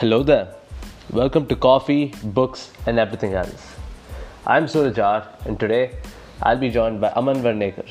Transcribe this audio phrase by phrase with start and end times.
[0.00, 0.54] Hello there.
[1.10, 3.76] Welcome to Coffee, Books, and Everything Else.
[4.46, 5.98] I'm Surajar, and today
[6.42, 7.86] I'll be joined by Aman Varnekar.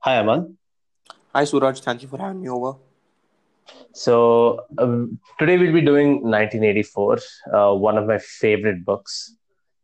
[0.00, 0.58] Hi, Aman.
[1.34, 2.74] Hi Suraj, thank you for having me over.
[3.94, 7.18] So, um, today we'll be doing 1984,
[7.54, 9.34] uh, one of my favorite books.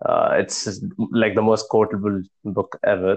[0.05, 0.79] Uh, it's
[1.11, 3.17] like the most quotable book ever.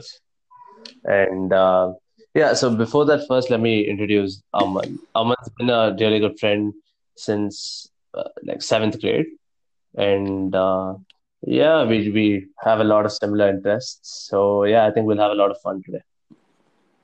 [1.03, 1.91] And uh,
[2.33, 4.99] yeah, so before that, first let me introduce Aman.
[5.15, 6.73] Aman's been a really good friend
[7.15, 9.25] since uh, like seventh grade,
[9.95, 10.93] and uh,
[11.41, 14.27] yeah, we we have a lot of similar interests.
[14.29, 16.01] So yeah, I think we'll have a lot of fun today.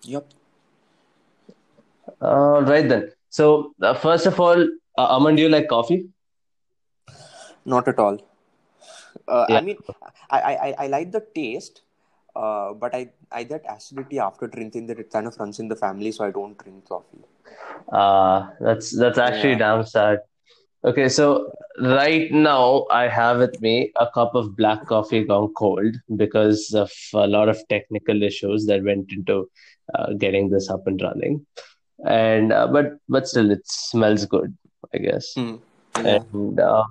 [0.04, 0.26] Yep.
[2.22, 3.12] All right then.
[3.30, 4.62] So uh, first of all,
[4.98, 6.08] uh, Aman, do you like coffee?
[7.66, 8.18] Not at all.
[9.28, 9.58] Uh, Yeah.
[9.58, 9.78] I mean,
[10.30, 11.82] I, I, I- I like the taste,
[12.36, 15.76] uh, but I, I get acidity after drinking that it kind of runs in the
[15.76, 17.24] family, so I don't drink coffee.
[17.92, 19.60] Uh, that's that's actually Yeah.
[19.60, 20.20] damn sad.
[20.84, 25.96] Okay, so right now I have with me a cup of black coffee gone cold
[26.16, 29.50] because of a lot of technical issues that went into
[29.94, 31.46] uh, getting this up and running.
[32.06, 34.56] And uh, but but still, it smells good,
[34.94, 35.34] I guess.
[35.36, 35.58] Yeah.
[35.96, 36.84] And uh,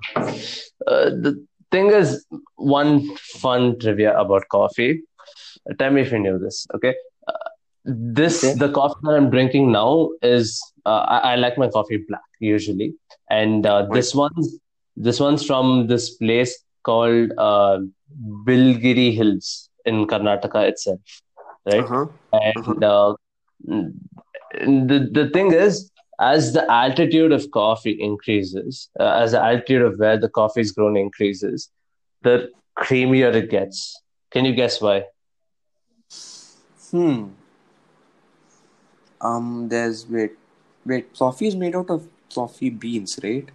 [0.87, 5.03] uh, the thing is, one fun trivia about coffee.
[5.79, 6.95] Tell me if you knew this, okay?
[7.27, 7.33] Uh,
[7.85, 8.53] this Okay.
[8.59, 12.93] the coffee that I'm drinking now is uh, I, I like my coffee black usually,
[13.29, 14.59] and uh, this one's
[14.95, 17.79] this one's from this place called uh,
[18.47, 20.99] Biligiri Hills in Karnataka itself,
[21.65, 21.83] right?
[21.83, 22.05] Uh-huh.
[22.31, 23.15] And uh,
[23.65, 29.99] the the thing is, as the altitude of coffee increases, uh, as the altitude of
[29.99, 31.69] where the coffee is grown increases,
[32.21, 34.01] the creamier it gets.
[34.31, 35.05] Can you guess why?
[36.95, 37.23] Hmm.
[39.19, 40.31] Um, there's, wait,
[40.85, 43.49] wait, coffee is made out of coffee beans, right?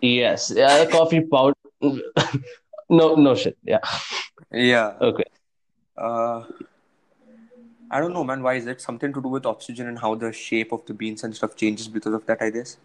[0.00, 1.54] Yes, yeah, coffee powder.
[2.88, 3.56] no, no shit.
[3.62, 3.78] Yeah.
[4.50, 4.94] Yeah.
[5.00, 5.22] Okay.
[5.96, 6.42] Uh,
[7.92, 8.42] I don't know, man.
[8.42, 11.22] Why is it something to do with oxygen and how the shape of the beans
[11.22, 12.42] and stuff changes because of that?
[12.42, 12.76] I guess.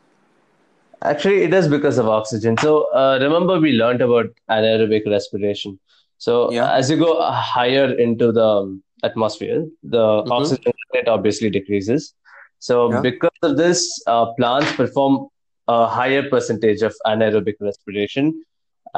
[1.02, 2.58] Actually, it is because of oxygen.
[2.60, 5.80] So, uh, remember we learned about anaerobic respiration.
[6.20, 6.72] So, Yeah.
[6.74, 10.06] as you go higher into the um, atmosphere, the
[10.38, 12.14] oxygen content obviously decreases.
[12.68, 13.02] So, Yeah.
[13.08, 15.28] because of this, uh, plants perform
[15.68, 18.34] a higher percentage of anaerobic respiration,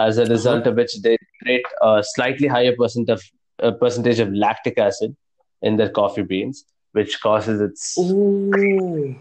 [0.05, 3.21] as a result of which they create a slightly higher percent of
[3.63, 5.15] uh, percentage of lactic acid
[5.61, 9.15] in their coffee beans, which causes its Oh.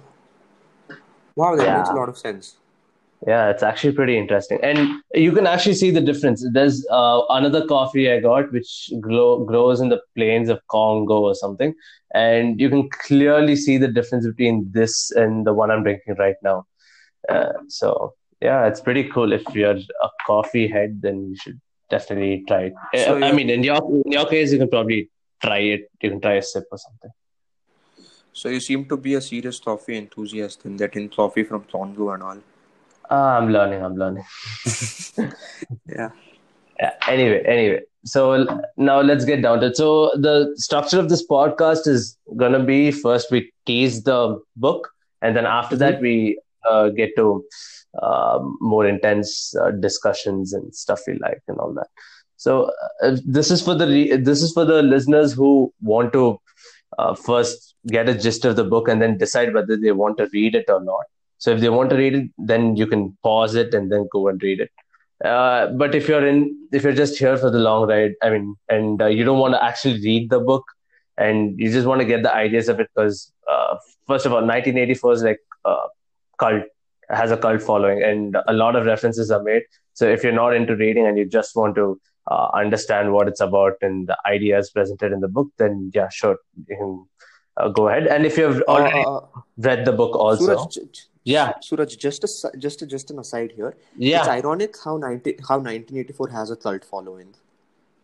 [1.41, 1.79] Wow, that Yeah.
[1.79, 2.57] makes a lot of sense.
[3.27, 6.47] Yeah, it's actually pretty interesting, and you can actually see the difference.
[6.53, 11.35] There's uh, another coffee I got which grow, grows in the plains of Congo or
[11.35, 11.75] something,
[12.15, 16.37] and you can clearly see the difference between this and the one I'm drinking right
[16.41, 16.67] now.
[17.29, 19.33] Uh, so yeah, it's pretty cool.
[19.33, 21.61] If you're a coffee head, then you should
[21.91, 22.75] definitely try it.
[22.95, 25.11] Uh, So I mean, in your in your case, you can probably
[25.43, 25.91] try it.
[26.01, 27.11] You can try a sip or something.
[28.33, 32.11] So you seem to be a serious coffee enthusiast and that in coffee from Congo
[32.11, 32.39] and all.
[33.11, 33.83] Ah, I'm learning.
[33.83, 34.25] I'm learning.
[35.89, 36.11] Yeah.
[36.81, 37.81] Yeah, anyway, anyway.
[38.05, 38.47] So
[38.77, 39.77] now let's get down to it.
[39.77, 44.89] So the structure of this podcast is gonna be first we tease the book,
[45.23, 47.45] and then after that we uh, get to
[48.03, 51.89] uh, more intense uh, discussions and stuff we like and all that.
[52.37, 52.71] So
[53.03, 56.39] uh, this is for the re- this is for the listeners who want to
[56.99, 60.29] uh, first get a gist of the book and then decide whether they want to
[60.33, 61.05] read it or not.
[61.39, 64.29] So if they want to read it, then you can pause it and then go
[64.29, 64.71] and read it.
[65.25, 68.57] Uh, but if you're in, if you're just here for the long ride, I mean,
[68.69, 70.65] and uh, you don't want to actually read the book,
[71.17, 73.77] and you just want to get the ideas of it, because uh,
[74.07, 75.87] first of all, 1984 is like uh,
[76.39, 76.65] cult
[77.09, 79.63] has a cult following, and a lot of references are made.
[79.95, 83.41] So if you're not into reading and you just want to uh, understand what it's
[83.41, 87.07] about and the ideas presented in the book, then yeah, sure, you can
[87.57, 88.07] uh, go ahead.
[88.07, 89.05] And if you've already
[89.57, 91.53] read the book also, Suraj, Yeah.
[91.61, 93.75] Suraj, just a, just a, just an aside here.
[93.97, 97.35] Yeah, It's ironic how 90, how 1984 has a cult following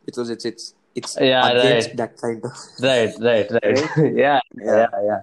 [0.04, 1.96] because it's it's it's Yeah, right.
[1.96, 2.52] that kind of
[2.82, 3.90] right, right, right,
[4.22, 4.64] yeah, Yeah.
[4.64, 5.20] yeah, yeah,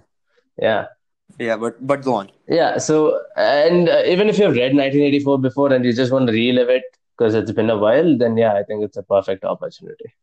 [0.67, 0.85] yeah.
[1.39, 1.57] yeah.
[1.57, 2.31] But but go on.
[2.47, 6.33] Yeah, so and uh, even if you've read 1984 before and you just want to
[6.33, 6.83] relive it
[7.17, 10.13] because it's been a while, then yeah, I think it's a perfect opportunity.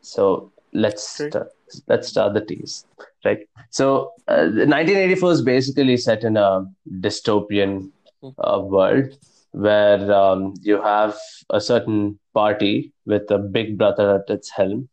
[0.00, 1.30] So let's Okay.
[1.30, 1.52] start,
[1.88, 2.84] let's start the tease,
[3.24, 3.40] right?
[3.70, 6.66] So uh, 1984 is basically set in a
[7.00, 7.90] dystopian
[8.38, 9.16] uh, world
[9.52, 11.16] where um, you have
[11.50, 14.88] a certain party with a big brother at its helm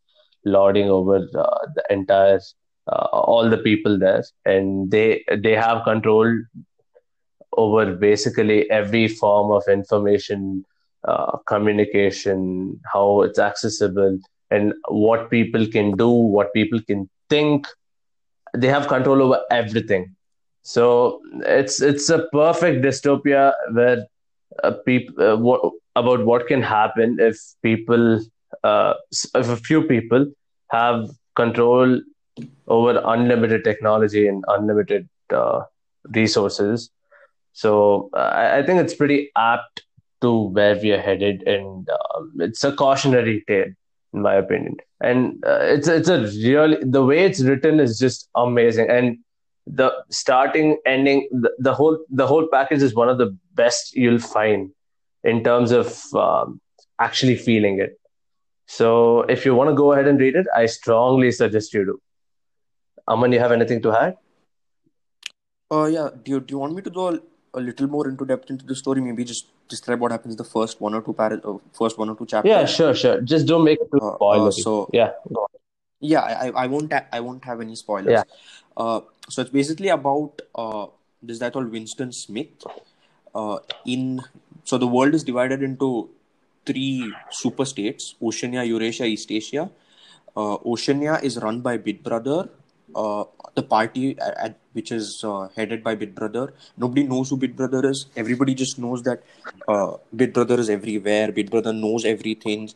[0.45, 2.39] lording over uh, the entire
[2.87, 6.27] uh, all the people there, and they they have control
[7.55, 10.65] over basically every form of information,
[11.07, 14.19] uh, communication, how it's accessible,
[14.51, 17.67] and what people can do, what people can think.
[18.55, 20.15] They have control over everything.
[20.61, 24.05] So it's it's a perfect dystopia where
[24.63, 28.21] uh, people uh, what, about what can happen if people
[28.63, 28.93] uh,
[29.35, 30.25] if a few people
[30.69, 31.99] have control
[32.67, 35.61] over unlimited technology and unlimited uh,
[36.15, 36.89] resources.
[37.53, 39.83] So I, I, think it's pretty apt
[40.21, 43.71] to where we are headed, and um, it's a cautionary tale,
[44.13, 44.77] in my opinion.
[45.01, 49.17] And uh, it's it's a really the way it's written is just amazing, and
[49.65, 54.19] the starting, ending, the, the whole the whole package is one of the best you'll
[54.19, 54.71] find
[55.23, 56.59] in terms of um,
[56.99, 57.99] actually feeling it.
[58.67, 62.01] So if you want to go ahead and read it, I strongly suggest you do.
[63.07, 64.17] Aman, you have anything to add?
[65.71, 66.09] Uh, yeah.
[66.23, 67.19] Do you, do you want me to go
[67.53, 69.01] a, little more into depth into the story?
[69.01, 72.09] Maybe just describe what happens in the first one or two par- uh, first one
[72.09, 72.49] or two chapters.
[72.49, 73.21] Yeah, sure, sure.
[73.21, 74.47] Just don't make it too uh, spoiler.
[74.47, 75.11] Uh, so yeah,
[75.99, 78.11] yeah, I, I won't ha- I won't have any spoilers.
[78.11, 78.23] Yeah.
[78.75, 80.87] Uh, so it's basically about uh,
[81.21, 82.63] this guy called Winston Smith.
[83.33, 84.21] Uh, in
[84.63, 86.09] so the world is divided into
[86.65, 89.69] three super states: Oceania, Eurasia, East Asia.
[90.35, 92.49] Uh, Oceania is run by Big Brother,
[92.95, 93.23] uh,
[93.55, 96.53] the party at, at, which is uh, headed by Big Brother.
[96.77, 98.07] Nobody knows who Big Brother is.
[98.15, 99.23] Everybody just knows that
[99.67, 101.31] uh, Big Brother is everywhere.
[101.31, 102.69] Big Brother knows everything.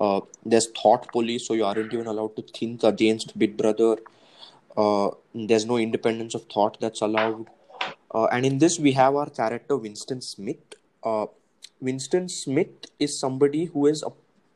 [0.00, 3.96] Uh, there's thought police, so you aren't even allowed to think against Big Brother.
[4.76, 7.46] Uh, there's no independence of thought that's allowed.
[8.12, 10.74] Uh, and in this, we have our character Winston Smith.
[11.80, 14.10] Winston Smith is somebody who is a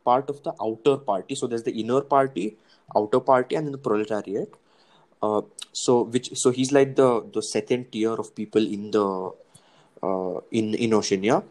[0.04, 1.34] part of the outer party.
[1.34, 2.56] So there's the inner party,
[2.96, 4.54] outer party, and then the proletariat
[5.22, 5.42] uh,
[5.72, 9.30] so which so he's like the the second tier of people in the
[10.02, 11.42] uh, in in Oceania.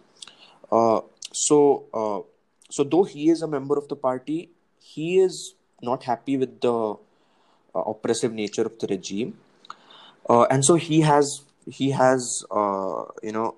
[0.72, 2.22] Uh, so uh,
[2.70, 4.50] so though he is a member of the party,
[4.80, 6.96] he is not happy with the
[7.76, 9.38] uh, oppressive nature of the regime,
[10.30, 12.44] uh, and so he has he has
[13.24, 13.56] you know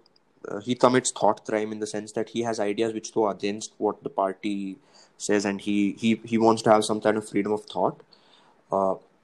[0.64, 4.04] he commits thought crime in the sense that he has ideas which go against what
[4.04, 4.78] the party
[5.18, 8.02] says, and he he he wants to have some kind of freedom of thought.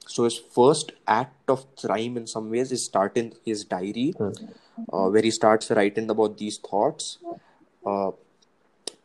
[0.06, 4.50] So his first act of crime, in some ways, is starting his diary, mm.
[4.92, 7.18] uh, where he starts writing about these thoughts.
[7.84, 8.12] Uh,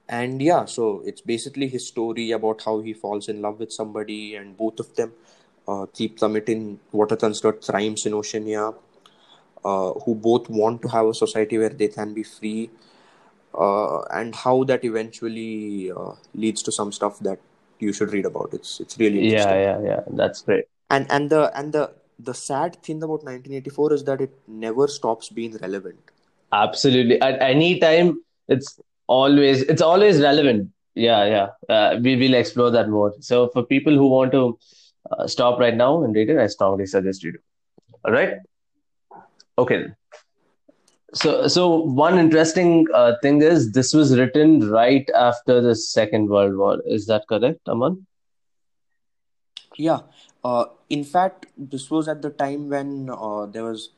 [0.08, 4.36] and yeah, so it's basically his story about how he falls in love with somebody,
[4.36, 5.14] and both of them
[5.68, 8.74] uh, keep committing what are considered crimes in Oceania.
[9.64, 12.68] Uh, who both want to have a society where they can be free,
[13.54, 17.38] uh, and how that eventually uh, leads to some stuff that
[17.78, 18.50] you should read about.
[18.54, 20.00] It's it's really yeah yeah yeah.
[20.08, 20.66] That's great
[20.96, 21.84] and and the and the
[22.20, 26.12] the sad thing about 1984 is that it never stops being relevant.
[26.54, 27.22] Absolutely.
[27.22, 30.70] At any time it's always it's always relevant.
[30.96, 31.48] Yeah yeah.
[31.76, 33.14] Uh, we will explore that more.
[33.20, 34.58] So for people who want to
[35.12, 37.40] uh, stop right now and read it i strongly suggest you do.
[38.06, 38.36] All right?
[39.58, 39.86] Okay.
[41.14, 41.68] So so
[42.04, 46.82] one interesting uh, thing is this was written right after the second world war.
[46.86, 48.06] Is that correct aman?
[49.78, 50.02] Yeah
[50.44, 53.90] uh, in fact, this was at the time when uh, there was.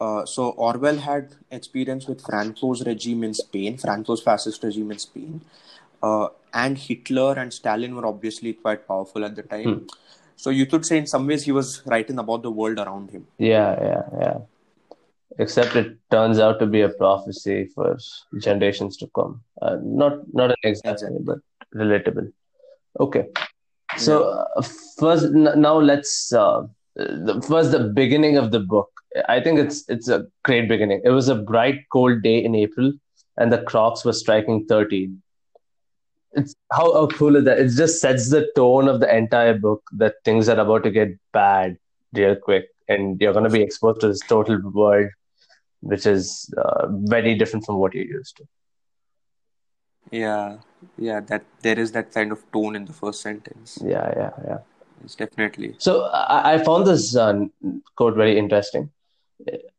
[0.00, 5.40] Uh, so Orwell had experience with Franco's regime in Spain, Franco's fascist regime in Spain,
[6.02, 9.74] uh, and Hitler and Stalin were obviously quite powerful at the time.
[9.74, 9.86] Hmm.
[10.34, 13.28] So you could say, in some ways, he was writing about the world around him.
[13.38, 14.38] Yeah, yeah, yeah.
[15.38, 17.96] Except it turns out to be a prophecy for
[18.40, 19.42] generations to come.
[19.60, 21.18] Uh, not not an exact, exactly.
[21.20, 21.38] but
[21.74, 22.32] relatable.
[22.98, 23.28] Okay.
[23.98, 24.62] So uh,
[24.98, 26.62] first, n- now let's uh,
[26.94, 28.90] the, first the beginning of the book.
[29.28, 31.02] I think it's it's a great beginning.
[31.04, 32.92] It was a bright, cold day in April,
[33.36, 35.22] and the clocks were striking thirteen.
[36.32, 37.58] It's how, how cool is that?
[37.58, 41.08] It just sets the tone of the entire book that things are about to get
[41.32, 41.76] bad
[42.14, 45.08] real quick, and you're going to be exposed to this total world,
[45.80, 48.44] which is uh, very different from what you're used to.
[50.12, 50.58] Yeah,
[50.98, 53.78] yeah, that there is that kind of tone in the first sentence.
[53.82, 54.58] Yeah, yeah, yeah.
[55.02, 55.74] It's definitely.
[55.78, 57.46] So I, I found this uh,
[57.96, 58.90] quote very interesting.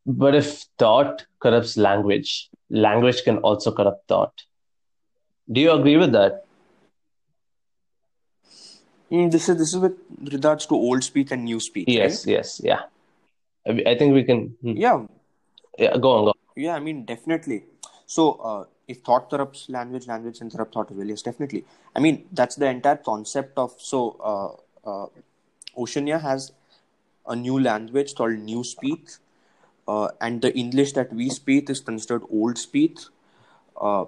[0.04, 4.42] But if thought corrupts language, language can also corrupt thought.
[5.50, 6.44] Do you agree with that?
[9.10, 9.96] Mm, this is this is with
[10.32, 11.86] regards to old speech and new speech.
[11.88, 12.32] Yes, right?
[12.32, 12.80] yes, yeah.
[13.66, 14.56] I, I think we can.
[14.60, 14.76] Hmm.
[14.76, 15.06] Yeah.
[15.78, 16.28] Yeah, go on, go.
[16.28, 16.34] On.
[16.56, 17.64] Yeah, I mean definitely.
[18.06, 21.06] So uh, if thought corrupts language, language can corrupt thought as well.
[21.06, 21.64] Yes, definitely.
[21.96, 24.16] I mean, that's the entire concept of so.
[24.32, 25.06] Uh, uh,
[25.76, 26.52] Oceania has
[27.26, 29.18] a new language called Newspeak,
[29.88, 32.98] uh, and the English that we speak is considered Old Speak.
[33.80, 34.04] Uh,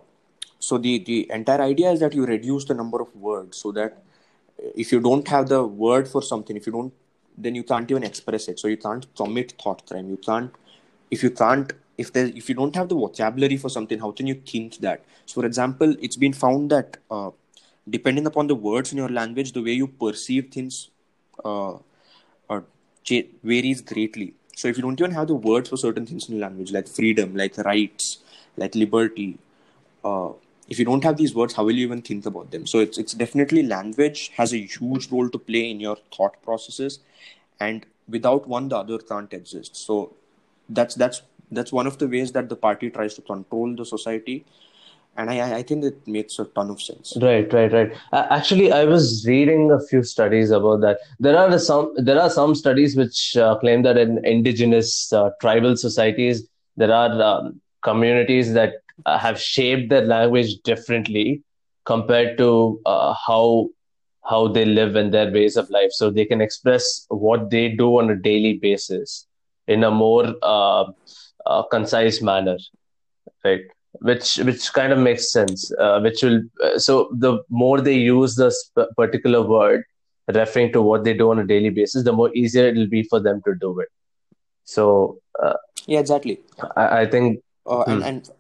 [0.59, 4.03] so the the entire idea is that you reduce the number of words so that
[4.59, 6.93] if you don't have the word for something, if you don't,
[7.37, 8.59] then you can't even express it.
[8.59, 10.09] So you can't commit thought crime.
[10.09, 10.53] You can't
[11.11, 14.27] if you can't if there if you don't have the vocabulary for something, how can
[14.27, 15.05] you think that?
[15.27, 17.31] So, for example, it's been found that uh,
[17.89, 20.91] depending upon the words in your language, the way you perceive things
[21.45, 21.75] uh,
[22.51, 22.61] uh,
[23.43, 24.35] varies greatly.
[24.57, 26.89] So, if you don't even have the words for certain things in your language, like
[26.89, 28.19] freedom, like rights,
[28.57, 29.39] like liberty,
[30.05, 30.31] uh,
[30.69, 32.67] if you don't have these words, how will you even think about them?
[32.67, 36.99] So, it's it's definitely language has a huge role to play in your thought processes,
[37.59, 39.77] and without one, the other can't exist.
[39.77, 40.13] So,
[40.69, 44.45] that's that's that's one of the ways that the party tries to control the society
[45.17, 47.17] and I, I think it makes a ton of sense.
[47.21, 47.93] Right, right, right.
[48.13, 50.99] Uh, actually, I was reading a few studies about that.
[51.19, 55.77] There are some there are some studies which uh, claim that in indigenous uh, tribal
[55.77, 58.75] societies there are um, communities that
[59.07, 61.43] uh, have shaped their language differently
[61.85, 63.69] compared to uh, how
[64.29, 65.93] how they live and their ways of life.
[65.93, 69.27] So they can express what they do on a daily basis
[69.69, 70.35] in a more
[71.47, 72.59] uh, concise manner,
[73.45, 73.63] right?
[74.01, 75.73] Which which kind of makes sense.
[75.79, 79.85] Uh, which will uh, so the more they use this particular word
[80.35, 83.03] referring to what they do on a daily basis, the more easier it will be
[83.05, 83.89] for them to do it.
[84.65, 85.55] So uh,
[85.87, 86.41] yeah, exactly.
[86.77, 88.09] I, I think uh, and, hmm.
[88.09, 88.31] and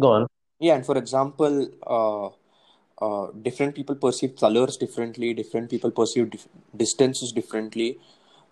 [0.00, 0.26] go on.
[0.58, 5.34] Yeah, and for example, uh, different people perceive colors differently.
[5.34, 7.98] Different people perceive dif- distances differently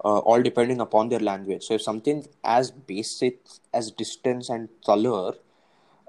[0.05, 1.65] uh, all depending upon their language.
[1.65, 3.41] So if something as basic
[3.73, 5.35] as distance and color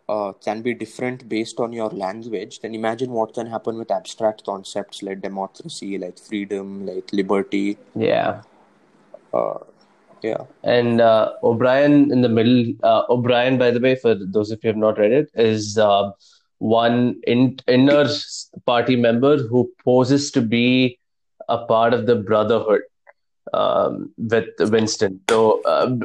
[0.08, 4.46] uh, can be different based on your language, then imagine what can happen with abstract
[4.46, 7.78] concepts like democracy, like freedom, like liberty.
[7.96, 8.42] Yeah.
[9.34, 9.60] Uh,
[10.22, 10.44] yeah.
[10.64, 14.70] And uh, O'Brien in the middle, uh, O'Brien, by the way, for those of you
[14.70, 16.12] who have not read it, is uh,
[16.60, 18.06] one in, inner
[18.66, 21.00] party member who poses to be
[21.50, 22.82] a part of the Brotherhood
[23.54, 25.22] um, with Winston.
[25.30, 25.96] So uh,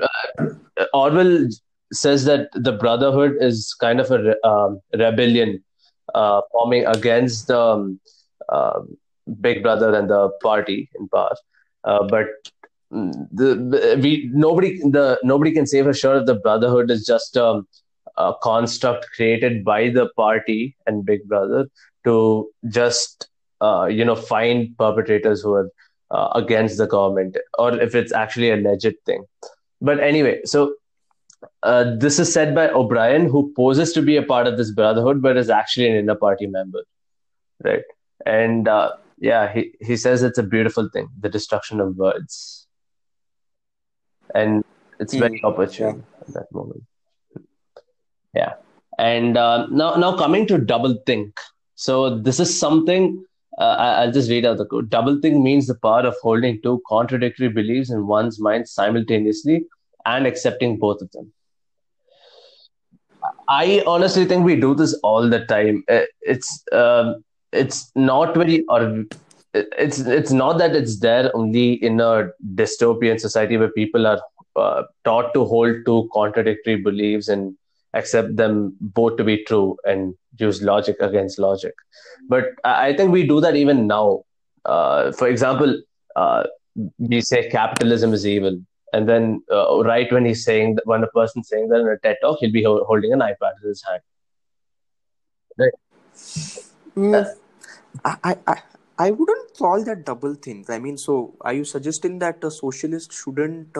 [0.92, 1.48] Orwell
[1.92, 5.62] says that the Brotherhood is kind of a re- um, rebellion
[6.14, 7.96] uh, forming against the
[8.48, 8.96] um,
[9.40, 11.34] Big Brother and the party in power.
[11.84, 12.26] Uh, but
[12.90, 17.66] the, we nobody the nobody can say for sure that the Brotherhood is just um,
[18.16, 21.68] a construct created by the party and Big Brother
[22.04, 23.28] to just
[23.60, 25.70] uh, you know find perpetrators who are
[26.10, 29.24] uh, against the government or if it's actually a legit thing.
[29.80, 30.74] But anyway, so
[31.62, 35.22] uh, this is said by O'Brien, who poses to be a part of this brotherhood,
[35.22, 36.84] but is actually an inner party member,
[37.64, 37.82] right?
[38.26, 42.66] And uh, yeah, he, he says it's a beautiful thing, the destruction of words,
[44.34, 44.64] and
[44.98, 45.46] it's mm, very hmm.
[45.46, 46.20] opportune yeah.
[46.26, 46.84] at that moment.
[48.34, 48.52] Yeah,
[48.98, 51.38] and uh, now now coming to double think.
[51.74, 53.24] So this is something
[53.60, 54.88] uh, I'll just read out the code.
[54.90, 59.66] Doublethink means the power of holding two contradictory beliefs in one's mind simultaneously
[60.06, 61.30] and accepting both of them.
[63.48, 65.84] I honestly think we do this all the time.
[65.90, 69.04] Uh, it's um, it's not very or
[69.52, 74.20] it's it's not that it's there only in a dystopian society where people are
[74.56, 77.56] uh, taught to hold two contradictory beliefs and
[77.94, 81.74] accept them both to be true and use logic against logic.
[82.28, 84.24] But I think we do that even now.
[84.64, 85.82] Uh, for example,
[86.16, 86.44] uh,
[86.98, 88.60] we say capitalism is evil,
[88.92, 91.98] and then uh, right when he's saying that, when a person's saying that in a
[91.98, 94.02] TED talk, he'll be holding an iPad in his hand.
[95.58, 95.72] Right.
[96.96, 97.34] Mm,
[98.04, 98.62] I, I
[98.98, 100.68] I wouldn't call that double think.
[100.68, 103.76] I mean, so are you suggesting that a socialist shouldn't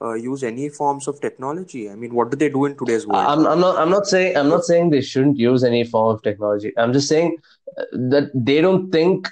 [0.00, 1.90] uh, use any forms of technology?
[1.90, 3.26] I mean, what do they do in today's world?
[3.26, 3.78] I'm, I'm not.
[3.78, 4.36] I'm not saying.
[4.36, 6.72] I'm not saying they shouldn't use any form of technology.
[6.76, 7.38] I'm just saying
[7.78, 9.28] uh, that they don't think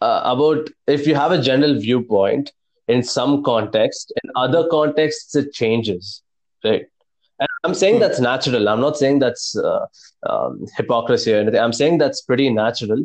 [0.00, 2.52] uh, about if you have a general viewpoint
[2.88, 4.12] in some context.
[4.22, 6.22] In other contexts, it changes,
[6.64, 6.86] right?
[7.38, 8.00] And I'm saying hmm.
[8.00, 8.68] that's natural.
[8.68, 9.86] I'm not saying that's uh,
[10.28, 11.60] um, hypocrisy or anything.
[11.60, 13.04] I'm saying that's pretty natural.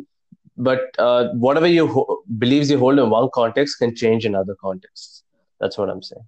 [0.56, 4.54] But uh, whatever you ho- believes you hold in one context can change in other
[4.54, 5.22] contexts.
[5.60, 6.24] That's what I'm saying.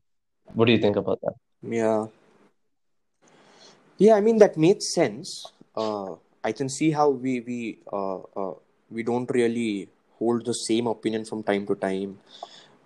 [0.52, 1.34] What do you think about that?
[1.62, 2.06] Yeah.
[3.98, 5.52] Yeah, I mean that makes sense.
[5.76, 8.54] Uh, I can see how we we uh, uh,
[8.90, 12.18] we don't really hold the same opinion from time to time,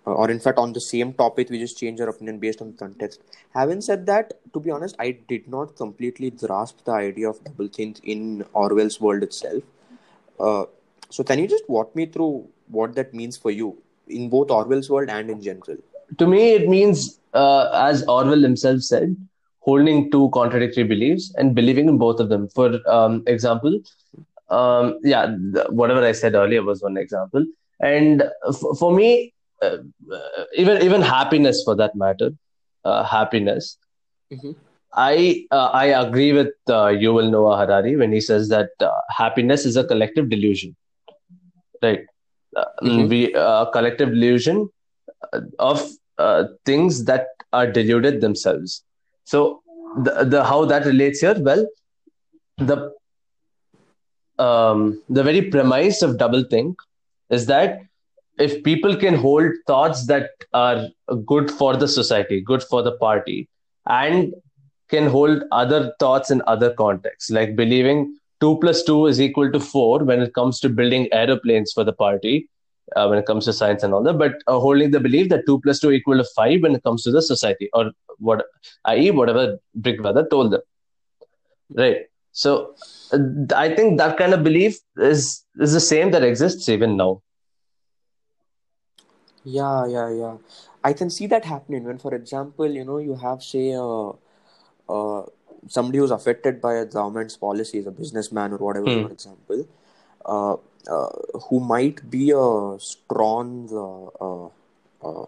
[0.05, 2.73] uh, or in fact on the same topic we just change our opinion based on
[2.73, 3.21] context.
[3.53, 7.67] Having said that, to be honest, I did not completely grasp the idea of double
[7.67, 9.63] think in Orwell's world itself.
[10.39, 10.65] Uh,
[11.09, 14.89] so can you just walk me through what that means for you in both Orwell's
[14.89, 15.77] world and in general.
[16.17, 19.15] To me, it means, uh, as Orwell himself said,
[19.59, 22.47] holding two contradictory beliefs and believing in both of them.
[22.49, 23.79] For um, example,
[24.49, 27.45] um, yeah, the, whatever I said earlier was one example.
[27.79, 29.77] And f- for me, uh,
[30.13, 32.31] uh, even even happiness, for that matter,
[32.83, 33.77] uh, happiness.
[34.31, 34.55] Mhm.
[34.93, 39.65] I uh, I agree with uh, Yuval Noah Harari when he says that uh, happiness
[39.65, 40.75] is a collective delusion,
[41.81, 42.01] right?
[42.55, 43.09] Uh, Mhm.
[43.09, 44.69] We uh, a collective delusion
[45.59, 48.83] of uh, things that are deluded themselves.
[49.23, 49.61] So
[50.03, 51.35] the the how that relates here?
[51.39, 51.67] Well,
[52.57, 52.91] the
[54.37, 56.75] um, the very premise of doublethink
[57.29, 57.81] is that
[58.37, 60.87] if people can hold thoughts that are
[61.25, 63.49] good for the society, good for the party,
[63.87, 64.33] and
[64.89, 69.59] can hold other thoughts in other contexts, like believing two plus two is equal to
[69.59, 72.47] four when it comes to building aeroplanes for the party,
[72.95, 75.45] uh, when it comes to science and all that, but uh, holding the belief that
[75.45, 78.43] two plus two equal to five when it comes to the society, or what,
[78.85, 80.61] i.e., whatever Big Brother told them,
[81.75, 81.97] right?
[82.31, 82.75] So
[83.13, 83.19] uh,
[83.55, 87.21] I think that kind of belief is is the same that exists even now.
[89.43, 90.37] Yeah, yeah, yeah.
[90.83, 94.09] I can see that happening when, for example, you know, you have, say, uh,
[94.89, 95.25] uh,
[95.67, 99.01] somebody who's affected by a government's policies, a businessman or whatever, Hmm.
[99.01, 99.67] for example,
[100.25, 100.55] uh,
[100.87, 104.49] who might be a strong, uh, uh,
[105.03, 105.25] uh,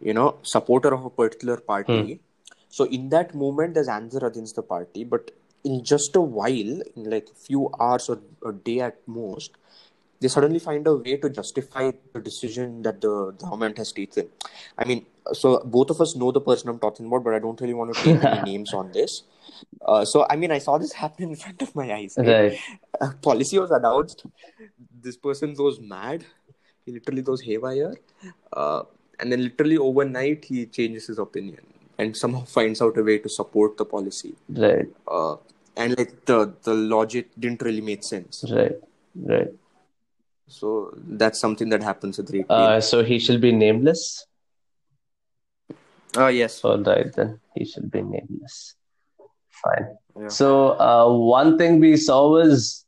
[0.00, 2.20] you know, supporter of a particular party.
[2.68, 5.30] So in that moment, there's anger against the party, but
[5.64, 9.52] in just a while, in like few hours or a day at most,
[10.20, 14.28] they suddenly find a way to justify the decision that the government has taken.
[14.78, 17.60] I mean, so both of us know the person I'm talking about, but I don't
[17.60, 19.22] really want to take any names on this.
[19.84, 22.14] Uh, so, I mean, I saw this happen in front of my eyes.
[22.18, 22.58] right?
[23.00, 24.26] A policy was announced.
[25.00, 26.24] This person goes mad.
[26.84, 27.94] He literally goes haywire.
[28.52, 28.82] Uh,
[29.18, 31.60] and then, literally overnight, he changes his opinion
[31.98, 34.34] and somehow finds out a way to support the policy.
[34.48, 34.88] Right.
[35.06, 35.36] Uh,
[35.76, 38.44] and like the, the logic didn't really make sense.
[38.50, 38.76] Right.
[39.14, 39.52] Right.
[40.48, 42.56] So that's something that happens with retail.
[42.56, 44.26] Uh, so he shall be nameless.
[46.16, 46.64] Uh, yes.
[46.64, 48.74] All right, then he shall be nameless.
[49.66, 49.86] Fine.
[50.20, 50.28] Yeah.
[50.28, 52.84] So uh, one thing we saw was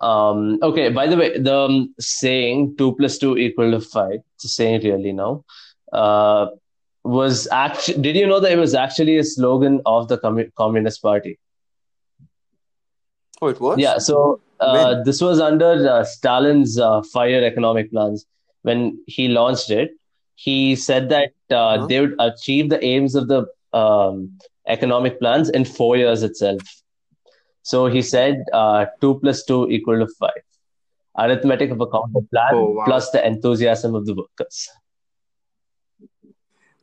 [0.00, 0.88] um, okay.
[0.90, 4.20] By the way, the um, saying two plus two equal to five.
[4.34, 5.44] It's a saying really now.
[5.92, 6.46] Uh,
[7.04, 8.02] was actually.
[8.02, 11.38] Did you know that it was actually a slogan of the Commu- Communist Party?
[13.40, 13.78] Oh, it was?
[13.78, 18.26] Yeah, so uh, this was under uh, Stalin's uh, fire economic plans.
[18.62, 19.90] When he launched it,
[20.34, 21.86] he said that uh, Huh?
[21.86, 26.60] they would achieve the aims of the um, economic plans in four years itself.
[27.62, 30.42] So he said uh, two plus two equal to five.
[31.18, 32.84] Arithmetic of a counter plan Oh, wow.
[32.84, 34.68] plus the enthusiasm of the workers.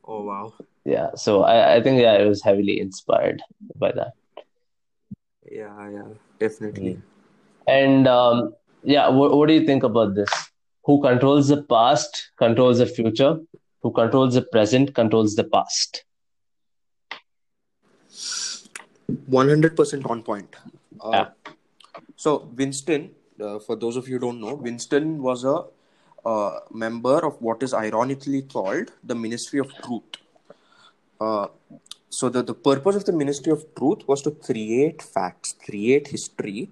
[0.06, 0.52] Oh, wow.
[0.84, 3.40] Yeah, so I, I think yeah, it was heavily inspired
[3.76, 4.12] by that.
[5.50, 6.98] Yeah, yeah, definitely.
[7.66, 10.28] And um, yeah, what, what do you think about this?
[10.84, 13.38] Who controls the past controls the future.
[13.82, 16.04] Who controls the present controls the past.
[19.10, 20.56] 100% on point.
[21.00, 21.26] Uh, Yeah.
[22.16, 25.64] So, Winston, uh, for those of you who don't know, Winston was a
[26.24, 30.02] uh, member of what is ironically called the Ministry of Truth.
[31.20, 31.48] Uh,
[32.08, 36.70] so, the, the purpose of the Ministry of Truth was to create facts, create history,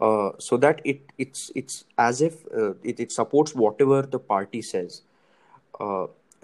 [0.00, 4.62] uh, so that it it's it's as if uh, it, it supports whatever the party
[4.62, 5.02] says.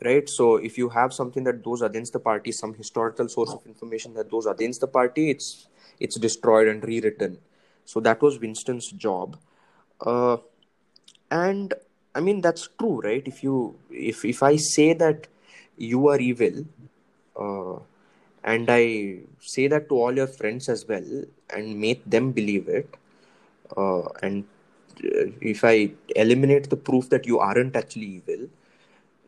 [0.05, 0.29] Right?
[0.29, 4.15] So if you have something that goes against the party some historical source of information
[4.15, 5.67] that goes against the party it's
[5.99, 7.39] it's destroyed and rewritten.
[7.85, 9.37] So that was winston's job.
[10.01, 10.37] Uh,
[11.31, 11.75] and
[12.15, 13.23] i mean that's true right?
[13.27, 15.27] If you if if i say that
[15.77, 16.65] you are evil
[17.39, 17.79] uh,
[18.45, 21.09] and i say that to all your friends as well
[21.55, 22.97] and make them believe it
[23.77, 24.45] uh, and
[25.05, 28.49] uh, if i eliminate the proof that you aren't actually evil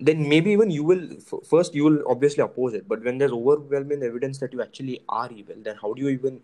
[0.00, 3.32] then maybe even you will f- first you will obviously oppose it but when there's
[3.32, 6.40] overwhelming evidence that you actually are evil then how do you even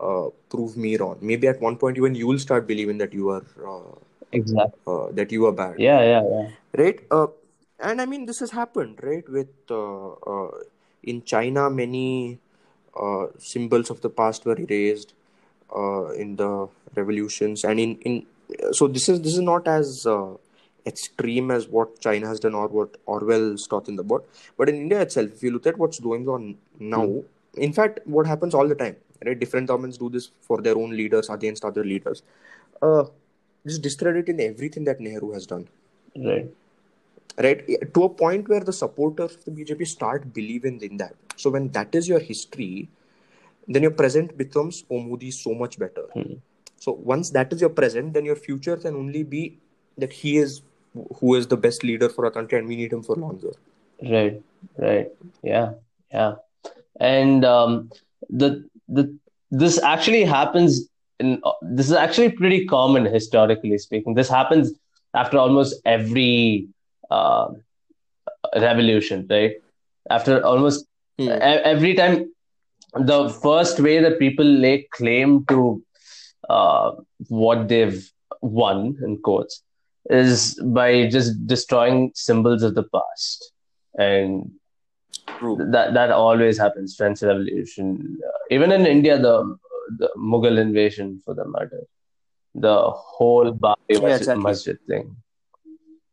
[0.00, 3.28] uh, prove me wrong maybe at one point even you will start believing that you
[3.30, 3.94] are uh,
[4.32, 4.80] Exactly.
[4.86, 6.50] uh, that you are bad Yeah, yeah, yeah.
[6.76, 7.26] right uh,
[7.80, 10.50] and i mean this has happened right with uh, uh,
[11.02, 12.38] in china many
[13.04, 15.14] uh, symbols of the past were erased
[15.74, 18.26] uh, in the revolutions and in in
[18.72, 20.32] so this is this is not as uh,
[20.86, 24.24] extreme as what china has done or what orwell's talking about
[24.56, 27.22] but in india itself if you look at what's going on now
[27.56, 29.38] in fact what happens all the time right?
[29.38, 32.22] Different governments do this for their own leaders against other leaders.
[32.80, 33.04] Uh,
[33.66, 35.68] just discrediting everything that nehru has done.
[36.16, 36.48] Right.
[37.38, 37.94] Right?
[37.94, 41.14] To a point where the supporters of the bjp start believing in that.
[41.36, 42.88] So when that is your history
[43.70, 46.04] then your present becomes oh modi so much better.
[46.14, 46.34] Hmm.
[46.80, 49.58] so once that is your present then your future can only be
[49.98, 50.62] that he is
[51.20, 53.52] who is the best leader for our country and we need him for longer
[54.02, 54.40] Right,
[54.78, 55.08] right.
[55.42, 55.72] Yeah,
[56.12, 56.34] yeah.
[57.00, 57.90] And um,
[58.28, 59.16] the the
[59.50, 64.14] this actually happens in this is actually pretty common historically speaking.
[64.14, 64.72] This happens
[65.14, 66.68] after almost every
[67.10, 67.48] uh,
[68.56, 69.52] revolution, right?
[70.10, 70.86] After almost
[71.18, 71.28] Hmm.
[71.30, 72.30] every time,
[72.94, 75.82] the first way that people lay claim to
[76.48, 76.92] uh,
[77.28, 79.62] what they've won in quotes
[80.10, 83.52] is by just destroying symbols of the past.
[83.98, 84.52] And
[85.38, 85.56] true.
[85.70, 88.18] that that always happens french revolution.
[88.26, 89.56] Uh, even in india the
[89.98, 91.82] the mughal invasion for the matter
[92.54, 93.46] the whole
[93.88, 94.42] Yeah, masjid, exactly.
[94.42, 95.16] masjid thing.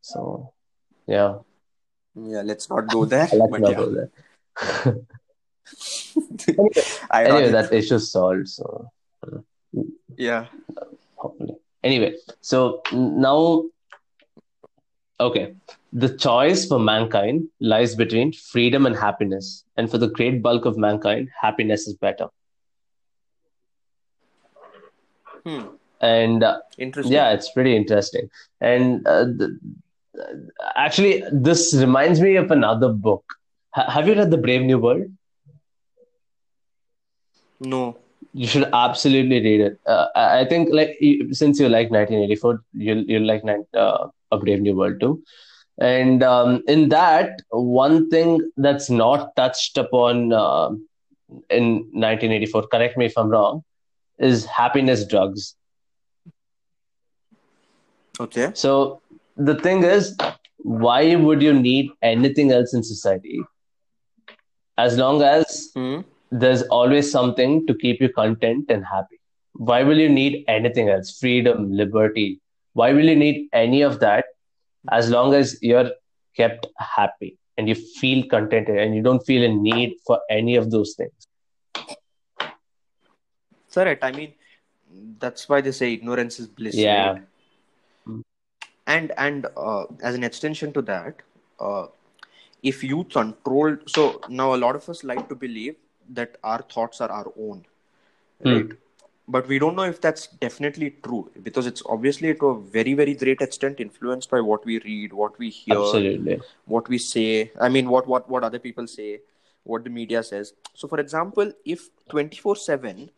[0.01, 0.53] So
[1.07, 1.39] yeah.
[2.15, 3.73] Yeah let's not go there let's not yeah.
[3.73, 4.11] go there.
[7.13, 8.91] Anyway that issue's solved so.
[10.17, 10.45] Yeah.
[11.15, 11.55] Hopefully.
[11.83, 13.63] Anyway so now
[15.19, 15.55] okay.
[15.93, 19.63] The choice for mankind lies between freedom and happiness.
[19.77, 22.27] And for the great bulk of mankind happiness is better.
[25.45, 25.61] Hmm.
[26.01, 27.13] and uh, interesting.
[27.13, 28.29] yeah it's pretty interesting.
[28.61, 29.59] And uh, the,
[30.75, 33.23] actually this reminds me of another book.
[33.71, 35.05] Ha- have you read the brave new world?
[37.59, 37.97] No.
[38.33, 39.79] You should absolutely read it.
[39.85, 40.97] Uh, I think like
[41.31, 45.23] since you like 1984, you'll you'll like nine- uh, a Brave New World too.
[45.77, 50.69] And um, in that, one thing that's not touched upon uh,
[51.49, 53.63] in 1984, correct me if I'm wrong,
[54.17, 55.55] is happiness drugs.
[58.19, 59.01] okay So
[59.35, 60.15] the thing is,
[60.57, 63.41] why would you need anything else in society?
[64.77, 66.01] As long as hmm.
[66.31, 69.19] there's always something to keep you content and happy.
[69.53, 71.17] Why will you need anything else?
[71.19, 72.41] Freedom, liberty.
[72.75, 74.25] Why will you need any of that
[74.91, 75.91] as long as you're
[76.37, 80.71] kept happy and you feel contented and you don't feel a need for any of
[80.71, 81.27] those things?
[83.75, 84.33] correct i mean
[85.19, 86.95] that's why they say ignorance is bliss Yeah.
[86.95, 87.17] right?
[88.87, 91.21] and and uh, as an extension to that
[91.59, 91.87] uh,
[92.63, 95.75] if you control so now a lot of us like to believe
[96.19, 97.63] that our thoughts are our own
[98.43, 98.51] Hmm.
[98.51, 98.73] right
[99.27, 103.13] but we don't know if that's definitely true because it's obviously to a very very
[103.13, 106.39] great extent influenced by what we read what we hear Absolutely.
[106.65, 109.19] what we say i mean what what what other people say
[109.63, 113.09] what the media says so for example if 24 7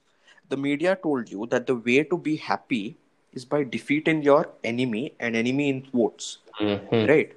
[0.49, 2.97] the media told you that the way to be happy
[3.33, 7.07] is by defeating your enemy and enemy in quotes Mhm.
[7.09, 7.33] right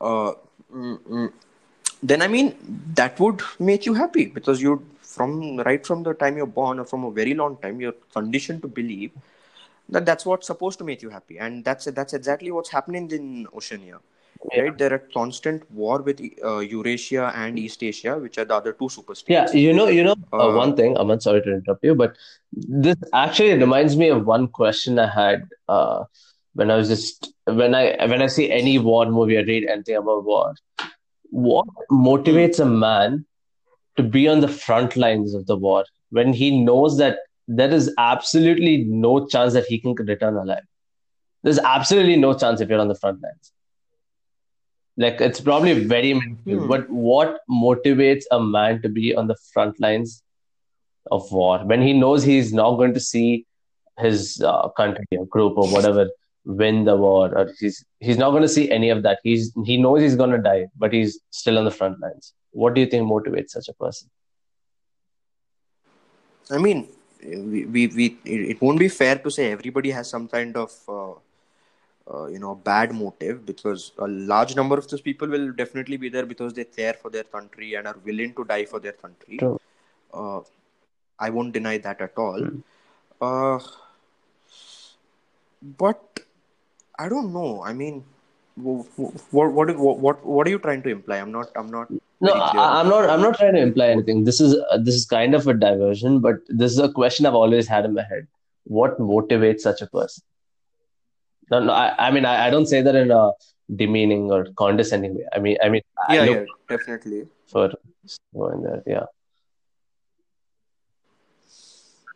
[0.00, 0.32] uh,
[0.74, 1.32] mm, mm,
[2.02, 2.50] then i mean
[3.00, 4.74] that would make you happy because you
[5.14, 5.32] from
[5.68, 8.68] right from the time you're born or from a very long time you're conditioned to
[8.68, 9.10] believe
[9.88, 13.46] that that's what's supposed to make you happy and that's that's exactly what's happening in
[13.60, 13.98] oceania
[14.52, 14.62] Yeah.
[14.62, 18.72] right they're at constant war with uh, eurasia and east asia which are the other
[18.72, 21.84] two superstates Yeah, you know, you know, uh, Uh, one thing, i'm sorry to interrupt
[21.84, 22.16] you, but
[22.52, 26.04] this actually reminds me of one question I had uh,
[26.54, 29.96] when I was just when I when I see any war movie, I read anything
[29.96, 30.54] about war.
[31.30, 33.24] What motivates a man
[33.98, 37.92] to be on the front lines of the war when he knows that there is
[37.98, 40.64] absolutely no chance that he can return alive?
[41.42, 43.52] There's absolutely no chance if you're on the front lines.
[44.96, 46.68] Like it's probably very minuscule, Hmm.
[46.68, 50.22] but what motivates a man to be on the front lines
[51.10, 53.46] of war when he knows he's not going to see
[53.98, 56.08] his uh, country or group or whatever
[56.44, 59.20] win the war, or he's he's not going to see any of that.
[59.22, 62.34] He's he knows he's going to die, but he's still on the front lines.
[62.52, 64.08] What do you think motivates such a person?
[66.50, 66.88] I mean,
[67.22, 71.12] we, we, we it won't be fair to say everybody has some kind of uh,
[72.10, 76.08] uh, you know bad motive because a large number of those people will definitely be
[76.08, 79.36] there because they care for their country and are willing to die for their country.
[79.36, 79.60] True.
[80.12, 80.40] Uh,
[81.18, 82.48] I won't deny that at all.
[83.20, 83.58] Uh,
[85.76, 86.20] but
[86.98, 87.62] I don't know.
[87.62, 88.04] I mean,
[88.56, 88.86] what
[89.30, 91.18] what what what are you trying to imply?
[91.18, 91.50] I'm not.
[91.56, 91.90] I'm not.
[92.20, 92.32] No.
[92.32, 93.08] I, I'm not.
[93.08, 94.24] I'm not trying to imply anything.
[94.24, 97.34] This is uh, this is kind of a diversion, but this is a question I've
[97.34, 98.26] always had in my head.
[98.64, 100.24] What motivates such a person?
[101.50, 101.72] No, no.
[101.72, 103.30] I, I mean, I, I don't say that in a
[103.74, 105.26] demeaning or condescending way.
[105.32, 106.44] I mean, I mean, yeah, look yeah,
[106.76, 107.28] definitely.
[107.46, 107.70] for
[108.34, 108.82] going there.
[108.86, 109.06] Yeah,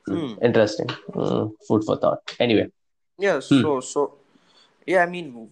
[0.07, 0.35] Hmm.
[0.43, 0.89] interesting.
[1.15, 2.35] Mm, food for thought.
[2.41, 2.67] Anyway,
[3.19, 3.63] Yeah, Hmm.
[3.63, 4.19] so so
[4.87, 5.49] yeah i mean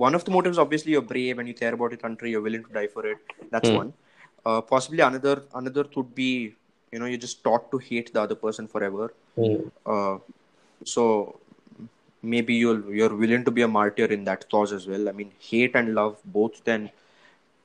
[0.00, 2.64] one of the motives obviously you're brave and you care about your country you're willing
[2.64, 3.18] to die for it.
[3.50, 3.76] That's mm.
[3.76, 3.92] one.
[4.44, 6.54] Uh, possibly another another could be
[6.92, 9.12] you know you're just taught to hate the other person forever.
[9.36, 9.70] Mm.
[9.86, 10.18] uh,
[10.84, 11.38] so
[12.22, 15.08] maybe you'll you're willing to be a martyr in that cause as well.
[15.08, 16.90] I mean hate and love both then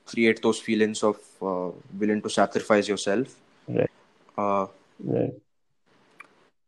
[0.04, 3.34] create those feelings of uh, willing to sacrifice yourself.
[3.68, 3.90] Right.
[4.38, 4.66] Uh,
[5.02, 5.34] right.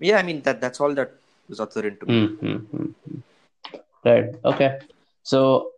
[0.01, 1.13] yeah i mean that that's all that
[1.51, 2.29] is uttered into me.
[2.29, 3.19] Mm-hmm.
[4.09, 4.35] Right.
[4.45, 4.79] Okay.
[5.23, 5.71] So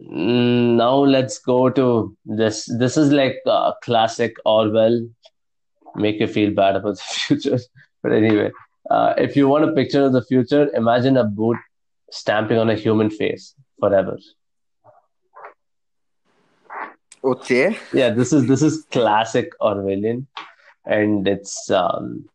[0.00, 2.64] mm, now let's go to this.
[2.78, 5.00] This is like a classic orwell.
[5.94, 7.58] Make you feel bad about the future.
[8.02, 8.50] But anyway
[8.90, 11.56] uh, if you want a picture of the future imagine a boot
[12.10, 14.18] stamping on a human face forever.
[17.24, 17.78] Okay.
[17.92, 20.26] Yeah this is this is classic orwellian.
[20.84, 22.28] And it's um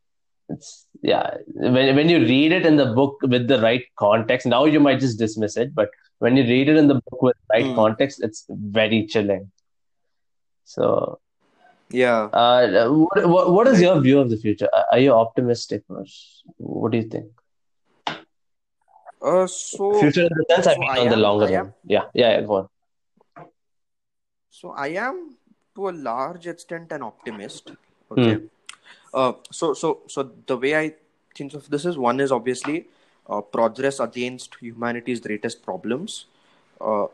[0.50, 4.64] it's yeah when, when you read it in the book with the right context now
[4.66, 7.54] you might just dismiss it but when you read it in the book with the
[7.56, 7.76] right Mm.
[7.76, 9.52] context it's very chilling.
[10.66, 11.20] So
[11.90, 12.24] yeah.
[12.44, 14.70] uh what, what, what is your view of the future?
[14.92, 16.06] Are you optimistic or
[16.58, 17.28] what do you think?
[19.22, 21.74] Uh so future in the sense i mean I on the longer run.
[21.86, 22.68] yeah yeah yeah go on.
[24.50, 25.38] So I am
[25.76, 27.72] to a large extent an optimist.
[28.12, 28.38] Okay.
[29.20, 30.86] Uh, so so so the way I
[31.36, 32.88] think of this is one is obviously
[33.30, 36.26] uh, progress against humanity's greatest problems.
[36.80, 37.08] Uh,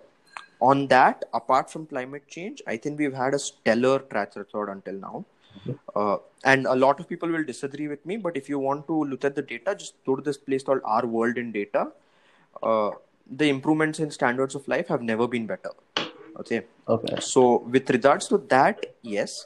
[0.72, 4.94] on that, apart from climate change, I think we've had a stellar track record until
[4.94, 5.26] now.
[5.96, 9.04] Uh, and a lot of people will disagree with me, but if you want to
[9.06, 11.92] look at the data, just go to this place called Our World in Data.
[12.62, 12.92] Uh,
[13.30, 15.72] the improvements in standards of life have never been better.
[16.40, 16.62] Okay.
[16.88, 19.46] okay So, with regards to that, yes,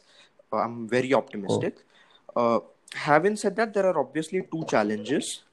[0.52, 1.84] I'm very optimistic.
[2.38, 2.60] Uh,
[2.94, 5.44] having said that, there are obviously two challenges.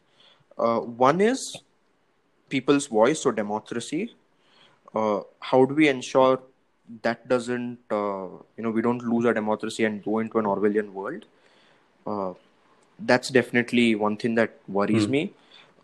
[0.58, 1.62] Uh, one is
[2.48, 4.14] people's voice or democracy.
[4.94, 6.40] Uh, how do we ensure
[7.02, 10.92] that doesn't, uh, you know, we don't lose our democracy and go into an Orwellian
[10.92, 11.24] world?
[12.06, 12.34] Uh,
[12.98, 15.12] that's definitely one thing that worries Hmm.
[15.16, 15.32] me,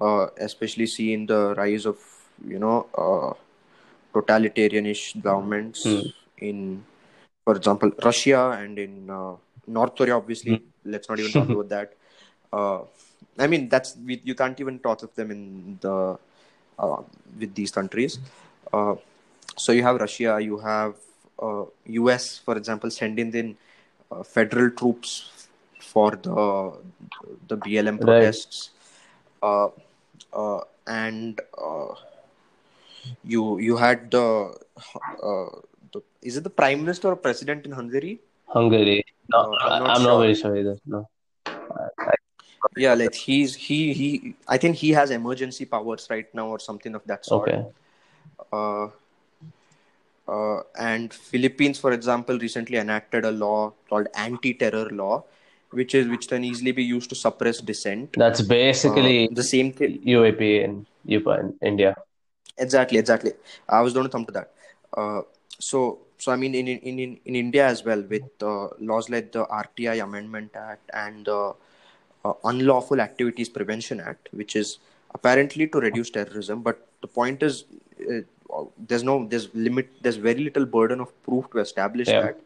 [0.00, 1.98] uh, especially seeing the rise of,
[2.46, 3.32] you know, uh,
[4.14, 6.08] totalitarianish governments Hmm.
[6.38, 6.84] in,
[7.44, 9.34] for example, Russia and in uh,
[9.66, 10.16] North Korea.
[10.16, 11.94] Obviously, let's not even talk about that.
[12.52, 12.80] Uh,
[13.38, 16.18] I mean, that's we, you can't even talk of them in the
[16.78, 17.02] uh,
[17.38, 18.18] with these countries.
[18.72, 18.94] Uh,
[19.56, 20.94] so you have Russia, you have
[21.40, 22.38] uh, U.S.
[22.38, 23.56] for example, sending in
[24.10, 25.48] uh, federal troops
[25.80, 26.72] for the
[27.48, 27.98] the BLM Right.
[27.98, 28.70] protests,
[29.42, 29.68] uh,
[30.32, 31.94] uh, and uh,
[33.24, 34.54] you you had the,
[35.22, 35.50] uh,
[35.92, 38.20] the is it the prime minister or president in Hungary?
[38.54, 40.20] hungary no I'm i'm not not, sure.
[40.20, 41.06] very sure either no
[42.76, 44.34] Yeah, like he's he he.
[44.48, 47.50] I think he has emergency powers right now or something of that sort.
[47.50, 47.64] okay
[48.52, 48.88] uh,
[50.28, 55.24] uh, and Philippines, for example, recently enacted a law called anti-terror law,
[55.70, 58.16] which is which can easily be used to suppress dissent.
[58.16, 59.98] that's basically Uh, the same thing.
[60.04, 61.96] uap in UPA in india
[62.58, 63.32] Exactly, exactly.
[63.68, 64.52] I was going to come to that.
[64.96, 65.22] Uh,
[65.58, 69.32] so, so I mean, in in in, in India as well, with uh, laws like
[69.32, 71.54] the RTI Amendment Act and the
[72.24, 74.78] uh, Unlawful Activities Prevention Act, which is
[75.14, 76.62] apparently to reduce terrorism.
[76.62, 77.64] But the point is,
[78.00, 79.88] uh, there's no there's limit.
[80.02, 82.20] There's very little burden of proof to establish Yeah.
[82.20, 82.40] that,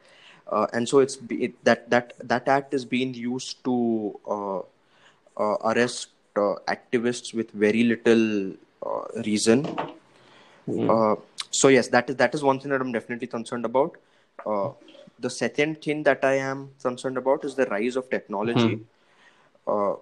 [0.52, 4.58] uh, and so it's it, that that that act is being used to uh,
[5.36, 8.52] uh, arrest uh, activists with very little
[8.84, 9.66] uh, reason.
[10.66, 10.88] Hmm.
[10.88, 11.16] Uh,
[11.50, 13.96] so yes, that is that is one thing that I'm definitely concerned about.
[14.46, 14.70] Uh,
[15.18, 18.80] the second thing that I am concerned about is the rise of technology,
[19.66, 19.94] uh,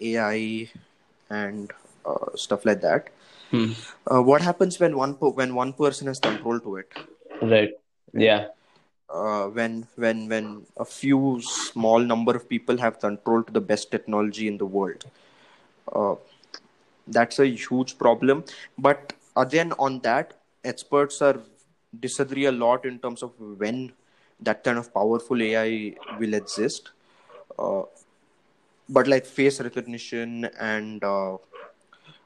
[0.00, 0.70] AI,
[1.30, 1.72] and
[2.04, 3.10] uh, stuff like that.
[3.50, 3.72] Hmm.
[4.10, 6.92] Uh, what happens when one per- when one person has control to it?
[7.42, 7.72] right
[8.12, 8.46] yeah
[9.08, 13.90] Uh, when when when a few small number of people have control to the best
[13.90, 15.04] technology in the world,
[15.92, 16.14] uh,
[17.06, 18.44] that's a huge problem.
[18.78, 21.40] But again, on that, experts are
[22.00, 23.92] disagree a lot in terms of when
[24.40, 26.90] that kind of powerful AI will exist.
[27.58, 27.82] Uh,
[28.88, 31.36] but like face recognition and uh,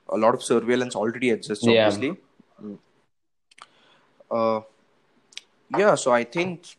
[0.08, 1.86] a lot of surveillance already exists, Yeah.
[1.86, 2.16] obviously.
[2.62, 2.78] Mm.
[4.30, 4.60] Uh,
[5.76, 6.76] yeah, so I think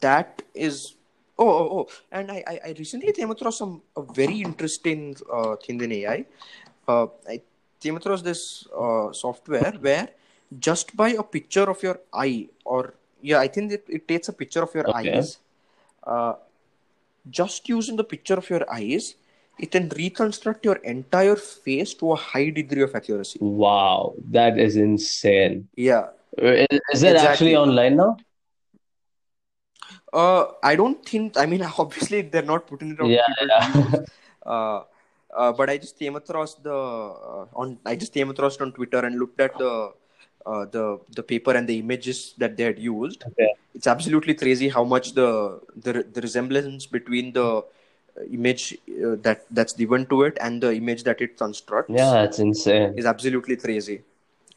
[0.00, 0.94] that is.
[1.38, 1.88] Oh, oh, oh.
[2.10, 6.24] And I, I, I recently came across some a very interesting uh, thing in AI.
[6.86, 7.42] Uh, I
[7.80, 10.08] came across this uh, software where
[10.58, 14.32] just by a picture of your eye, or yeah, I think it, it takes a
[14.32, 14.96] picture of your Okay.
[14.96, 15.38] eyes.
[16.04, 16.34] Uh,
[17.30, 19.14] just using the picture of your eyes
[19.58, 23.40] it can reconstruct your entire face to a high degree of accuracy.
[23.40, 25.68] Wow, that is insane.
[25.76, 26.08] Yeah.
[26.38, 27.16] Is, is it Exactly.
[27.16, 28.16] actually online now?
[30.12, 31.36] Uh, I don't think.
[31.36, 33.96] I mean, obviously they're not putting it on Yeah, yeah.
[34.46, 34.82] Uh,
[35.36, 37.78] uh, but I just came across the uh, on.
[37.84, 39.92] I just came across on Twitter and looked at the
[40.46, 43.24] uh, the the paper and the images that they had used.
[43.26, 43.54] Okay.
[43.74, 47.64] It's absolutely crazy how much the the, the resemblance between the
[48.32, 52.38] image uh, that that's given to it and the image that it constructs Yeah, that's
[52.38, 52.94] insane.
[52.96, 54.02] is absolutely crazy.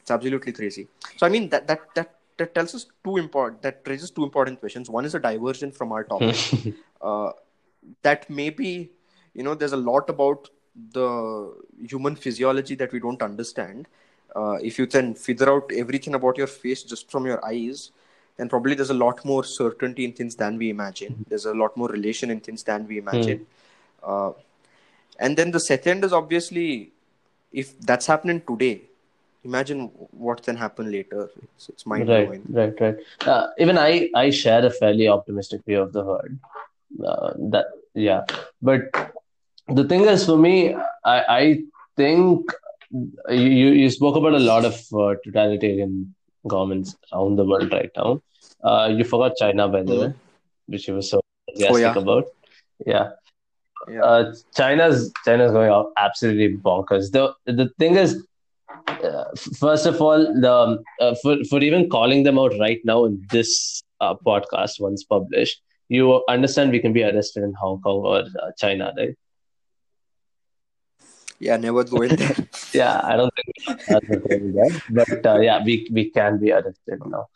[0.00, 0.88] It's absolutely crazy.
[1.16, 4.60] So I mean that that that that tells us two important that raises two important
[4.60, 4.90] questions.
[4.90, 6.36] One is a diversion from our topic.
[7.00, 7.32] uh,
[8.02, 8.90] that maybe
[9.34, 10.48] you know there's a lot about
[10.92, 11.54] the
[11.86, 13.86] human physiology that we don't understand.
[14.34, 17.90] Uh, if you can figure out everything about your face just from your eyes,
[18.38, 21.24] then probably there's a lot more certainty in things than we imagine.
[21.28, 23.46] There's a lot more relation in things than we imagine.
[24.02, 24.32] Uh,
[25.18, 26.92] and then the second is obviously
[27.52, 28.82] if that's happening today,
[29.44, 31.30] imagine what can happen later.
[31.42, 32.44] It's, it's mind Right, blowing.
[32.48, 32.96] right, right.
[33.26, 36.30] Uh, even I, I share a fairly optimistic view of the world
[37.04, 38.24] Uh, that, yeah.
[38.60, 38.82] But
[39.74, 41.58] the thing is, for me, I, I
[41.96, 42.50] think
[43.28, 46.14] you, you spoke about a lot of uh, totalitarian
[46.46, 48.20] governments around the world right now.
[48.62, 50.00] Uh, you forgot China, by the Mhm.
[50.08, 50.14] way,
[50.66, 52.02] which you were so enthusiastic yeah.
[52.02, 52.24] about.
[52.86, 53.10] Yeah.
[53.88, 54.04] Yeah.
[54.04, 57.10] Uh, China's China's going absolutely bonkers.
[57.10, 58.24] The the thing is,
[59.04, 59.24] uh,
[59.58, 60.54] first of all, the
[61.00, 65.60] uh, for for even calling them out right now in this uh, podcast once published,
[65.88, 69.16] you understand we can be arrested in Hong Kong or uh, China, right?
[71.46, 72.36] Yeah, never go in there.
[72.80, 73.50] Yeah, I don't think
[73.90, 77.26] that's the thing there, but uh, yeah, we we can be arrested now.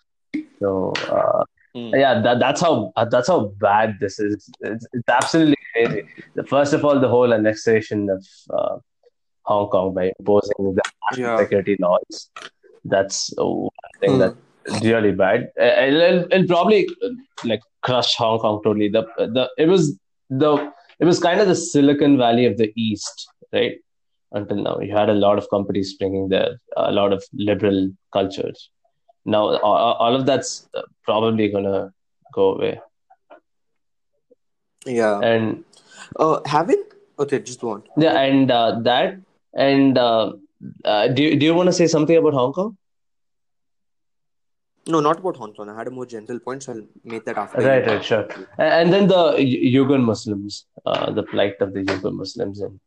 [0.62, 0.70] So
[1.18, 1.44] uh,
[1.78, 1.90] Hmm.
[2.02, 4.48] yeah, that, that's how uh, that's how bad this is.
[4.68, 6.02] It's, it's absolutely crazy.
[6.36, 8.22] The, first of all, the whole annexation of
[8.58, 8.76] uh,
[9.50, 10.84] Hong Kong by imposing the
[11.22, 11.36] Yeah.
[11.42, 12.30] security laws.
[12.94, 13.68] That's one
[14.00, 14.22] thing Hmm.
[14.22, 15.50] that's really bad.
[15.66, 16.80] Uh, It'll, it'll- probably
[17.52, 18.88] like crush Hong Kong totally.
[18.96, 19.02] The
[19.36, 19.84] the it was
[20.44, 20.50] the
[21.04, 23.76] it was kind of the Silicon Valley of the East, right?
[24.32, 28.70] Until now, you had a lot of companies springing there, a lot of liberal cultures.
[29.24, 31.92] Now, all, of that's uh, probably gonna
[32.32, 32.80] go away.
[34.86, 35.18] Yeah.
[35.20, 35.64] And
[36.24, 36.82] Uh, having
[37.18, 37.82] okay, just go on.
[37.96, 39.16] yeah, and uh, that
[39.68, 40.32] and uh,
[40.84, 42.76] uh, do you, do you want to say something about Hong Kong?
[44.86, 45.68] No, not about Hong Kong.
[45.68, 47.60] I had a more general point, so I'll make that after.
[47.60, 48.28] Right, right, sure.
[48.58, 49.22] A- And then the
[49.72, 52.78] Uyghur Muslims, uh, the plight of the Uyghur Muslims in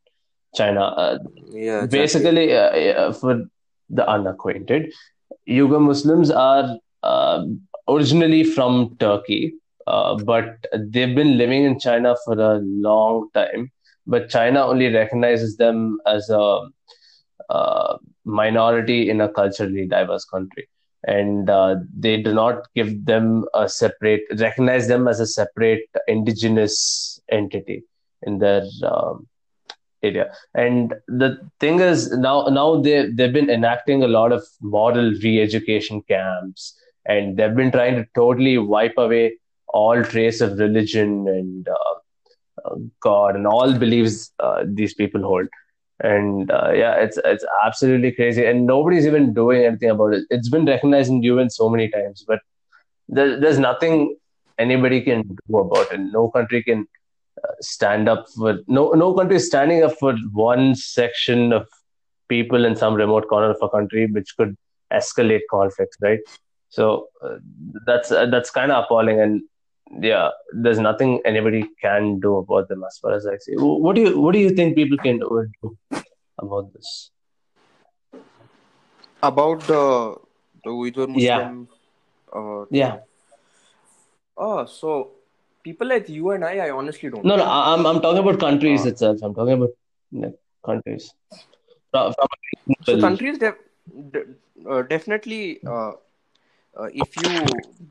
[0.55, 0.81] China.
[0.81, 1.17] Uh,
[1.51, 1.85] Yeah.
[1.85, 2.69] Basically, uh,
[3.03, 3.45] uh, for
[3.89, 4.93] the unacquainted,
[5.47, 7.45] Uyghur Muslims are uh,
[7.87, 9.53] originally from Turkey,
[9.87, 13.71] uh, but they've been living in China for a long time.
[14.05, 16.67] But China only recognizes them as a
[17.49, 20.67] uh, minority in a culturally diverse country.
[21.07, 27.19] And uh, they do not give them a separate, recognize them as a separate indigenous
[27.31, 27.83] entity
[28.23, 29.27] in their um,
[30.03, 30.31] area.
[30.53, 36.01] And the thing is, now now they they've been enacting a lot of moral re-education
[36.03, 42.65] camps, and they've been trying to totally wipe away all trace of religion and uh,
[42.65, 45.47] uh, God and all beliefs uh, these people hold.
[46.01, 50.23] And uh, yeah, it's it's absolutely crazy, and nobody's even doing anything about it.
[50.29, 52.39] It's been recognized in UN so many times, but
[53.09, 54.15] there, there's nothing
[54.57, 55.99] anybody can do about it.
[55.99, 56.87] No country can
[57.61, 61.67] stand up for no no country is standing up for one section of
[62.27, 64.55] people in some remote corner of a country, which could
[64.93, 66.19] escalate conflicts, right?
[66.69, 67.37] So uh,
[67.85, 69.41] that's uh, that's kind of appalling, and
[70.01, 73.53] yeah, there's nothing anybody can do about them as far as I see.
[73.57, 75.77] What do you what do you think people can do
[76.37, 77.11] about this?
[79.21, 80.15] About the
[80.63, 81.37] the Uyghur Yeah.
[81.37, 81.67] Muslim.
[82.31, 82.99] Uh, Yeah,
[84.37, 85.11] oh, so
[85.63, 87.25] people like you and I, I honestly don't.
[87.25, 89.19] no, no, I- I'm I'm talking about countries Uh, itself.
[89.23, 90.33] I'm talking about
[90.65, 91.13] countries.
[91.91, 92.27] From, from
[92.85, 93.65] So countries def-
[94.11, 94.25] de-
[94.69, 95.59] uh, definitely.
[95.65, 95.93] Uh,
[96.79, 97.29] uh, if you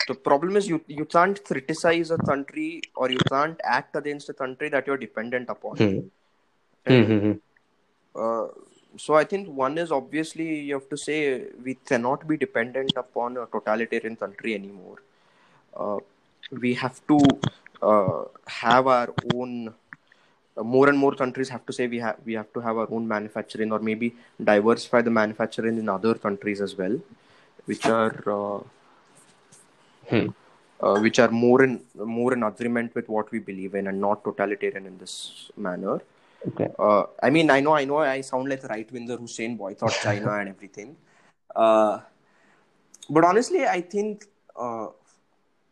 [0.06, 4.34] the problem is you you can't criticize a country or you can't act against a
[4.34, 5.76] country that you're dependent upon.
[5.76, 5.98] Hmm.
[6.86, 7.32] Hmm, hmm, hmm.
[8.14, 8.48] Uh,
[8.96, 13.36] so I think one is obviously you have to say we cannot be dependent upon
[13.36, 14.98] a totalitarian country anymore.
[16.50, 17.18] We have to
[17.82, 19.74] uh, have our own.
[20.56, 22.88] Uh, more and more countries have to say we have we have to have our
[22.90, 26.98] own manufacturing or maybe diversify the manufacturing in other countries as well,
[27.66, 28.60] which are uh,
[30.08, 30.28] Hmm.
[30.80, 34.24] uh, which are more in more in agreement with what we believe in and not
[34.24, 36.00] totalitarian in this manner.
[36.48, 36.68] Okay.
[36.78, 39.56] Uh, I mean, I know, I know, I sound like the right winger who's saying
[39.56, 40.96] boycott China and everything.
[41.54, 42.00] Uh,
[43.10, 44.26] but honestly, I think
[44.56, 44.88] uh,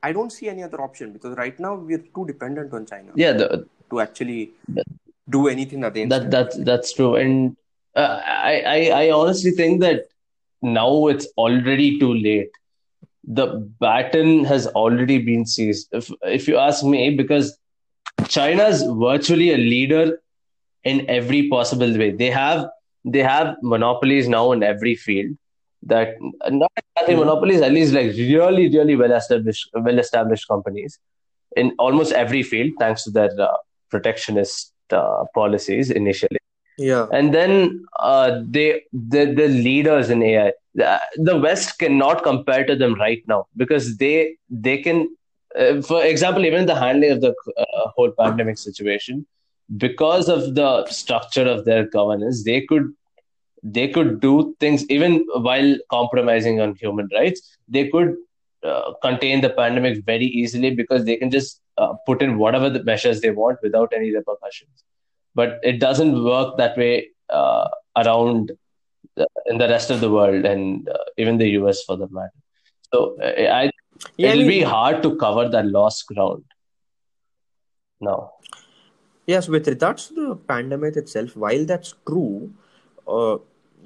[0.07, 3.33] I don't see any other option because right now we're too dependent on China Yeah,
[3.33, 4.51] the, to actually
[5.29, 7.57] do anything against that that's that's true, and
[7.95, 10.05] uh, I, I I honestly think that
[10.63, 12.51] now it's already too late.
[13.25, 13.47] The
[13.81, 15.89] baton has already been seized.
[16.01, 17.59] If if you ask me, because
[18.29, 20.19] China's virtually a leader
[20.85, 22.11] in every possible way.
[22.13, 22.67] They have
[23.05, 25.37] they have monopolies now in every field.
[25.83, 26.15] That
[26.51, 27.21] not exactly Mhm.
[27.21, 30.99] monopolies, at least like really really well established well established companies
[31.57, 33.57] in almost every field, thanks to their uh,
[33.91, 36.39] protectionist uh, policies initially
[36.79, 37.07] Yeah.
[37.13, 40.53] and then uh, they the, the leaders in AI.
[40.75, 45.09] The, the West cannot compare to them right now because they they can,
[45.59, 49.27] uh, for example, even the handling of the uh, whole pandemic situation,
[49.77, 52.93] because of the structure of their governance, they could
[53.75, 57.41] they could do things even while compromising on human rights.
[57.69, 58.15] They could
[58.63, 62.83] uh, contain the pandemic very easily because they can just uh, put in whatever the
[62.85, 64.85] measures they want without any repercussions
[65.35, 68.53] but it doesn't work that way uh, around
[69.17, 72.33] the, in the rest of the world and uh, even the US for that matter.
[72.93, 73.71] So uh, I,
[74.17, 76.45] Yeah, it'll be mean- hard to cover that lost ground.
[78.01, 78.33] No.
[79.27, 82.53] Yes, with regards to the pandemic itself, while that's true,
[83.09, 83.39] uh,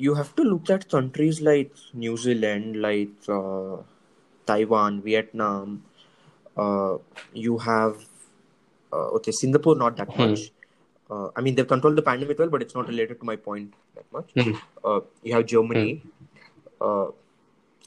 [0.06, 1.72] you have to look at countries like
[2.04, 3.76] New Zealand, like uh,
[4.46, 5.82] Taiwan, Vietnam.
[6.56, 6.96] Uh,
[7.32, 7.96] you have
[8.92, 10.22] uh, okay, Singapore, not that Hmm.
[10.22, 10.50] much.
[11.10, 13.74] Uh, I mean, they've controlled the pandemic well, but it's not related to my point
[13.96, 14.30] that much.
[14.38, 14.52] Hmm.
[14.84, 16.02] Uh, you have Germany,
[16.80, 17.06] uh,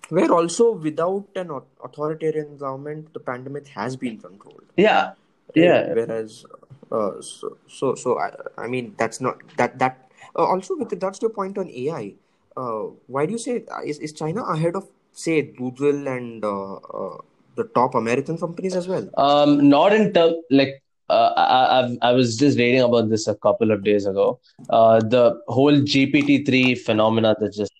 [0.10, 1.52] where also without an
[1.84, 4.64] authoritarian government, the pandemic has been controlled.
[4.78, 5.04] Yeah.
[5.04, 5.16] right?
[5.56, 5.94] Yeah.
[5.94, 6.46] Whereas,
[6.92, 10.12] uh, so so so I, I mean that's not that that
[10.42, 12.14] also with regards to your point on AI,
[12.58, 17.18] uh, why do you say is is China ahead of say Google and uh, uh,
[17.56, 19.08] the top American companies as well?
[19.18, 23.36] Um, not in terms like uh, I, I've, I was just reading about this a
[23.36, 24.40] couple of days ago.
[24.70, 27.74] Uh, the whole GPT three phenomena that just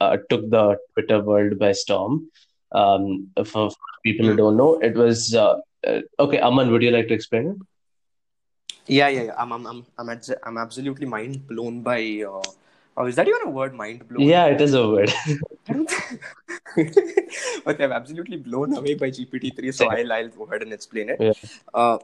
[0.00, 2.28] uh, took the Twitter world by storm.
[2.72, 4.36] Um, for, for people who Hmm.
[4.36, 6.38] don't know, it was uh, uh, okay.
[6.40, 7.56] Aman, would you like to explain it?
[8.86, 9.34] Yeah, yeah, yeah.
[9.38, 12.24] I'm I'm I'm I'm, I'm absolutely mind blown by.
[12.26, 12.42] Uh,
[12.96, 13.74] oh, is that even a word?
[13.74, 14.22] Mind blown.
[14.22, 15.12] Yeah, it is a word.
[17.64, 21.20] But I'm absolutely blown away by GPT-3, so I'll, I'll go ahead and explain it.
[21.20, 21.32] Yeah.
[21.74, 21.98] Uh,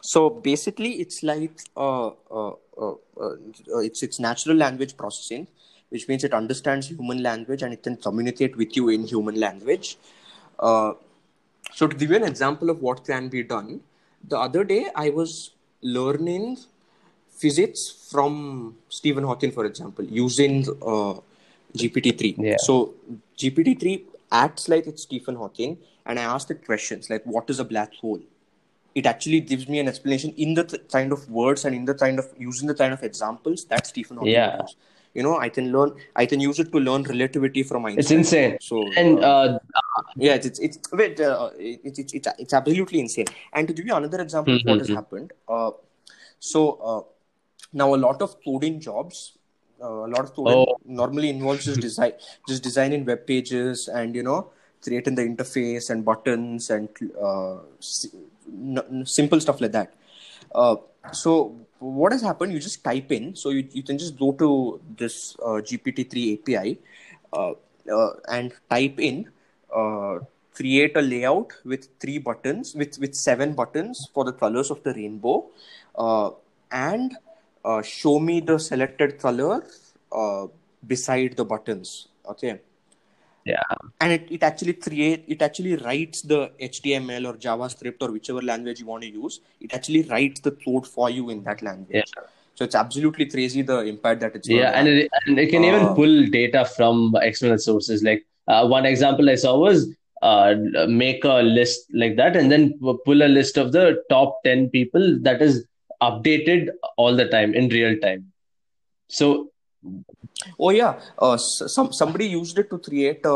[0.00, 5.46] so basically, it's like uh, uh, uh, uh, it's it's natural language processing,
[5.88, 9.96] which means it understands human language and it can communicate with you in human language.
[10.58, 10.92] Uh,
[11.72, 13.80] so to give you an example of what can be done,
[14.28, 15.53] the other day I was
[15.84, 16.58] learning
[17.30, 21.14] physics from Stephen Hawking, for example, using uh,
[21.76, 22.34] GPT-3.
[22.38, 22.56] Yeah.
[22.58, 22.94] So
[23.38, 27.64] GPT-3 acts like it's Stephen Hawking, and I ask it questions like, "What is a
[27.64, 28.20] black hole?"
[28.94, 31.94] It actually gives me an explanation in the th- kind of words and in the
[31.94, 34.60] kind of using the kind of examples that Stephen Hawking Yeah.
[34.62, 34.76] used.
[35.14, 35.92] You know, I can learn.
[36.16, 38.00] I can use it to learn relativity from Einstein.
[38.00, 38.56] It's insane.
[38.60, 43.26] So And uh, uh, yeah, it's it's it's uh, it's, it's it's it's absolutely insane.
[43.52, 44.94] And to give you another example of what has Mhm.
[44.94, 45.70] happened, uh,
[46.38, 46.60] so
[46.90, 47.02] uh,
[47.72, 49.38] now a lot of coding jobs,
[49.82, 50.76] uh, a lot of coding Oh.
[50.84, 52.12] normally involves just design,
[52.48, 54.50] just designing web pages and you know
[54.82, 56.88] creating the interface and buttons and
[57.20, 58.06] uh, s-
[58.48, 59.94] n- n- simple stuff like that.
[60.54, 60.76] Uh,
[61.12, 62.52] so what has happened?
[62.52, 63.34] You just type in.
[63.34, 66.78] So you, you can just go to this uh, GPT-3 API
[67.32, 67.52] uh,
[67.92, 69.30] uh, and type in
[69.74, 70.18] uh,
[70.54, 74.94] create a layout with three buttons with with seven buttons for the colors of the
[74.94, 75.36] rainbow
[75.96, 76.30] uh,
[76.70, 77.16] and
[77.64, 79.64] uh, show me the selected color
[80.12, 80.46] uh,
[80.86, 82.60] beside the buttons okay
[83.44, 83.60] yeah,
[84.00, 88.80] and it, it actually create it actually writes the html or javascript or whichever language
[88.80, 92.22] you want to use it actually writes the code for you in that language Yeah.
[92.54, 95.88] so it's absolutely crazy the impact that it's yeah, and it, and it can even
[95.88, 98.02] Uh, pull data from external sources.
[98.02, 99.88] Like uh, one example I saw was
[100.22, 100.54] uh,
[100.88, 105.18] make a list like that, and then pull a list of the top ten people
[105.22, 105.64] that is
[106.02, 108.32] updated all the time in real time.
[109.08, 109.50] So
[110.58, 113.34] Oh yeah, uh, some somebody used it to create a,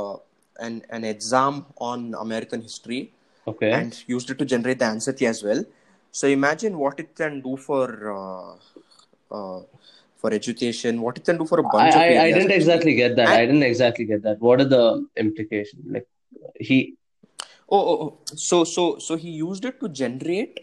[0.00, 0.16] uh,
[0.58, 3.12] an an exam on American history
[3.46, 5.64] okay, and used it to generate the answer key as well.
[6.10, 7.86] So imagine what it can do for
[8.18, 8.52] uh,
[9.36, 9.60] uh,
[10.22, 13.16] for education, what it can do for a bunch of I, I didn't exactly get
[13.16, 13.28] that.
[13.28, 14.40] And- I didn't exactly get that.
[14.48, 14.84] What are the
[15.26, 15.84] implications?
[15.98, 16.08] Like
[16.70, 16.80] he,
[17.74, 20.58] Oh, oh, oh, so so so he used it to generate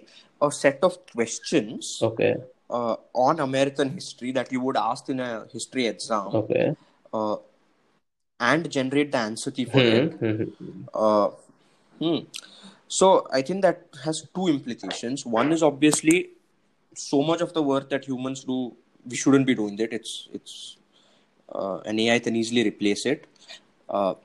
[0.48, 2.36] a set of questions okay,
[2.80, 2.96] uh,
[3.28, 6.28] on American history that you would ask in a history exam.
[6.42, 6.76] Okay.
[7.12, 7.38] Uh,
[8.40, 10.44] and generate the answer key for Mm-hmm.
[10.44, 10.50] it.
[10.94, 11.30] Uh,
[12.04, 12.20] hmm.
[13.00, 13.08] So
[13.40, 15.26] I think that has two implications.
[15.26, 16.20] One is obviously
[16.94, 18.60] so much of the work that humans do,
[19.10, 19.94] we shouldn't be doing that.
[19.94, 20.78] It's it's
[21.54, 23.26] uh, an AI can easily replace it.
[23.90, 24.16] Uh,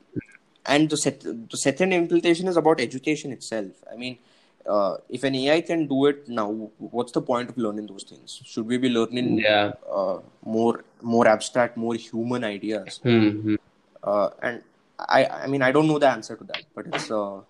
[0.67, 3.73] and the, set, the second implication is about education itself.
[3.93, 4.19] I mean,
[4.67, 8.41] uh, if an AI can do it now, what's the point of learning those things?
[8.45, 9.73] Should we be learning Yeah.
[9.91, 13.01] uh, more more abstract, more human ideas?
[13.05, 13.57] Mm-hmm.
[14.03, 14.63] Uh, and
[14.99, 17.41] I I mean I don't know the answer to that, but it's uh,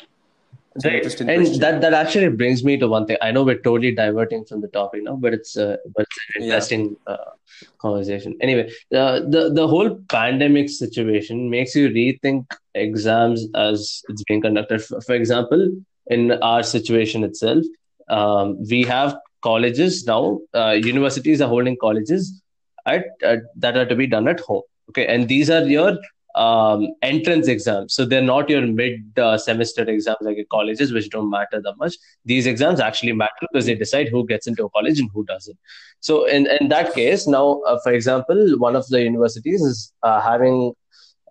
[0.75, 0.95] it's Right.
[0.95, 1.61] interesting And question.
[1.61, 3.17] that that actually brings me to one thing.
[3.23, 6.33] I know we're totally diverting from the topic now, but it's uh, but it's an
[6.35, 6.45] Yeah.
[6.45, 7.31] interesting uh,
[7.79, 8.37] conversation.
[8.41, 9.05] Anyway, the
[9.35, 12.45] the the whole pandemic situation makes you rethink
[12.75, 14.83] exams as it's being conducted.
[14.83, 15.69] For, for example,
[16.07, 17.65] in our situation itself,
[18.09, 20.41] um, we have colleges now.
[20.55, 22.41] Uh, universities are holding colleges
[22.87, 24.63] at, at that are to be done at home.
[24.91, 25.97] Okay, and these are your
[26.35, 27.95] um, entrance exams.
[27.95, 31.75] So they're not your mid uh, semester exams like at colleges, which don't matter that
[31.79, 31.95] much.
[32.25, 35.59] These exams actually matter because they decide who gets into a college and who doesn't.
[36.01, 40.21] So in, in that case, now, uh, for example, one of the universities is uh,
[40.21, 40.73] having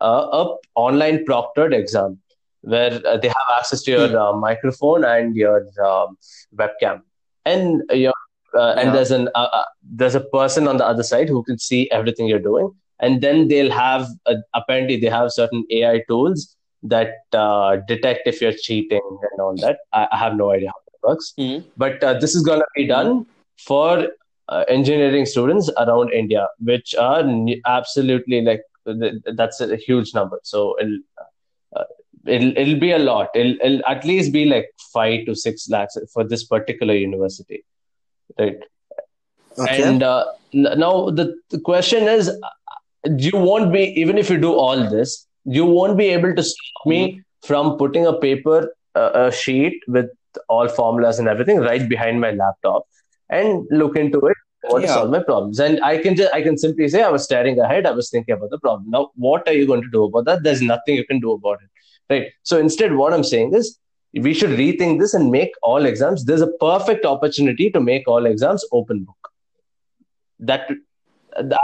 [0.02, 2.20] uh, a online proctored exam
[2.62, 6.18] where uh, they have access to your uh, microphone and your um,
[6.58, 7.02] webcam,
[7.46, 8.14] and your
[8.58, 8.94] uh, and Yeah.
[8.94, 12.28] there's an uh, uh, there's a person on the other side who can see everything
[12.28, 12.72] you're doing
[13.04, 16.44] and then they'll have uh, apparently they have certain ai tools
[16.94, 19.78] that uh, detect if you're cheating and all that.
[19.94, 21.34] I, I have no idea how it works.
[21.40, 21.64] Mhm.
[21.86, 23.26] but uh, this is going to be done
[23.70, 23.92] for
[24.50, 27.22] uh, engineering students around india which are
[27.78, 30.40] absolutely like that's a huge number.
[30.44, 31.00] So it'll,
[31.76, 31.84] uh,
[32.26, 33.30] it'll, it'll be a lot.
[33.36, 37.66] It'll, it'll at least be like five to six lakhs for this particular university.
[38.38, 38.58] Right?
[39.58, 39.84] Okay.
[39.84, 42.32] and uh, now the, the question is,
[43.06, 46.86] you won't be even if you do all this, you won't be able to stop
[46.86, 50.10] me from putting a paper, uh, a sheet with
[50.50, 52.88] all formulas and everything right behind my laptop
[53.30, 54.38] and look into it.
[54.70, 57.26] Want to solve my problems, and I can just I can simply say I was
[57.26, 57.86] staring ahead.
[57.86, 58.90] I was thinking about the problem.
[58.90, 60.44] Now, what are you going to do about that?
[60.44, 62.32] There's nothing you can do about it, right?
[62.44, 63.78] So instead, what I'm saying is
[64.14, 66.24] we should rethink this and make all exams.
[66.24, 69.24] There's a perfect opportunity to make all exams open book
[70.40, 70.70] that,
[71.38, 71.60] that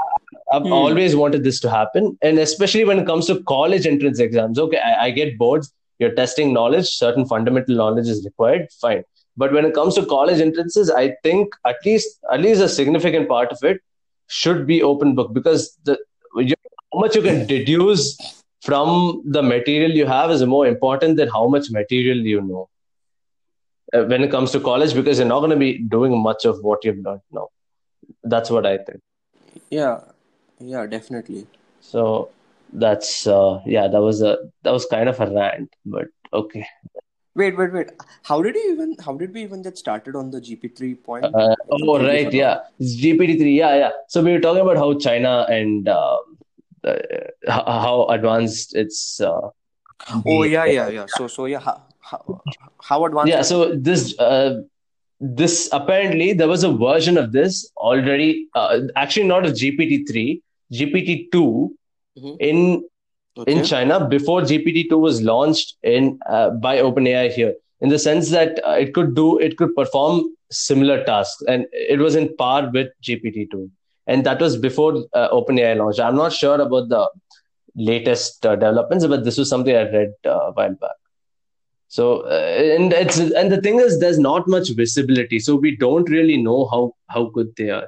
[0.51, 0.73] I've Hmm.
[0.73, 4.59] always wanted this to happen, and especially when it comes to college entrance exams.
[4.59, 5.73] Okay, I, I get boards.
[5.99, 6.87] You're testing knowledge.
[6.89, 8.67] Certain fundamental knowledge is required.
[8.81, 9.03] Fine,
[9.37, 13.27] but when it comes to college entrances, I think at least at least a significant
[13.27, 13.81] part of it
[14.27, 15.97] should be open book because the
[16.35, 16.55] you,
[16.93, 18.03] how much you can deduce
[18.61, 22.67] from the material you have is more important than how much material you know
[23.93, 26.63] uh, when it comes to college because you're not going to be doing much of
[26.63, 27.47] what you've learned now.
[28.23, 28.99] That's what I think.
[29.69, 29.99] Yeah.
[30.60, 30.86] Yeah.
[30.86, 31.47] Definitely.
[31.82, 32.30] So
[32.74, 36.66] that's uh, yeah, that was a that was kind of a rant, but okay.
[37.36, 37.57] Wait.
[37.57, 37.74] Wait.
[37.74, 37.91] Wait.
[38.24, 38.95] How did you even?
[39.03, 41.26] How did we even get started on the GP three point?
[41.26, 43.91] Uh, oh right, yeah, It's GPT three, yeah, yeah.
[44.07, 46.18] So we were talking about how China and uh,
[46.84, 46.97] uh,
[47.47, 49.22] how how advanced it's.
[49.22, 49.49] Uh,
[50.26, 50.66] Oh yeah.
[50.66, 50.89] Yeah.
[50.89, 51.05] Yeah.
[51.07, 51.60] So so yeah.
[51.60, 52.41] How how,
[52.82, 53.30] how advanced?
[53.30, 54.62] yeah so this uh,
[55.20, 60.41] this apparently there was a version of this already uh, actually not a gpt-3
[60.72, 61.72] gpt-2
[62.17, 62.36] Mhm.
[62.39, 62.84] in
[63.38, 63.51] Okay.
[63.51, 68.59] in china before gpt-2 was launched in uh, by openai here in the sense that
[68.67, 72.88] uh, it could do it could perform similar tasks and it was in par with
[73.07, 73.70] gpt-2
[74.07, 77.03] and that was before uh, openai launched i'm not sure about the
[77.76, 80.97] latest uh, developments but this was something i read uh, a while back
[81.88, 86.09] so uh, and it's and the thing is, there's not much visibility, so we don't
[86.09, 87.88] really know how how good they are.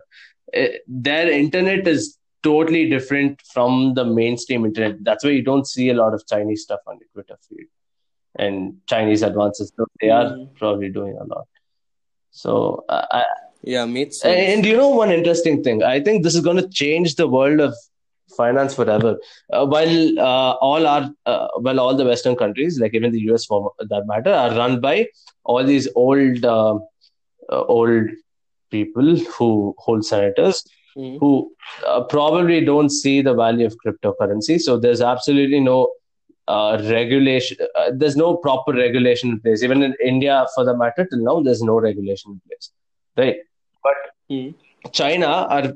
[0.87, 5.03] Their internet is totally different from the mainstream internet.
[5.03, 7.67] That's why you don't see a lot of Chinese stuff on the Twitter feed
[8.37, 9.71] and Chinese advances.
[9.77, 10.55] So they are Mhm.
[10.55, 11.47] probably doing a lot.
[12.31, 13.23] So I,
[13.63, 13.85] Yeah.
[13.85, 14.37] Makes sense.
[14.53, 17.59] and you know one interesting thing, I think this is going to change the world
[17.59, 17.75] of
[18.37, 19.11] finance forever.
[19.53, 23.45] Uh, while uh, all our, uh, well, all the Western countries, like even the US
[23.45, 25.07] for that matter, are run by
[25.43, 26.75] all these old, uh,
[27.51, 28.07] uh, old
[28.71, 30.63] people who hold senators
[30.97, 31.19] Mhm.
[31.19, 31.51] who
[31.87, 34.59] uh, probably don't see the value of cryptocurrency.
[34.59, 35.91] So there's absolutely no
[36.47, 37.57] uh, regulation.
[37.75, 39.63] Uh, there's no proper regulation in place.
[39.63, 42.71] Even in India, for the matter, till now, there's no regulation in place,
[43.17, 43.37] right?
[43.83, 43.95] But
[44.29, 44.53] Mhm.
[44.91, 45.73] China are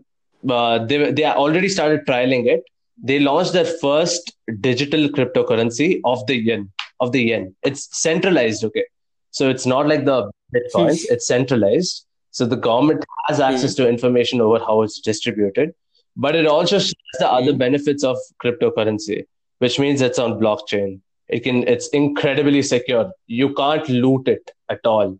[0.50, 2.64] uh, they they already started trialing it.
[3.04, 7.56] They launched their first digital cryptocurrency of the yen of the yen.
[7.64, 8.86] It's centralized, okay.
[9.32, 10.18] So it's not like the
[10.56, 11.00] bitcoins.
[11.14, 12.06] it's centralized.
[12.36, 15.74] So the government has access to information over how it's distributed,
[16.18, 19.26] but it also shares the other benefits of cryptocurrency,
[19.60, 21.00] which means it's on blockchain.
[21.30, 23.10] It can it's incredibly secure.
[23.28, 25.18] You can't loot it at all.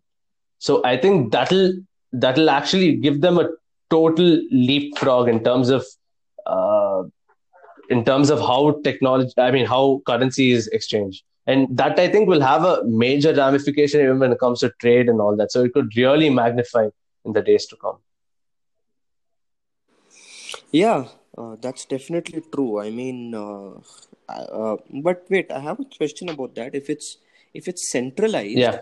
[0.58, 1.72] So I think that'll
[2.12, 3.48] that'll actually give them a
[3.88, 5.86] total leapfrog in terms of
[6.44, 7.04] uh,
[7.88, 12.28] in terms of how technology i mean how currency is exchanged and that i think
[12.28, 15.62] will have a major ramification even when it comes to trade and all that so
[15.62, 16.88] it could really magnify
[17.26, 17.98] in the days to come.
[20.70, 22.80] Yeah uh, that's definitely true.
[22.80, 23.72] I mean uh,
[24.28, 26.74] uh, but wait i have a question about that.
[26.74, 27.18] If it's
[27.54, 28.80] if it's centralized yeah.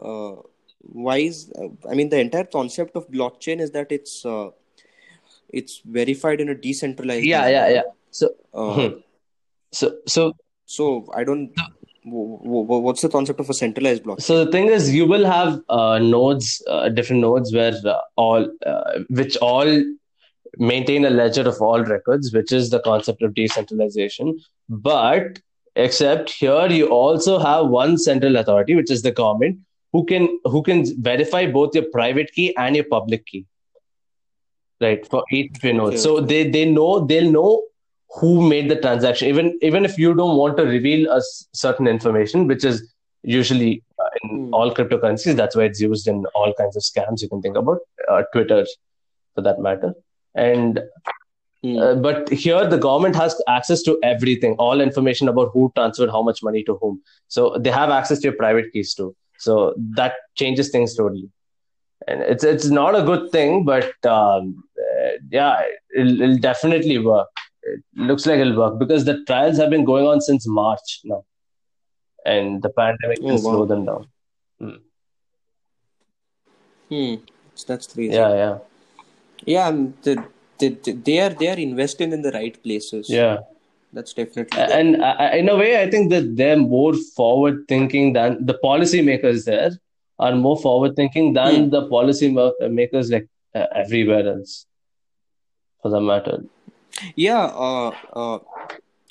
[0.00, 0.36] uh,
[0.80, 4.48] why is uh, i mean the entire concept of blockchain is that it's uh,
[5.48, 7.52] it's verified in a decentralized yeah manner.
[7.52, 7.82] yeah yeah.
[8.10, 8.98] So hmm.
[9.72, 10.32] so so
[10.64, 11.52] so i don't
[12.08, 15.98] what's the concept of a centralized block So the thing is, you will have uh,
[15.98, 19.82] nodes, uh, different nodes where uh, all, uh, which all
[20.58, 24.38] maintain a ledger of all records, which is the concept of decentralization.
[24.68, 25.40] But
[25.74, 29.58] except here, you also have one central authority, which is the government,
[29.92, 33.46] who can who can verify both your private key and your public key,
[34.80, 35.06] right?
[35.06, 35.80] For each your.
[35.80, 37.62] Okay, So they they know they'll know
[38.14, 41.86] who made the transaction, even even if you don't want to reveal a s- certain
[41.86, 42.82] information, which is
[43.22, 44.54] usually uh, in Hmm.
[44.54, 45.36] all cryptocurrencies.
[45.36, 47.78] That's why it's used in all kinds of scams you can think about,
[48.10, 48.64] uh, Twitter
[49.34, 49.94] for that matter.
[50.34, 50.80] And
[51.62, 51.78] Hmm.
[51.78, 56.22] uh, but here the government has access to everything, all information about who transferred how
[56.22, 57.00] much money to whom.
[57.28, 59.14] So they have access to your private keys too.
[59.38, 61.28] So that changes things totally.
[62.06, 65.62] And it's it's not a good thing, but um, uh, yeah,
[65.96, 67.28] it'll, it'll definitely work.
[67.74, 71.24] It looks like it'll work because the trials have been going on since March now,
[72.24, 74.06] and the pandemic Oh, will slow them down.
[76.88, 77.14] Hmm.
[77.66, 78.14] That's crazy.
[78.14, 78.58] Yeah, yeah,
[79.44, 80.22] Yeah, um, the,
[80.58, 83.10] the, the, they are they are investing in the right places.
[83.10, 83.38] yeah.
[83.92, 84.70] That's definitely there.
[84.78, 84.96] And
[85.40, 89.70] in a way, I think that they're more forward thinking than the policymakers there
[90.18, 91.70] are more forward thinking than Hmm.
[91.70, 92.28] the policy
[92.70, 94.66] makers like uh, everywhere else,
[95.80, 96.44] for the matter.
[97.14, 97.44] Yeah.
[97.44, 98.38] Uh, uh,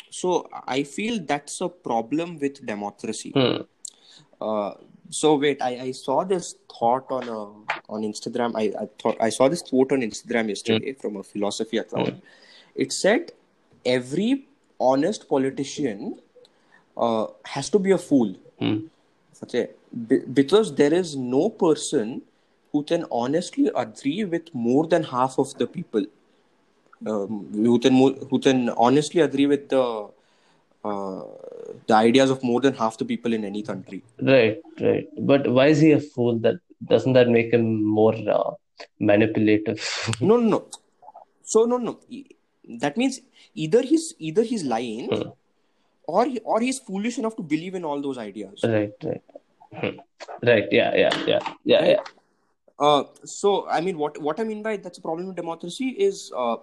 [0.09, 3.31] so I feel that's a problem with democracy.
[3.35, 3.61] Hmm.
[4.41, 4.73] Uh,
[5.09, 8.53] so wait, I, I saw this thought on uh, on Instagram.
[8.55, 12.23] I, I thought I saw this quote on Instagram yesterday from a philosophy account.
[12.75, 13.31] It said
[13.85, 14.47] every
[14.79, 16.19] honest politician
[16.97, 18.35] uh, has to be a fool.
[18.59, 18.77] Hmm.
[19.43, 19.69] Okay,
[20.07, 22.21] Be- because there is no person
[22.71, 26.05] who can honestly agree with more than half of the people.
[27.05, 27.93] Um, who can
[28.29, 30.07] who can honestly agree with the
[30.83, 31.23] uh,
[31.87, 34.03] the ideas of more than half the people in any country.
[34.21, 35.07] Right, right.
[35.19, 36.39] But why is he a fool?
[36.39, 38.51] That doesn't that make him more uh,
[38.99, 39.79] manipulative?
[40.21, 40.65] No, no, no.
[41.43, 41.99] So no, no.
[42.79, 43.21] That means
[43.53, 45.29] either he's either he's lying, Hmm.
[46.07, 48.63] or he, or he's foolish enough to believe in all those ideas.
[48.63, 49.21] right, right,
[49.73, 49.97] Hmm.
[50.43, 50.67] right.
[50.71, 51.99] Yeah, yeah, yeah, yeah, yeah.
[52.79, 56.31] Uh, so I mean, what what I mean by that's a problem with democracy is
[56.35, 56.57] uh,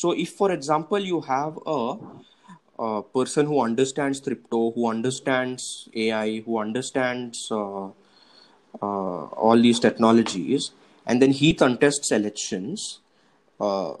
[0.00, 1.96] so if, for example, you have a,
[2.78, 7.90] a person who understands crypto, who understands AI, who understands uh, uh,
[9.44, 10.72] all these technologies,
[11.06, 13.00] and then he contests elections.
[13.60, 13.94] Uh,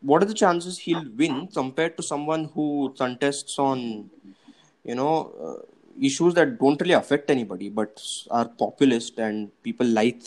[0.00, 4.10] what are the chances he'll win compared to someone who contests on,
[4.84, 5.14] you know,
[5.46, 5.66] uh,
[6.00, 8.00] issues that don't really affect anybody but
[8.30, 10.22] are populist and people like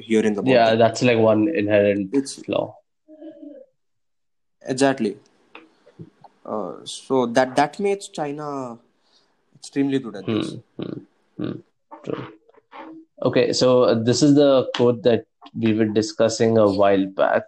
[0.00, 0.78] hearing about Yeah, them?
[0.78, 2.76] that's like one inherent It's- flaw.
[4.66, 5.16] Exactly.
[6.44, 8.78] Uh, so that that makes China
[9.54, 10.56] extremely good at this.
[10.76, 10.98] Hmm,
[11.38, 11.52] hmm,
[12.04, 12.26] true.
[13.22, 17.44] Okay, so this is the quote that we were discussing a while back.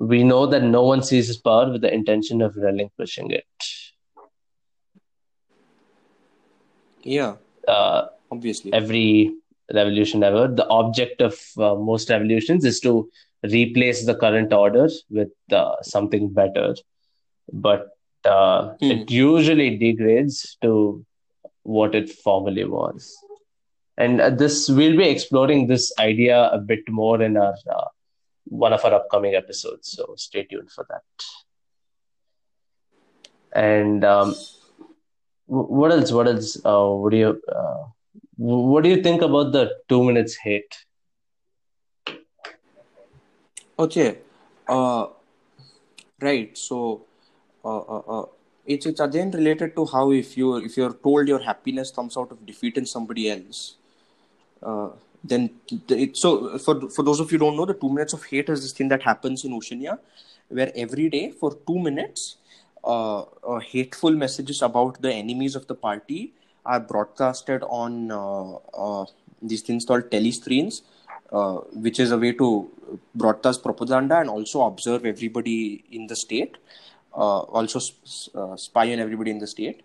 [0.00, 3.44] We know that no one seizes power with the intention of relinquishing it.
[7.02, 7.36] Yeah,
[7.68, 8.72] Uh, obviously.
[8.72, 9.34] every
[9.72, 13.08] revolution ever, the object of uh, most revolutions is to
[13.52, 16.74] replace the current order with uh, something better.
[17.52, 17.88] But
[18.24, 18.90] uh, Hmm.
[18.90, 21.04] it usually degrades to
[21.62, 23.12] what it formerly was.
[23.96, 27.86] And uh, this we'll be exploring this idea a bit more in our uh,
[28.46, 29.90] one of our upcoming episodes.
[29.92, 31.02] So stay tuned for that.
[33.54, 34.34] And um,
[35.46, 36.12] wh- what else?
[36.12, 36.56] What else?
[36.64, 37.84] Uh, what do you uh,
[38.36, 40.74] what do you think about the two minutes hate?
[43.78, 44.18] Okay.
[44.68, 45.06] Uh,
[46.20, 46.56] right.
[46.56, 47.04] So,
[47.64, 48.26] uh, uh, uh,
[48.66, 52.30] it's it's again related to how if you if you're told your happiness comes out
[52.30, 53.76] of defeat defeating somebody else,
[54.62, 54.90] uh,
[55.22, 55.50] then
[55.88, 58.62] it, so for for those of you don't know, the two minutes of hate is
[58.62, 59.98] this thing that happens in Oceania,
[60.48, 62.36] where every day for two minutes,
[62.84, 66.32] uh, uh, hateful messages about the enemies of the party
[66.64, 69.04] are broadcasted on uh, uh
[69.42, 70.82] these things called telescreens,
[71.32, 71.56] uh,
[71.86, 72.70] which is a way to
[73.14, 76.56] broadcast propaganda and also observe everybody in the state,
[77.14, 79.82] uh, also sp- spy on everybody in the state.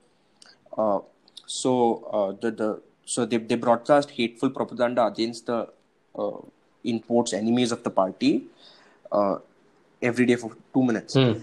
[1.45, 5.67] so the the so they, they broadcast hateful propaganda against the
[6.15, 6.37] uh,
[7.07, 8.43] quotes enemies of the party
[9.11, 9.37] uh,
[10.01, 11.15] every day for two minutes.
[11.15, 11.41] Mm.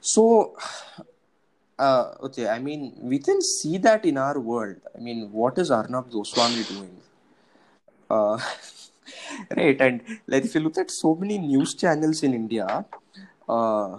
[0.00, 0.56] So,
[1.78, 4.76] uh, okay, I mean, we can see that in our world.
[4.96, 6.96] I mean, what is Arnab Goswami doing?
[9.56, 12.84] Right, and like if you look at so many news channels in India,
[13.48, 13.98] uh,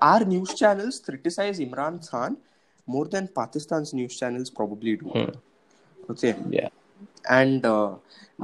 [0.00, 2.36] our news channels criticize Imran Khan
[2.86, 5.06] more than Pakistan's news channels probably do.
[5.06, 5.34] Mm.
[6.10, 6.34] Okay.
[6.50, 6.68] Yeah.
[7.28, 7.96] And uh,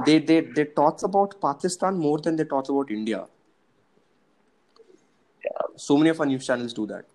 [0.05, 3.25] they they they talk about Pakistan more than they talk about India.
[5.43, 5.67] Yeah.
[5.75, 7.05] So many of our news channels do that.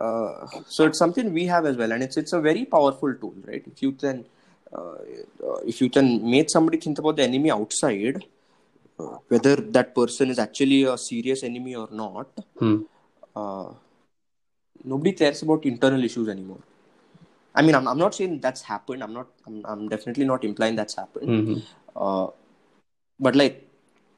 [0.00, 3.34] Uh, so it's something we have as well, and it's it's a very powerful tool,
[3.46, 3.62] right?
[3.66, 4.24] If you can,
[5.66, 8.24] if you can make somebody think about the enemy outside,
[8.98, 12.82] uh, whether that person is actually a serious enemy or not, hmm.
[13.34, 13.68] uh,
[14.84, 16.60] nobody cares about internal issues anymore.
[17.54, 19.02] I mean, I'm, I'm not saying that's happened.
[19.02, 19.26] I'm not.
[19.46, 21.28] I'm, I'm definitely not implying that's happened.
[21.28, 21.58] Mm-hmm.
[21.94, 22.28] Uh,
[23.20, 23.68] but like,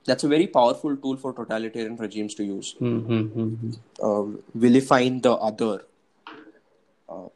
[0.04, 2.76] that's a very powerful tool for totalitarian regimes to use.
[2.80, 3.70] Mm-hmm.
[4.00, 5.84] Uh, vilifying the other.
[7.08, 7.26] Uh,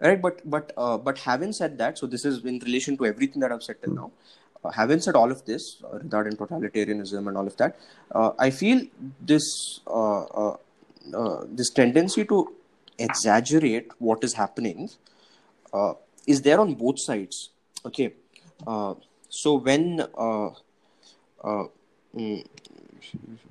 [0.00, 3.40] right, but but uh, but having said that, so this is in relation to everything
[3.40, 4.10] that I've said till now.
[4.64, 7.78] Uh, having said all of this uh, regarding totalitarianism and all of that,
[8.12, 8.80] uh, I feel
[9.20, 10.56] this uh, uh,
[11.14, 12.54] uh, this tendency to
[12.98, 14.90] exaggerate what is happening
[15.72, 15.94] uh,
[16.26, 17.50] is there on both sides
[17.86, 18.12] okay
[18.66, 18.94] uh,
[19.28, 20.50] so when uh,
[21.44, 21.64] uh
[22.14, 22.44] mm,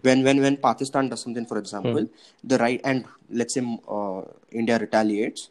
[0.02, 2.10] when when when pakistan does something for example mm.
[2.44, 4.22] the right and let's say uh,
[4.52, 5.50] india retaliates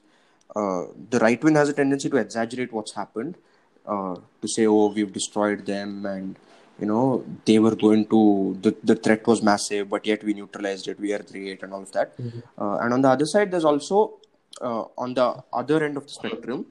[0.60, 3.36] uh, the right wing has a tendency to exaggerate what's happened
[4.42, 6.36] to say oh we've destroyed them and
[6.80, 8.20] you know they were going to
[8.64, 11.82] the, the threat was massive but yet we neutralized it we are great and all
[11.82, 12.16] of that.
[12.18, 12.40] Mm-hmm.
[12.58, 14.18] uh, and on the other side there's also
[14.60, 16.66] uh, on the other end of the spectrum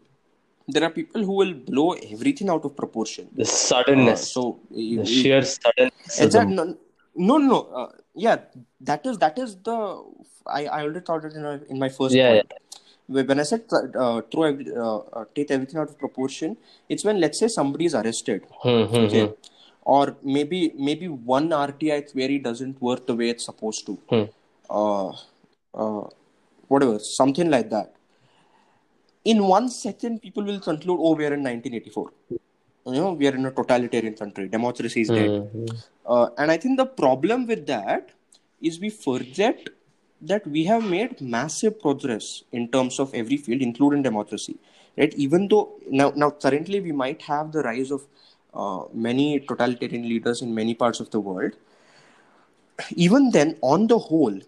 [0.67, 3.27] there are people who will blow everything out of proportion.
[3.35, 4.21] The suddenness.
[4.21, 6.19] Uh, so the sheer suddenness.
[6.19, 6.75] Exactly no
[7.15, 8.37] no, no uh, yeah
[8.81, 9.77] that is that is the
[10.47, 12.51] i i already thought it in, a, in my first yeah, point.
[12.51, 12.57] yeah
[13.07, 16.57] when I said uh, throw every, uh, uh, take everything out of proportion,
[16.89, 18.95] it's when let's say somebody is arrested, mm-hmm.
[18.95, 19.33] okay,
[19.83, 23.93] or maybe maybe one RTI query doesn't work the way it's supposed to.
[24.09, 24.23] Hmm.
[24.69, 25.09] Uh,
[25.73, 26.07] uh,
[26.67, 27.93] whatever, something like that.
[29.23, 32.11] In one second, people will conclude, "Oh, we are in 1984.
[32.29, 32.39] You
[33.01, 34.47] know, we are in a totalitarian country.
[34.47, 35.65] Democracy is dead." Mm-hmm.
[36.05, 38.09] Uh, and I think the problem with that
[38.61, 39.69] is we forget
[40.21, 44.57] that we have made massive progress in terms of every field, including democracy.
[44.97, 45.13] Right?
[45.15, 48.05] Even though now, now currently we might have the rise of
[48.53, 51.53] uh, many totalitarian leaders in many parts of the world.
[52.91, 54.39] Even then, on the whole,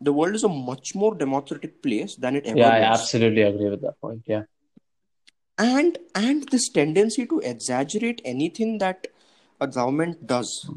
[0.00, 2.80] the world is a much more democratic place than it ever yeah, was.
[2.80, 4.22] Yeah, I absolutely agree with that point.
[4.26, 4.42] Yeah.
[5.58, 9.08] And and this tendency to exaggerate anything that
[9.60, 10.70] a government does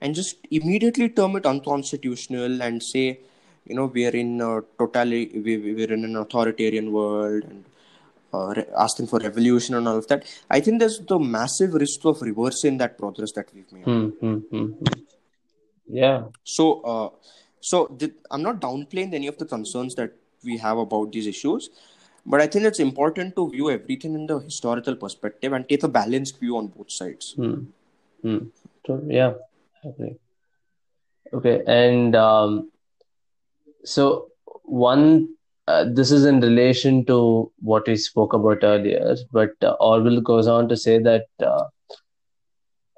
[0.00, 3.20] and just immediately term it unconstitutional and say,
[3.66, 7.64] you know, we are in a totally we, we're in an authoritarian world and
[8.32, 10.24] uh, re- asking for revolution and all of that.
[10.50, 13.84] I think there's the massive risk of reversing that progress that we've made.
[13.84, 14.70] Mm-hmm.
[15.88, 16.24] Yeah.
[16.44, 17.10] So, uh,
[17.60, 20.12] so th- I'm not downplaying any of the concerns that
[20.44, 21.70] we have about these issues,
[22.24, 25.88] but I think it's important to view everything in the historical perspective and take a
[25.88, 27.34] balanced view on both sides.
[27.38, 28.38] Mm-hmm.
[28.86, 29.34] So, yeah.
[29.84, 30.16] Okay.
[31.32, 32.70] Okay, and um,
[33.86, 34.28] so
[34.64, 35.28] one
[35.68, 40.46] uh, this is in relation to what we spoke about earlier, but uh, Orwell goes
[40.46, 41.64] on to say that uh,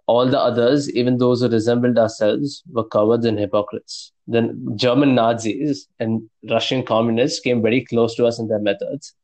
[0.06, 4.12] all the others, even those who resembled ourselves, were cowards and hypocrites.
[4.26, 9.14] Then German Nazis and Russian communists came very close to us in their methods,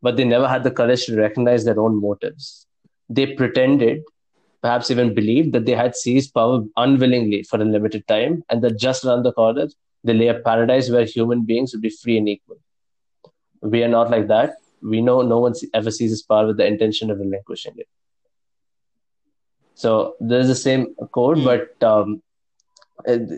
[0.00, 2.66] but they never had the courage to recognize their own motives.
[3.08, 4.02] They pretended,
[4.62, 8.78] perhaps even believed, that they had seized power unwillingly for a limited time, and that
[8.78, 9.68] just around the corner,
[10.04, 12.58] they lay a paradise where human beings would be free and equal
[13.62, 14.56] we are not like that.
[14.82, 17.88] We know no one ever seizes power with the intention of relinquishing it.
[19.74, 21.44] So there's the same code, mm.
[21.44, 22.22] but um,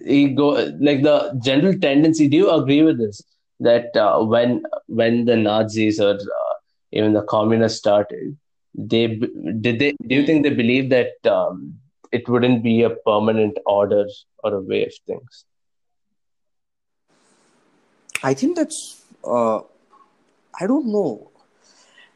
[0.07, 0.49] he go
[0.81, 2.29] like the general tendency.
[2.29, 3.23] Do you agree with this?
[3.61, 6.55] That uh, when when the Nazis or uh,
[6.91, 8.37] even the communists started,
[8.75, 11.75] they did they do you think they believe that um,
[12.11, 14.07] it wouldn't be a permanent order
[14.43, 15.45] or a way of things?
[18.31, 19.59] I think that's uh,
[20.61, 21.31] I don't know.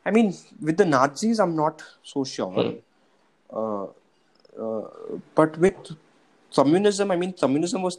[0.06, 2.52] I mean, with the Nazis, I'm not so sure.
[2.52, 2.76] Hmm.
[3.60, 3.84] Uh,
[4.64, 4.88] uh,
[5.34, 5.96] but with
[6.54, 7.98] communism, I mean, communism was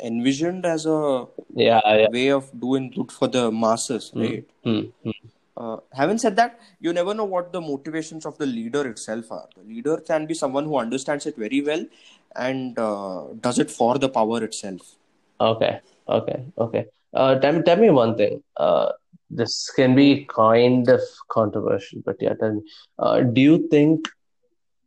[0.00, 2.08] envisioned as a Yeah, yeah.
[2.16, 4.44] way of doing good for the masses, right?
[4.64, 5.10] Hmm, hmm.
[5.56, 9.48] Uh, having said that, you never know what the motivations of the leader itself are.
[9.56, 11.86] The leader can be someone who understands it very well
[12.34, 14.96] and uh, does it for the power itself.
[15.40, 16.86] Okay, okay, okay.
[17.16, 18.42] Uh, tell me, tell me one thing.
[18.56, 18.92] Uh,
[19.30, 21.00] this can be kind of
[21.30, 22.62] controversial, but yeah, tell me.
[22.98, 24.08] Uh, do you think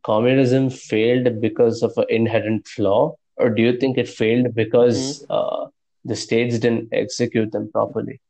[0.04, 5.66] communism failed because of an inherent flaw, or do you think it failed because uh,
[6.04, 8.20] the states didn't execute them properly?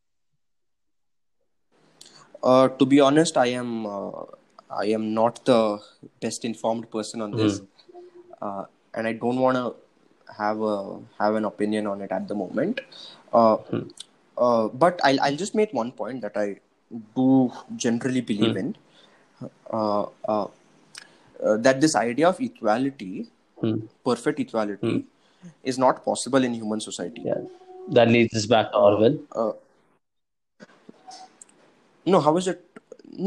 [2.43, 4.25] Uh, to be honest, I am uh,
[4.71, 5.79] I am not the
[6.21, 7.61] best informed person on this,
[8.41, 9.75] uh, and I don't want to
[10.39, 12.81] have a have an opinion on it at the moment.
[13.33, 13.57] Uh,
[14.39, 16.57] uh, but I'll I'll just make one point that I
[17.16, 18.76] do generally believe in.
[19.72, 20.47] Uh, uh,
[21.43, 23.28] uh, that this idea of equality,
[23.61, 23.78] Hmm.
[24.05, 25.05] perfect equality,
[25.62, 27.22] is not possible in human society.
[27.24, 27.43] Yeah,
[27.89, 29.18] that leads us back to Orwell.
[29.33, 29.53] Uh,
[32.07, 32.64] no, how is it?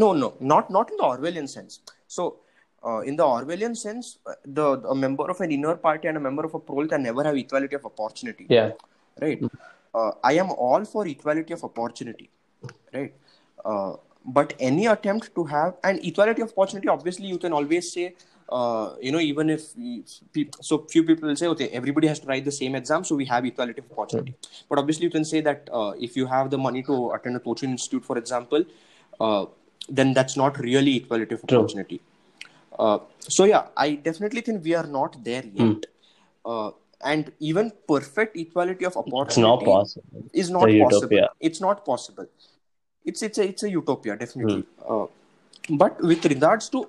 [0.04, 1.80] No, no, not not in the Orwellian sense.
[2.08, 2.38] So,
[2.86, 6.20] uh, in the Orwellian sense, uh, the a member of an inner party and a
[6.20, 8.48] member of a poll can never have equality of opportunity.
[8.50, 8.72] Yeah,
[9.22, 9.44] Right.
[9.94, 12.30] Uh, I am all for equality of opportunity.
[12.94, 13.14] Right.
[13.64, 18.16] Uh, but any attempt to have an equality of opportunity, obviously, you can always say.
[18.50, 19.74] Uh, you know, even if
[20.62, 23.26] so few people will say, okay, everybody has to write the same exam, so we
[23.26, 24.36] have equality of opportunity.
[24.70, 27.40] But obviously, you can say that uh, if you have the money to attend a
[27.40, 28.66] coaching institute, for example,
[29.20, 29.46] uh,
[29.90, 32.02] then that's not really equality of opportunity.
[32.78, 35.86] Uh, so yeah, I definitely think we are not there yet.
[36.46, 36.72] Uh,
[37.04, 40.24] and even perfect equality of opportunity it's not possible.
[40.34, 40.96] is not a possible.
[40.96, 41.30] utopia.
[41.40, 42.28] It's not possible.
[43.06, 44.66] It's it's a it's a utopia definitely.
[44.88, 45.06] Uh,
[45.70, 46.88] but with regards to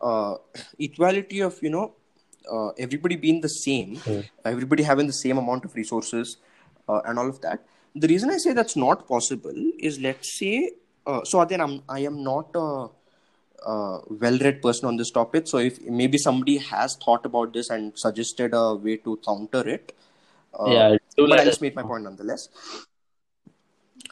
[0.00, 0.34] uh,
[0.78, 1.94] equality of you know
[2.50, 4.00] uh, everybody being the same,
[4.44, 6.36] everybody having the same amount of resources
[6.88, 7.64] uh, and all of that.
[7.94, 10.72] The reason I say that's not possible is let's say
[11.06, 12.88] uh, so again I'm I am not a,
[13.64, 15.46] a well-read person on this topic.
[15.46, 19.94] So if maybe somebody has thought about this and suggested a way to counter it,
[20.58, 22.48] uh, Yeah, but us just make my point nonetheless.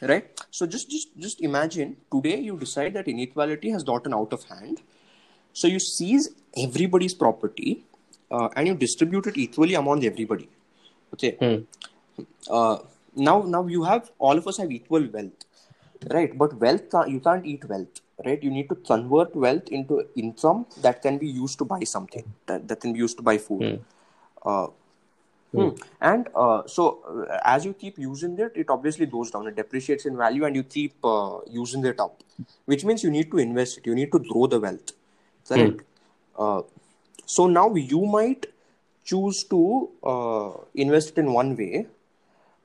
[0.01, 0.27] Right.
[0.51, 4.81] So just just just imagine today you decide that inequality has gotten out of hand.
[5.53, 7.83] So you seize everybody's property
[8.29, 10.49] uh, and you distribute it equally among everybody.
[11.13, 11.35] Okay.
[11.39, 12.23] Hmm.
[12.49, 12.77] Uh,
[13.15, 15.45] now now you have all of us have equal wealth,
[16.11, 16.37] right?
[16.37, 18.41] But wealth can't, you can't eat wealth, right?
[18.41, 22.67] You need to convert wealth into income that can be used to buy something that,
[22.67, 23.79] that can be used to buy food.
[24.45, 24.67] Uh,
[25.55, 25.69] Hmm.
[26.01, 26.99] And uh, so,
[27.31, 29.47] uh, as you keep using it, it obviously goes down.
[29.47, 32.21] It depreciates in value, and you keep uh, using it up,
[32.65, 33.87] which means you need to invest it.
[33.87, 34.91] You need to grow the wealth.
[35.47, 35.81] Correct.
[36.37, 36.61] Uh,
[37.25, 38.47] so now you might
[39.05, 41.87] choose to uh, invest it in one way,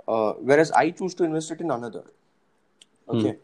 [0.08, 2.04] uh, whereas I choose to invest it in another.
[3.08, 3.36] Okay.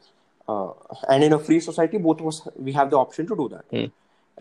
[0.49, 0.73] Uh,
[1.09, 3.65] and in a free society, both of us we have the option to do that,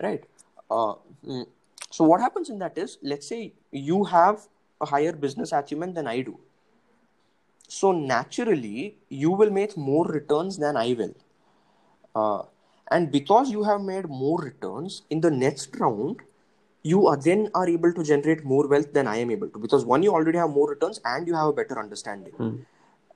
[0.02, 0.24] right?
[0.70, 0.94] Uh,
[1.26, 1.46] mm.
[1.90, 4.46] so what happens in that is, let's say you have
[4.80, 6.38] a higher business acumen than I do.
[7.68, 11.14] So naturally, you will make more returns than I will.
[12.14, 12.42] Uh,
[12.90, 16.22] and because you have made more returns in the next round,
[16.82, 19.58] you are then are able to generate more wealth than I am able to.
[19.58, 22.32] Because one, you already have more returns and you have a better understanding.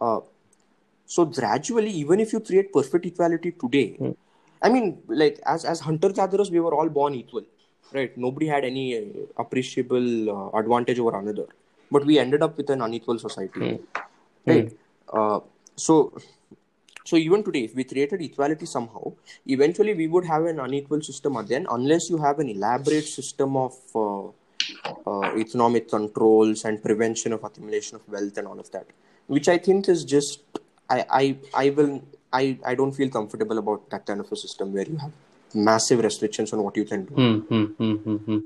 [0.00, 0.20] Uh,
[1.06, 3.98] so gradually, even if you create perfect equality today,
[4.62, 7.44] I mean, like as as hunter gatherers, we were all born equal,
[7.92, 8.16] right?
[8.16, 9.02] Nobody had any uh,
[9.36, 11.46] appreciable uh, advantage over another,
[11.90, 13.80] but we ended up with an unequal society,
[14.46, 14.72] right?
[15.12, 15.40] Uh,
[15.76, 16.14] so,
[17.04, 19.12] so even today, if we created equality somehow,
[19.46, 23.74] eventually we would have an unequal system again, unless you have an elaborate system of
[23.94, 24.28] uh,
[25.06, 28.86] uh, economic controls and prevention of accumulation of wealth and all of that,
[29.26, 30.40] which I think is just
[30.94, 31.24] I I
[31.62, 31.92] I will
[32.32, 35.12] I I don't feel comfortable about that kind of a system where you have
[35.54, 37.14] massive restrictions on what you can do.
[37.14, 38.38] Hmm, hmm, hmm, hmm, hmm.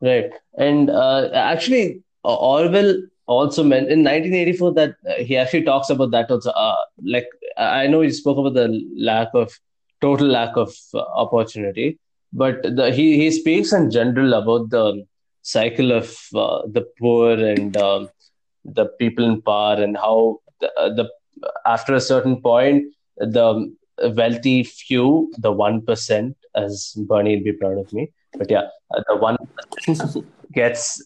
[0.00, 0.30] Right.
[0.58, 2.94] And uh, actually, uh, Orwell
[3.26, 6.50] also meant in 1984 that uh, he actually talks about that also.
[6.50, 7.26] Uh, like,
[7.56, 9.52] I know he spoke about the lack of
[10.00, 11.98] total lack of uh, opportunity,
[12.32, 15.04] but the, he, he speaks in general about the
[15.42, 18.08] cycle of uh, the poor and um,
[18.64, 21.10] the people in power and how the, the
[21.66, 23.74] after a certain point, the
[24.16, 28.10] wealthy few, the 1%, as Bernie will be proud of me.
[28.36, 28.68] But yeah,
[29.08, 29.36] the one
[30.52, 31.04] gets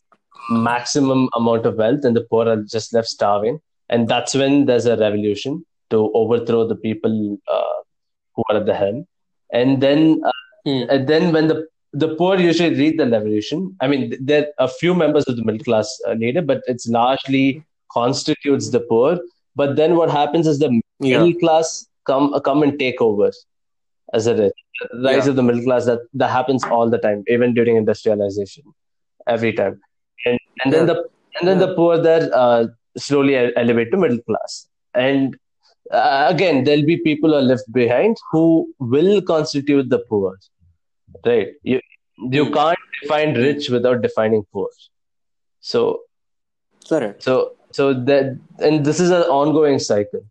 [0.51, 3.61] maximum amount of wealth, and the poor are just left starving.
[3.91, 7.78] And that's when there's a revolution to overthrow the people uh,
[8.34, 9.07] who are at the helm.
[9.53, 10.32] And then, uh,
[10.66, 10.82] Hmm.
[10.91, 13.74] and then when the the poor usually lead the revolution.
[13.80, 16.86] I mean, there are a few members of the middle class uh, it, but it's
[16.86, 19.18] largely constitutes the poor.
[19.61, 21.19] But then what happens is the Yeah.
[21.19, 21.71] middle class
[22.11, 23.31] come come and take over
[24.19, 24.59] as a rich.
[24.81, 25.31] The rise Yeah.
[25.33, 28.65] of the middle class that that happens all the time, even during industrialization,
[29.37, 29.81] every time.
[30.27, 30.93] And and then Yeah.
[30.93, 30.97] the
[31.41, 32.67] and then the poor there uh,
[33.09, 34.59] slowly elevate to middle class.
[34.95, 35.37] And
[35.93, 38.45] uh, again, there'll be people who are left behind who
[38.97, 40.37] will constitute the poor.
[41.27, 41.49] Right?
[41.63, 41.81] You
[42.39, 42.53] you Hmm.
[42.59, 44.69] can't define rich without defining poor.
[45.61, 46.03] So
[46.89, 47.23] Correct.
[47.23, 48.37] so so that
[48.68, 50.22] and this is an ongoing cycle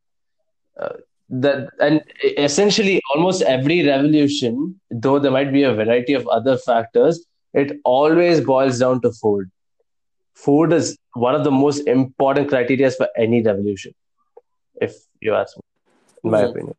[0.82, 0.96] uh,
[1.30, 2.02] that and
[2.38, 8.42] essentially almost every revolution though there might be a variety of other factors it always
[8.42, 9.46] boils down to food
[10.46, 13.94] food is one of the most important criteria for any revolution
[14.82, 15.64] if you ask me
[16.26, 16.76] in my opinion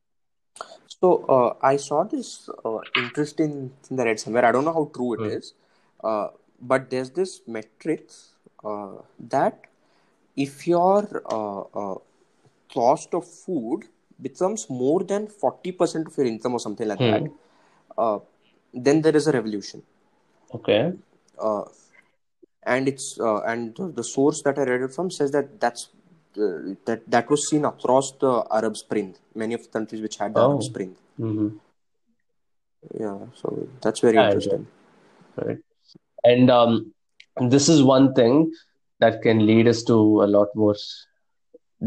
[0.86, 4.44] So uh, I saw this uh, interesting thing that I read somewhere.
[4.44, 5.26] I don't know how true it Hmm.
[5.26, 5.54] is,
[6.04, 6.28] uh,
[6.60, 8.10] but there's this metric
[8.64, 9.66] uh, that
[10.44, 11.00] if your
[11.38, 11.98] uh, uh,
[12.74, 13.84] cost of food
[14.20, 17.10] becomes more than forty percent of your income or something like Hmm.
[17.10, 17.28] that,
[17.98, 18.18] uh,
[18.74, 19.82] then there is a revolution.
[20.54, 20.92] okay
[21.40, 21.64] Uh,
[22.64, 25.88] and it's uh, and the, source that I read it from says that that's
[26.38, 29.14] uh, that that was seen across the Arab Spring.
[29.34, 30.42] Many of the countries which had the Oh.
[30.42, 30.96] Arab Spring.
[31.18, 31.48] hmm
[32.98, 34.66] Yeah, so that's very I interesting.
[35.36, 35.58] right
[36.24, 36.92] and um
[37.54, 38.50] this is one thing
[39.00, 40.74] that can lead us to a lot more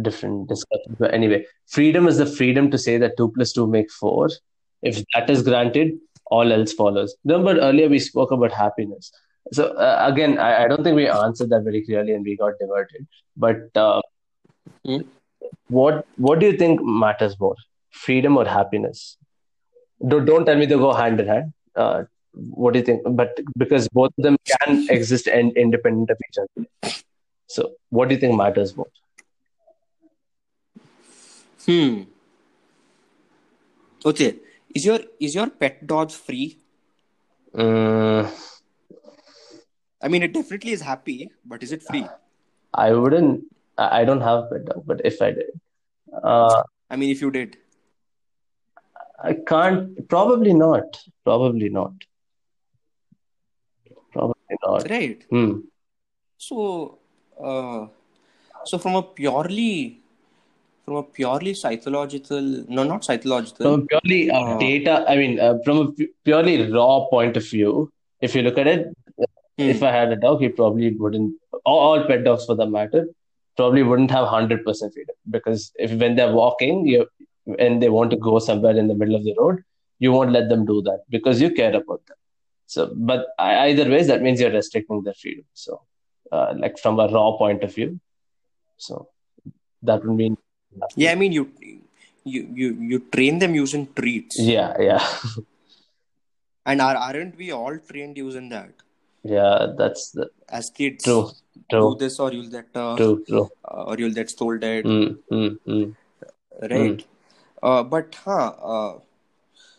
[0.02, 0.96] different discussions.
[1.00, 4.30] But anyway, freedom is the freedom to say that two plus two make four.
[4.82, 5.94] If that is granted,
[6.28, 7.16] all else follows.
[7.26, 9.12] Remember earlier we spoke about happiness.
[9.52, 12.54] So uh, again, I, I don't think we answered that very clearly, and we got
[12.60, 13.08] diverted.
[13.36, 14.02] But uh,
[14.86, 15.02] Hmm.
[15.68, 17.56] what what do you think matters more,
[17.92, 19.18] freedom or happiness?
[20.08, 21.54] Don't don't tell me they go hand in hand.
[21.76, 22.04] Uh,
[22.34, 23.02] what do you think?
[23.06, 26.94] But because both of them can exist and independent of each other.
[27.48, 28.88] So what do you think matters more?
[31.66, 32.04] Hmm.
[34.06, 34.40] Okay.
[34.74, 36.58] Is your is your pet dog free?
[37.54, 38.32] Mm,
[40.02, 42.06] I mean, it definitely is happy, but is it free?
[42.74, 43.44] I wouldn't.
[43.78, 45.52] I I don't have a pet dog, but if I did,
[46.24, 47.58] uh, I mean, if you did.
[49.24, 50.08] I can't.
[50.10, 50.98] Probably not.
[51.26, 51.94] Probably not.
[54.68, 55.24] Right.
[55.30, 55.60] Hmm.
[56.38, 57.00] So,
[57.44, 57.88] uh,
[58.66, 60.00] so from a purely
[60.86, 63.66] from a purely psychological, no, not psychological.
[63.66, 67.92] From purely uh, data, I mean, uh, from a purely raw point of view,
[68.22, 68.88] if you look at it,
[69.18, 69.24] hmm.
[69.58, 71.36] if I had a dog, he probably wouldn't.
[71.66, 73.08] All, all pet dogs, for that matter,
[73.56, 77.08] probably wouldn't have hundred percent freedom because if when they're walking, you
[77.60, 79.64] and they want to go somewhere in the middle of the road,
[80.00, 82.18] you won't let them do that because you care about them.
[82.72, 85.46] So, but either ways, that means you're restricting their freedom.
[85.54, 85.82] So,
[86.32, 88.00] uh, like from a raw point of view,
[88.78, 89.10] so
[89.84, 90.38] that would mean,
[90.96, 91.52] yeah, I mean, you
[92.24, 95.06] you you you train them using treats, yeah, yeah,
[96.66, 98.88] and are aren't we all trained using that
[99.24, 99.68] yeah.
[99.78, 101.04] That's the as kids?
[101.04, 101.30] true,
[101.70, 101.94] true.
[101.94, 103.50] Do this or you'll get uh, true, true.
[103.66, 104.86] uh, or you'll get scolded.
[104.86, 105.96] Mm, mm, mm.
[106.70, 107.06] right
[107.64, 109.00] uh, but huh uh,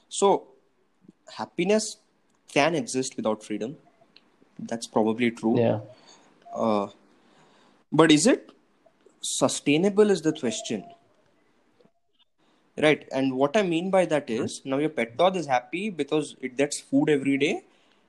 [0.09, 0.49] so
[1.39, 1.97] happiness
[2.53, 3.77] can exist without freedom.
[4.59, 5.59] That's probably true.
[5.59, 5.81] Yeah,
[6.55, 6.89] uh,
[7.93, 8.51] but is it
[9.23, 10.85] sustainable is the question.
[12.85, 13.07] Right.
[13.13, 16.57] And what i mean by that is now your pet dog is happy because it
[16.57, 17.65] gets food every day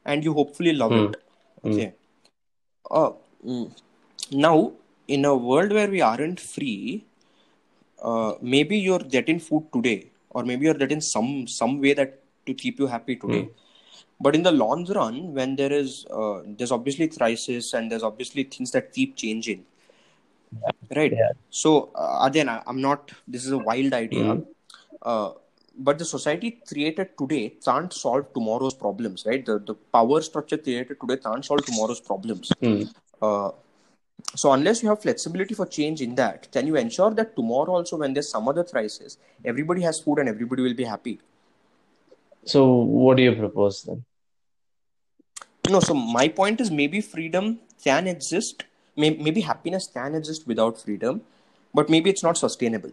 [0.05, 1.05] and you hopefully love Hmm.
[1.05, 1.17] it.
[1.65, 1.93] Okay.
[2.89, 3.11] Uh,
[3.45, 3.71] mm,
[4.31, 4.71] now
[5.07, 7.05] in a world where we aren't free
[8.01, 12.53] uh, maybe you're getting food today or maybe you're getting some some way that to
[12.53, 13.49] keep you happy today
[14.25, 18.43] but in the long run when there is uh, there's obviously crisis and there's obviously
[18.55, 19.61] things that keep changing
[20.99, 21.31] right Yeah.
[21.61, 21.69] so
[22.01, 24.43] uh, again i'm not this is a wild idea Mhm.
[25.11, 25.29] uh,
[25.87, 30.97] but the society created today can't solve tomorrow's problems right the, the power structure created
[31.03, 32.81] today can't solve tomorrow's problems Mm.
[33.27, 33.49] uh,
[34.41, 37.97] so unless you have flexibility for change in that, can you ensure that tomorrow also
[37.97, 41.19] when there's some other crisis, everybody has food and everybody will be happy?
[42.45, 44.03] So, what do you propose then?
[45.69, 48.63] No, so my point is maybe freedom can exist,
[48.97, 51.21] may- maybe happiness can exist without freedom,
[51.73, 52.91] but maybe it's not sustainable.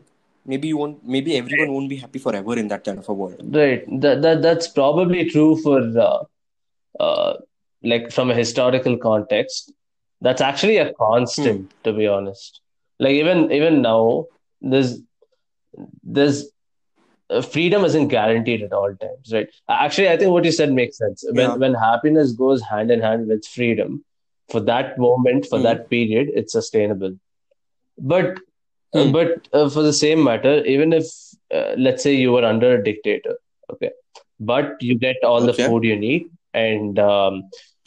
[0.51, 3.41] maybe you won't maybe everyone won't be happy forever in that kind of a world.
[3.57, 3.83] Right.
[4.05, 6.21] That, that that's probably true for uh,
[7.07, 7.33] uh,
[7.93, 9.71] like from a historical context.
[10.29, 11.83] That's actually a constant Hmm.
[11.89, 12.61] to be honest.
[13.07, 14.01] Like even even now
[14.73, 14.95] there's
[16.03, 16.39] there's
[17.39, 21.25] freedom isn't guaranteed at all times right actually i think what you said makes sense
[21.39, 21.55] when Yeah.
[21.63, 24.05] when happiness goes hand in hand with freedom
[24.51, 25.65] for that moment for Hmm.
[25.69, 27.15] that period it's sustainable
[27.99, 28.39] but
[28.95, 29.13] uh, Hmm.
[29.17, 31.07] but uh, for the same matter even if
[31.55, 33.37] uh, let's say you were under a dictator
[33.73, 33.91] okay
[34.53, 37.43] but you get all the food you need and um,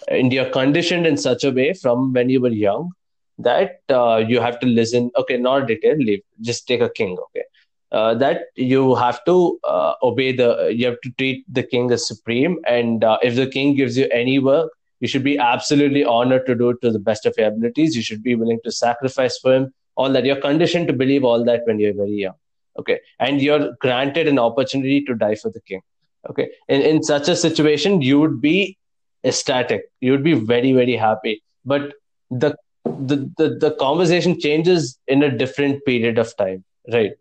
[0.08, 2.91] and you're conditioned in such a way from when you were young
[3.38, 7.18] that uh, you have to listen okay not a dictator leave just take a king
[7.26, 7.46] okay
[7.94, 12.08] uh, that you have to uh, obey the you have to treat the king as
[12.08, 12.58] supreme.
[12.68, 14.72] And uh, if the king gives you any work
[15.04, 17.94] you should be absolutely honored to do it to the best of your abilities.
[17.94, 19.74] You should be willing to sacrifice for him.
[19.98, 20.24] All that.
[20.24, 22.36] You're conditioned to believe all that when you're very young.
[22.80, 23.02] Okay.
[23.20, 25.82] And you're granted an opportunity to die for the king.
[26.30, 26.52] Okay.
[26.70, 28.78] In, in such a situation you would be
[29.26, 29.91] ecstatic.
[30.00, 31.44] You would be very very happy.
[31.66, 31.96] But
[32.32, 36.64] the the, the, the conversation changes in a different period of time.
[36.94, 37.12] Right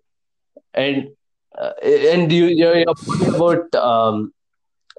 [0.74, 1.08] and
[1.58, 4.32] uh, and you you're, you're talking about um,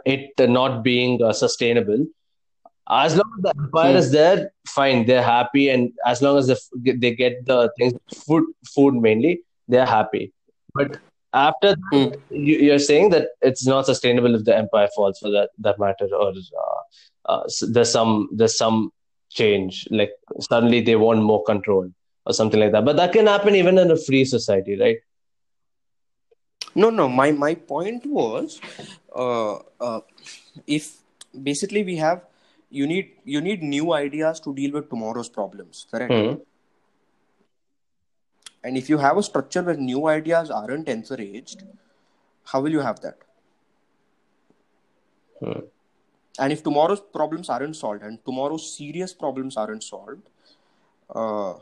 [0.05, 2.05] it not being uh, sustainable.
[2.89, 3.97] As long as the empire Hmm.
[3.97, 5.69] is there fine they're happy.
[5.69, 7.93] And as long as the, f- they get the things
[8.27, 8.43] food
[8.75, 10.33] food mainly they're happy.
[10.73, 10.97] But
[11.33, 12.09] after that, Hmm.
[12.29, 16.07] you, you're saying that it's not sustainable if the empire falls for that that matter
[16.13, 18.91] or uh, uh, there's some there's some
[19.29, 19.87] change.
[19.91, 21.89] Like suddenly they want more control
[22.25, 22.85] or something like that.
[22.85, 24.97] But that can happen even in a free society right
[26.75, 27.07] No, no.
[27.07, 28.59] My my point was,
[29.15, 30.01] uh, uh,
[30.67, 30.97] if
[31.49, 32.23] basically we have,
[32.69, 36.11] you need you need new ideas to deal with tomorrow's problems, correct?
[36.11, 36.33] Hmm.
[38.63, 41.63] And if you have a structure where new ideas aren't encouraged,
[42.45, 43.17] how will you have that?
[45.39, 45.59] Hmm.
[46.39, 50.23] And if tomorrow's problems aren't solved, and tomorrow's serious problems aren't solved,
[51.13, 51.53] uh,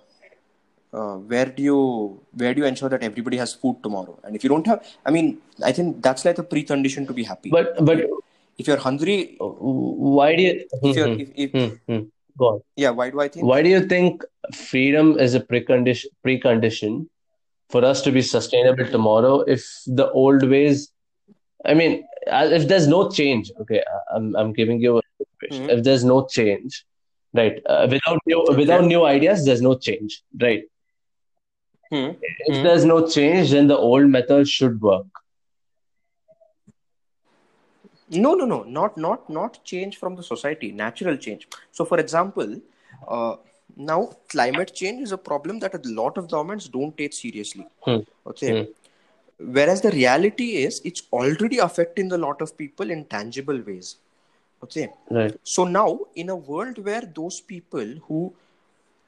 [0.94, 4.20] uh, where do you where do you ensure that everybody has food tomorrow?
[4.24, 7.24] And if you don't have, I mean, I think that's like a precondition to be
[7.24, 7.50] happy.
[7.50, 8.06] but but
[8.58, 12.04] if you're hungry, why do you if you're if, if hmm, hmm.
[12.38, 13.46] go on yeah, why do I think?
[13.46, 14.24] why do you think
[14.54, 17.08] freedom is a precondition precondition
[17.72, 20.92] for us to be sustainable tomorrow if the old ways
[21.66, 23.82] i mean uh, if there's no change okay
[24.14, 25.02] i'm, I'm giving you a.
[25.52, 25.70] Mhm.
[25.70, 26.86] if there's no change
[27.34, 30.64] right uh, without new without new ideas there's no change right
[31.92, 32.12] Hmm.
[32.48, 32.64] if Hmm.
[32.64, 35.08] there's no change then the old method should work
[38.10, 41.48] No, no, no, not not not change from the society, natural change.
[41.72, 42.56] So, for example,
[43.08, 43.36] uh,
[43.78, 47.68] now climate change is a problem that a lot of governments don't take seriously.
[47.86, 48.02] Hmm.
[48.28, 48.52] Okay.
[48.52, 48.72] Hmm.
[49.58, 53.98] Whereas the reality is, it's already affecting a lot of people in tangible ways.
[54.64, 54.90] Okay.
[55.10, 58.34] right So now, in a world where those people who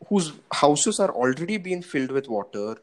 [0.08, 2.78] whose houses are already being filled with water,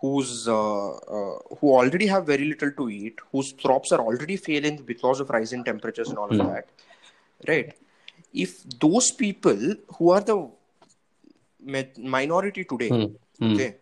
[0.00, 4.76] whose uh, uh, who already have very little to eat, whose crops are already failing
[4.82, 6.46] because of rising temperatures and all of Hmm.
[6.46, 6.68] that,
[7.48, 7.72] right?
[8.32, 10.48] If those people who are the
[11.98, 13.04] minority today, Hmm.
[13.38, 13.52] Hmm.
[13.54, 13.76] okay,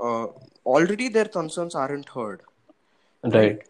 [0.00, 0.26] uh,
[0.64, 2.40] already their concerns aren't heard,
[3.24, 3.62] right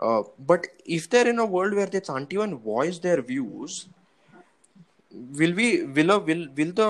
[0.00, 3.88] uh, but if they're in a world where they can't even voice their views,
[5.38, 6.88] will we will a, will will the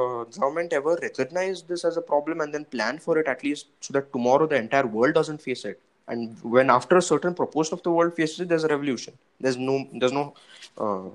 [0.00, 3.66] uh, government ever recognize this as a problem and then plan for it at least
[3.80, 5.80] so that tomorrow the entire world doesn't face it?
[6.06, 9.14] And when after a certain proportion of the world faces it, there's a revolution.
[9.40, 10.34] There's no there's no
[10.78, 11.10] uh,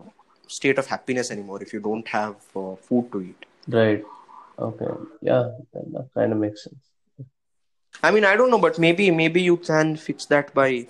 [0.47, 3.45] state of happiness anymore if you don't have uh, food to eat.
[3.73, 4.03] right
[4.67, 6.89] okay yeah that, kind of makes sense
[8.01, 10.87] I mean, I don't know, but maybe maybe you can fix that by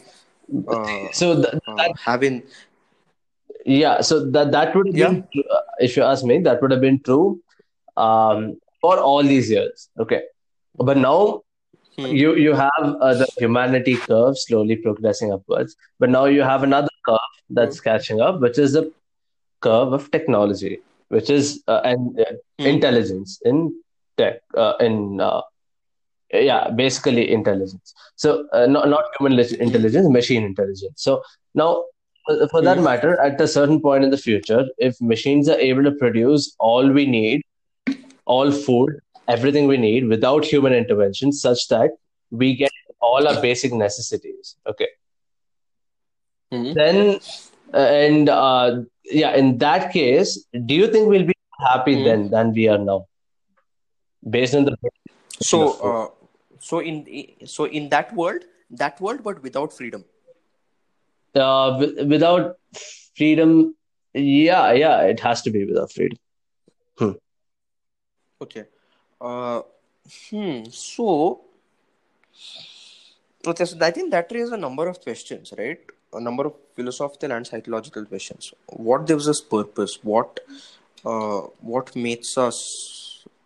[0.67, 2.43] uh, so uh, that having
[3.69, 5.09] Yeah, so that that would have Yeah.
[5.09, 7.39] been, tru- uh, if you ask me, that would have been true
[7.97, 9.89] um, for all these years.
[9.99, 10.21] Okay,
[10.79, 11.41] but now
[11.97, 12.15] Hmm.
[12.21, 16.95] you you have uh, the humanity curve slowly progressing upwards, but now you have another
[17.07, 18.91] curve that's catching up, which is the
[19.61, 20.79] curve of technology,
[21.09, 22.65] which is uh, and uh, Hmm.
[22.65, 23.73] intelligence in
[24.17, 25.41] tech uh, in uh,
[26.33, 31.21] yeah basically intelligence so uh, not, not human intelligence machine intelligence so
[31.55, 31.83] now
[32.51, 32.81] for that Hmm.
[32.81, 36.89] matter at a certain point in the future if machines are able to produce all
[36.89, 37.41] we need
[38.25, 38.91] all food
[39.27, 41.91] everything we need without human intervention such that
[42.31, 44.87] we get all our basic necessities okay
[46.51, 46.73] Hmm.
[46.73, 47.19] then
[47.73, 51.33] uh, and uh, yeah in that case do you think we'll be
[51.69, 52.03] happy Hmm.
[52.03, 53.05] then than we are now
[54.29, 54.75] based on the
[55.41, 56.09] So, uh,
[56.59, 57.05] so in
[57.45, 60.03] so in that world that world but without freedom
[61.35, 62.57] uh, w- without
[63.17, 63.75] freedom
[64.13, 66.17] yeah yeah it has to be without freedom
[66.97, 67.11] hmm.
[68.41, 68.65] okay
[69.21, 69.61] uh,
[70.29, 71.41] hmm so
[73.51, 75.79] okay so i think that raises a number of questions right
[76.13, 78.53] a number of philosophical and psychological questions
[78.89, 80.39] what gives us purpose what
[81.05, 81.41] uh,
[81.73, 82.57] what makes us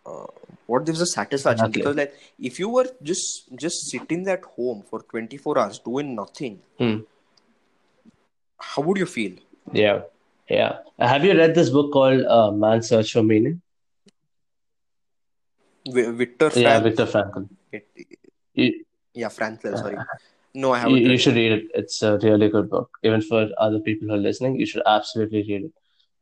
[0.06, 0.26] uh,
[0.66, 1.82] what gives us satisfaction Exactly.
[1.82, 2.14] because like
[2.50, 6.96] if you were just just sitting at home for 24 hours doing nothing Hmm.
[8.58, 9.32] How would you feel?
[9.72, 10.02] Yeah
[10.48, 10.78] yeah.
[10.98, 13.60] Have you read this book called uh, man's search for meaning?
[15.94, 17.48] Vi- Viktor yeah Viktor Frankl.
[18.54, 19.96] You, yeah Frankl sorry.
[20.54, 21.64] No I you, haven't you read should read it.
[21.74, 22.90] It's a really good book.
[23.02, 25.72] Even for other people who are listening you should absolutely read it.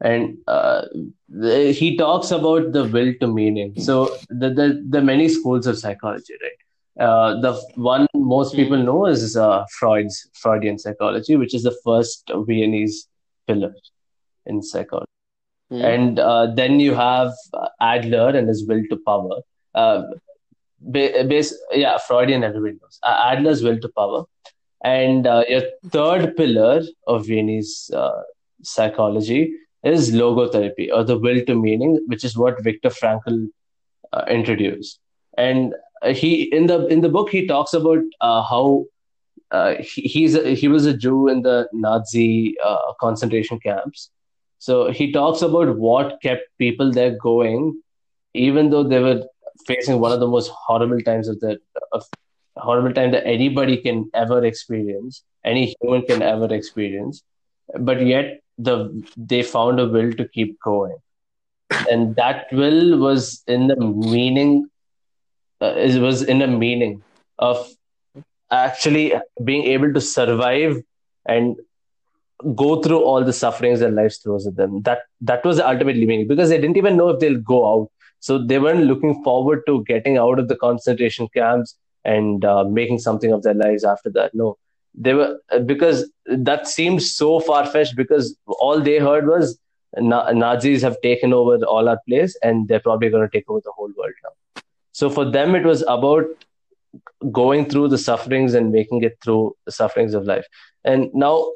[0.00, 0.82] And uh,
[1.28, 3.74] the, he talks about the will to meaning.
[3.78, 6.60] So the, the the many schools of psychology right
[7.00, 8.84] uh, the one most people Hmm.
[8.84, 13.08] know is uh, freud's freudian psychology which is the first viennese
[13.46, 13.72] pillar
[14.46, 15.06] in psychology
[15.70, 15.84] Hmm.
[15.84, 19.36] and uh, then you have uh, adler and his will to power
[19.74, 20.02] uh,
[20.80, 24.24] ba- base, yeah freudian everybody knows uh, adler's will to power
[24.84, 25.62] and uh, your
[25.92, 28.20] third pillar of viennese uh,
[28.62, 29.52] psychology
[29.84, 33.46] is logotherapy or the will to meaning, which is what Viktor Frankl
[34.12, 34.98] uh, introduced.
[35.36, 35.74] And
[36.10, 38.84] he in the in the book he talks about uh, how
[39.50, 44.10] uh, he, he's a, he was a Jew in the Nazi uh, concentration camps.
[44.58, 47.82] So he talks about what kept people there going,
[48.34, 49.24] even though they were
[49.66, 51.58] facing one of the most horrible times of the
[51.92, 52.04] of
[52.56, 57.22] horrible time that anybody can ever experience, any human can ever experience.
[57.78, 60.96] But yet the they found a will to keep going,
[61.90, 64.68] and that will was in the meaning.
[65.62, 67.02] Uh, it was in a meaning
[67.38, 67.58] of
[68.50, 69.12] actually
[69.44, 70.76] being able to survive
[71.26, 71.56] and
[72.56, 74.82] go through all the sufferings that life throws at them.
[74.82, 77.90] That that was the ultimate meaning because they didn't even know if they'll go out.
[78.20, 82.98] So they weren't looking forward to getting out of the concentration camps and uh, making
[82.98, 84.34] something of their lives after that.
[84.34, 84.58] No,
[84.94, 89.58] they were because that seemed so far fetched because all they heard was
[89.96, 93.60] Na- Nazis have taken over all our place and they're probably going to take over
[93.62, 94.62] the whole world now.
[94.92, 96.26] So for them, it was about
[97.30, 100.46] going through the sufferings and making it through the sufferings of life.
[100.84, 101.52] And now,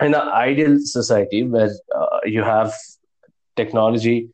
[0.00, 2.74] in an ideal society where uh, you have
[3.54, 4.28] technology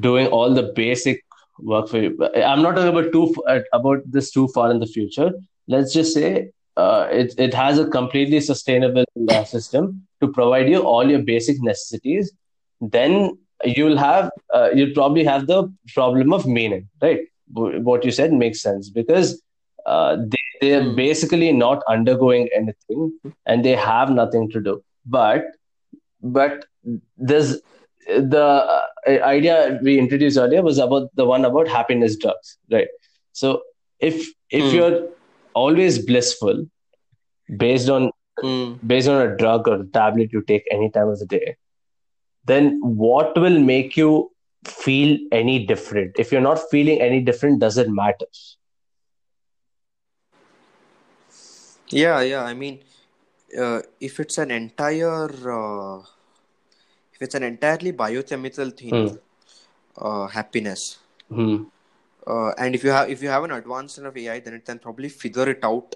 [0.00, 1.24] doing all the basic
[1.58, 3.34] work for you, I'm not talking about too
[3.72, 5.32] about this too far in the future.
[5.66, 9.04] Let's just say uh, it it has a completely sustainable
[9.46, 12.32] system to provide you all your basic necessities.
[12.80, 17.20] Then you'll have uh, you'll probably have the problem of meaning, right?
[17.52, 19.40] What you said makes sense because
[19.86, 20.94] uh, they they are Hmm.
[20.94, 23.12] basically not undergoing anything
[23.46, 24.82] and they have nothing to do.
[25.06, 25.44] But
[26.22, 26.64] but
[27.16, 27.60] there's
[28.06, 28.84] the uh,
[29.24, 32.88] idea we introduced earlier was about the one about happiness drugs, right?
[33.32, 33.62] So
[34.00, 34.72] if if Hmm.
[34.72, 35.00] you're
[35.54, 36.64] always blissful
[37.58, 38.10] based on
[38.40, 38.74] Hmm.
[38.86, 41.56] based on a drug or a tablet you take any time of the day,
[42.46, 44.31] then what will make you
[44.64, 46.12] feel any different?
[46.18, 48.26] If you're not feeling any different, does it matter?
[51.88, 52.44] Yeah, yeah.
[52.44, 52.80] I mean,
[53.58, 55.98] uh, if it's an entire, uh,
[57.14, 59.16] if it's an entirely biochemical thing, Hmm.
[59.96, 60.98] uh, happiness,
[62.26, 64.78] uh, and if you have if you have an advanced enough AI, then it can
[64.78, 65.94] probably figure it out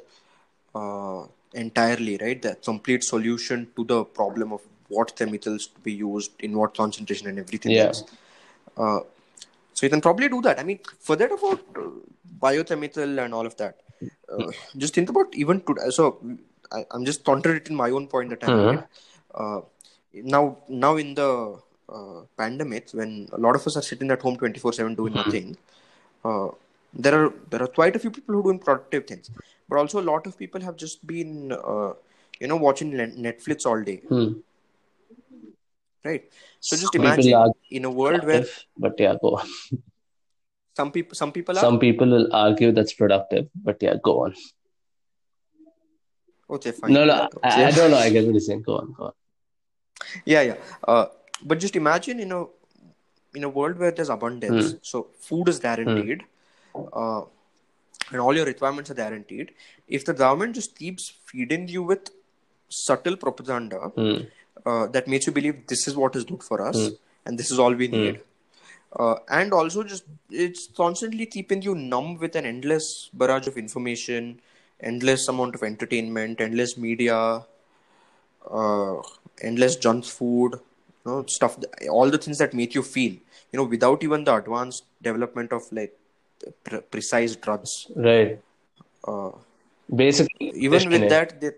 [0.75, 1.25] uh,
[1.55, 2.41] entirely, right?
[2.41, 7.29] The complete solution to the problem of what chemicals to be used in what concentration
[7.29, 7.87] and everything Yeah.
[7.89, 8.05] else.
[8.77, 9.01] Uh,
[9.75, 10.59] so you can probably do that.
[10.59, 11.91] I mean, forget about uh,
[12.41, 13.77] biochemical and all of that.
[14.33, 15.91] Uh, just think about even today.
[15.91, 16.21] So
[16.73, 18.67] I, I'm just contradicting my own point that I Mhm.
[18.73, 18.85] made.
[19.35, 19.61] Uh,
[20.15, 21.59] now, now in the
[21.89, 25.25] uh, pandemic, when a lot of us are sitting at home 24/7 doing Mhm.
[25.25, 25.57] nothing,
[26.25, 26.49] uh,
[26.95, 29.31] there are there are quite a few people who are doing productive things,
[29.69, 31.93] but also a lot of people have just been uh,
[32.41, 34.33] you know watching Netflix all day, Hmm.
[36.11, 36.25] Right?
[36.61, 37.51] So just imagine are
[37.81, 38.45] in a world where
[38.87, 39.49] but yeah, go on.
[40.81, 44.35] some people some people are Some people will argue that's productive, but yeah, go on.
[46.57, 47.65] okay fine No, no, I.
[47.69, 47.97] I don't know.
[47.99, 48.63] I get what you're saying.
[48.63, 49.13] Go on, go on.
[50.33, 50.57] yeah yeah
[50.93, 51.07] uh,
[51.53, 52.41] but just imagine in a
[53.39, 54.77] in a world where there's abundance Hmm.
[54.91, 56.23] so food is guaranteed
[57.03, 57.23] uh,
[58.13, 59.51] and all your requirements are guaranteed
[59.99, 62.11] if the government just keeps feeding you with
[62.83, 64.21] subtle propaganda Hmm.
[64.65, 66.95] Uh, that makes you believe this is what is good for us Hmm.
[67.25, 67.97] and this is all we Hmm.
[67.97, 68.21] need.
[68.99, 74.41] Uh, and also just it's constantly keeping you numb with an endless barrage of information
[74.81, 77.45] endless amount of entertainment endless media
[78.51, 78.97] uh,
[79.43, 81.59] endless junk food you know stuff
[81.91, 85.63] all the things that make you feel you know without even the advanced development of
[85.73, 85.95] like
[86.65, 87.89] pre- precise drugs.
[87.97, 88.41] Right.
[89.07, 89.31] Uh,
[89.95, 91.51] basically even with that they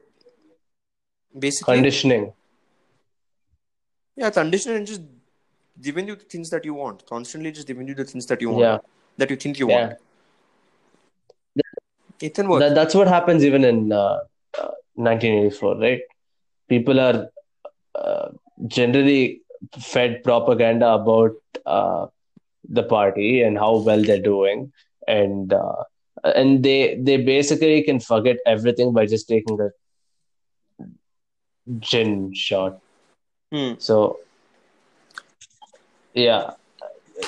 [1.39, 2.33] basically conditioning
[4.19, 5.03] yeah conditioning and just
[5.81, 7.07] giving you the things that you want.
[7.07, 8.79] Constantly just giving you the things that you want yeah.
[9.17, 9.81] that you think you yeah.
[9.81, 9.99] want.
[12.21, 14.19] Ethan work that, that's what happens even in uh,
[14.59, 16.01] uh, 1984 right?
[16.69, 17.29] People are
[17.95, 18.31] uh,
[18.67, 19.41] generally
[19.81, 22.07] fed propaganda about uh,
[22.69, 24.73] the party and how well they're doing
[25.07, 25.85] and uh,
[26.25, 29.71] and they they basically can forget everything by just taking a
[31.79, 32.81] gin shot
[33.53, 33.73] Hmm.
[33.79, 34.21] so
[36.15, 36.51] yeah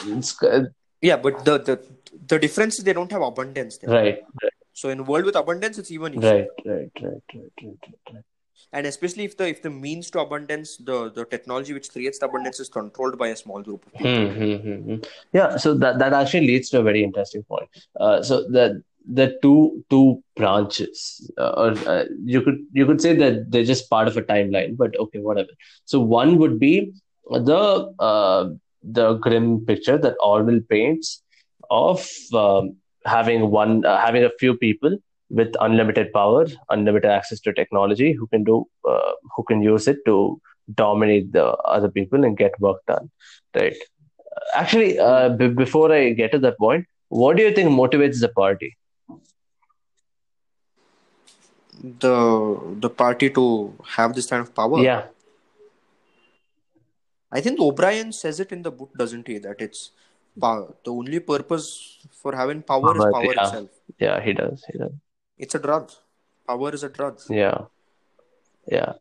[0.07, 0.65] it's uh,
[1.01, 1.81] yeah but the, the
[2.29, 3.91] the difference is they don't have abundance there.
[3.91, 4.19] right
[4.73, 8.15] so in a world with abundance it's even easier right right right right right right,
[8.15, 8.25] right.
[8.73, 12.27] and especially if the if the means to abundance the the technology which creates the
[12.27, 14.97] abundance is controlled by a small group of people Hmm, hmm, hmm, hmm.
[15.33, 17.69] Yeah, so that that actually leads to a very interesting point.
[17.99, 23.15] Uh, so the the two two branches, uh, or uh, you could you could say
[23.17, 25.49] that they're just part of a timeline, but okay, whatever.
[25.85, 26.93] So one would be
[27.31, 28.51] the uh,
[28.83, 31.23] the grim picture that Orwell paints
[31.71, 34.97] of um, having one uh, having a few people
[35.31, 39.99] with unlimited power, unlimited access to technology, who can do uh, who can use it
[40.07, 40.41] to
[40.75, 41.45] dominate the
[41.77, 43.11] other people and get work done,
[43.55, 43.77] right?
[44.55, 48.29] Actually, uh, b- before I get to that point, what do you think motivates the
[48.29, 48.77] party?
[52.05, 52.17] The
[52.85, 53.45] the party to
[53.97, 55.03] have this kind of power Yeah,
[57.33, 59.83] i think o'brien says it in the book doesn't he that it's
[60.45, 61.67] power the only purpose
[62.23, 63.43] for having power is Power, yeah.
[63.47, 63.71] itself
[64.07, 64.65] yeah, he does.
[64.71, 64.93] He does.
[65.39, 65.91] it's a drug
[66.47, 67.59] power is a drug Yeah,
[68.77, 68.93] yeah.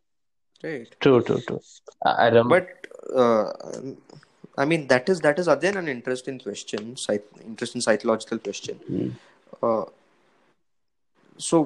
[0.64, 1.62] right True, true, true.
[2.06, 2.50] I, I remember.
[2.56, 2.68] but
[3.24, 3.46] uh,
[4.62, 9.10] i mean that is that is again an interesting question psych- interesting psychological question Hmm.
[9.68, 9.86] uh,
[11.48, 11.58] so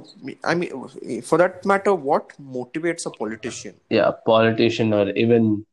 [0.43, 5.65] i mean for that matter what motivates a politician yeah, politician or even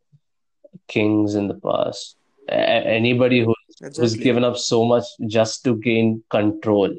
[0.88, 2.16] kings in the past,
[2.48, 3.54] a- anybody who
[3.96, 6.94] who's given up so much just to gain control.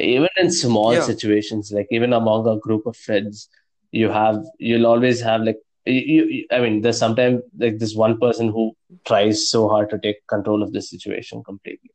[0.00, 1.06] Even in small Yeah.
[1.10, 3.48] situations, like even among a group of friends,
[3.90, 8.18] you have you'll always have like you, you I mean, there's sometimes like this one
[8.24, 8.64] person who
[9.06, 11.90] tries so hard to take control of the situation completely,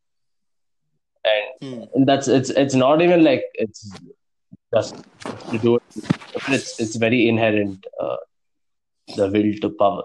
[1.25, 1.83] and Hmm.
[2.05, 3.99] that's it's it's not even like it's
[4.73, 4.95] just
[5.51, 5.83] to do it.
[6.47, 7.85] It's it's very inherent.
[7.99, 8.17] Uh,
[9.17, 10.03] the will to power.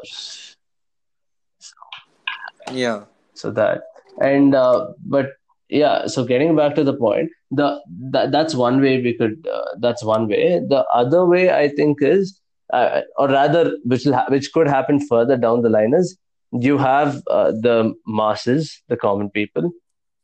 [2.72, 3.04] yeah
[3.34, 3.82] so that
[4.20, 5.26] and uh, but
[5.68, 7.80] yeah so getting back to the point the
[8.12, 11.98] that, that's one way we could uh, that's one way the other way i think
[12.02, 12.38] is
[12.72, 16.16] uh, or rather which will ha- which could happen further down the line is
[16.52, 19.70] you have uh, the masses the common people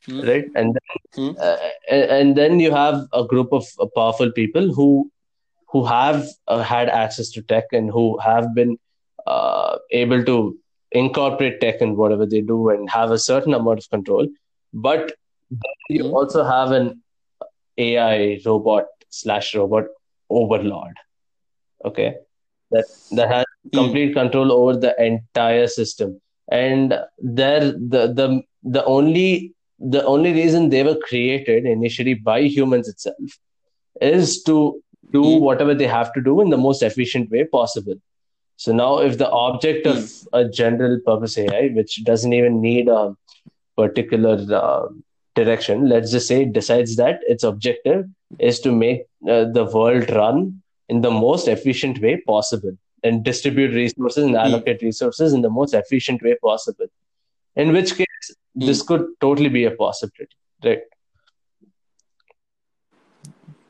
[0.07, 0.23] Hmm.
[0.27, 0.77] right and
[1.17, 1.33] Hmm.
[1.41, 1.57] uh,
[1.91, 5.11] and and then you have a group of uh, powerful people who
[5.73, 8.77] who have uh, had access to tech and who have been
[9.27, 10.57] uh, able to
[10.93, 14.27] incorporate tech in whatever they do and have a certain amount of control.
[14.73, 15.13] But
[15.89, 16.13] you Hmm.
[16.13, 17.03] also have an
[17.79, 19.85] AI robot slash robot
[20.31, 20.95] overlord.
[21.85, 22.15] Okay,
[22.71, 23.73] that that has Hmm.
[23.75, 26.21] complete control over the entire system,
[26.51, 32.89] and there the the the only the only reason they were created initially by humans
[32.89, 33.39] itself
[34.01, 34.81] is to
[35.13, 35.45] do Hmm.
[35.45, 37.95] whatever they have to do in the most efficient way possible.
[38.57, 43.15] So now, if the object of a general purpose AI, which doesn't even need a
[43.77, 44.89] particular uh,
[45.35, 48.07] direction, let's just say, it decides that its objective
[48.39, 52.73] is to make uh, the world run in the most efficient way possible
[53.03, 56.87] and distribute resources and allocate resources in the most efficient way possible.
[57.57, 60.83] In which case, this could totally be a possibility, right?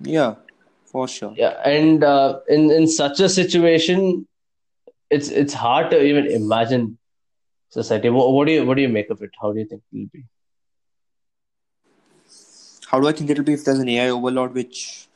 [0.01, 0.35] Yeah,
[0.87, 1.35] for sure.
[1.37, 4.27] Yeah, and uh, in in such a situation,
[5.11, 6.99] it's it's hard to even imagine
[7.71, 8.11] society.
[8.11, 9.31] What, what do you what do you make of it?
[9.41, 10.25] How do you think it will be?
[12.87, 15.09] How do I think it'll be if there's an AI overlord which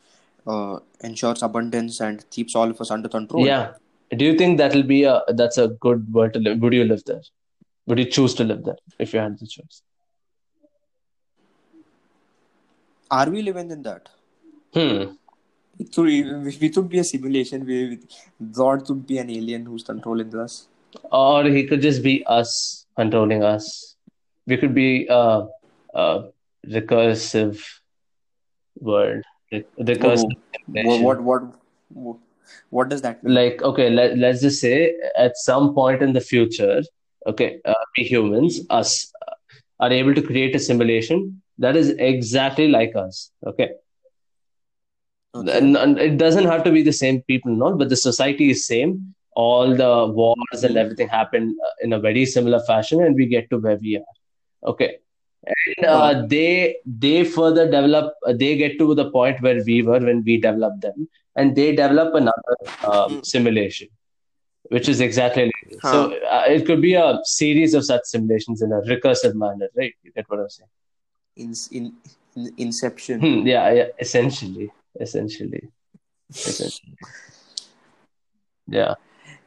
[0.46, 3.46] uh, ensures abundance and keeps all of us under control?
[3.46, 3.74] Yeah.
[4.16, 6.58] Do you think that'll be a that's a good world to live?
[6.60, 7.22] Would you live there?
[7.88, 9.82] Would you choose to live there if you had the choice?
[13.10, 14.10] Are we living in that?
[14.74, 15.14] Hmm.
[15.78, 17.96] It we could be a simulation where
[18.52, 20.68] God could be an alien who's controlling us.
[21.10, 23.94] Or he could just be us controlling us.
[24.46, 25.46] we could be a,
[25.94, 26.28] a
[26.66, 27.64] recursive
[28.80, 29.24] world.
[29.52, 30.36] Recursive.
[30.66, 31.42] What, what
[31.88, 32.16] what
[32.70, 33.34] what does that mean?
[33.34, 36.82] Like okay, let, let's just say at some point in the future,
[37.26, 39.12] okay, uh, we humans, us,
[39.80, 43.30] are able to create a simulation that is exactly like us.
[43.46, 43.70] Okay.
[45.34, 45.58] Okay.
[45.58, 48.66] And, and it doesn't have to be the same people, no, but the society is
[48.66, 49.14] same
[49.44, 53.48] all the wars and everything happen uh, in a very similar fashion and we get
[53.50, 54.14] to where we are
[54.70, 54.90] okay
[55.52, 60.00] and uh, they they further develop uh, they get to the point where we were
[60.08, 62.56] when we developed them and they develop another
[62.90, 63.20] um, hmm.
[63.32, 63.88] simulation
[64.68, 65.78] which is exactly like.
[65.82, 65.92] Huh.
[65.92, 69.94] so uh, it could be a series of such simulations in a recursive manner right
[70.02, 70.70] you get what i'm saying
[71.36, 71.92] in, in,
[72.36, 74.70] in inception hmm, yeah, yeah essentially
[75.00, 75.68] essentially
[76.30, 76.96] essentially
[78.66, 78.94] yeah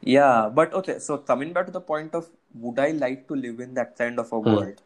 [0.02, 0.98] yeah, but okay.
[0.98, 4.18] So coming back to the point of would I like to live in that kind
[4.18, 4.54] of a hmm.
[4.54, 4.82] world?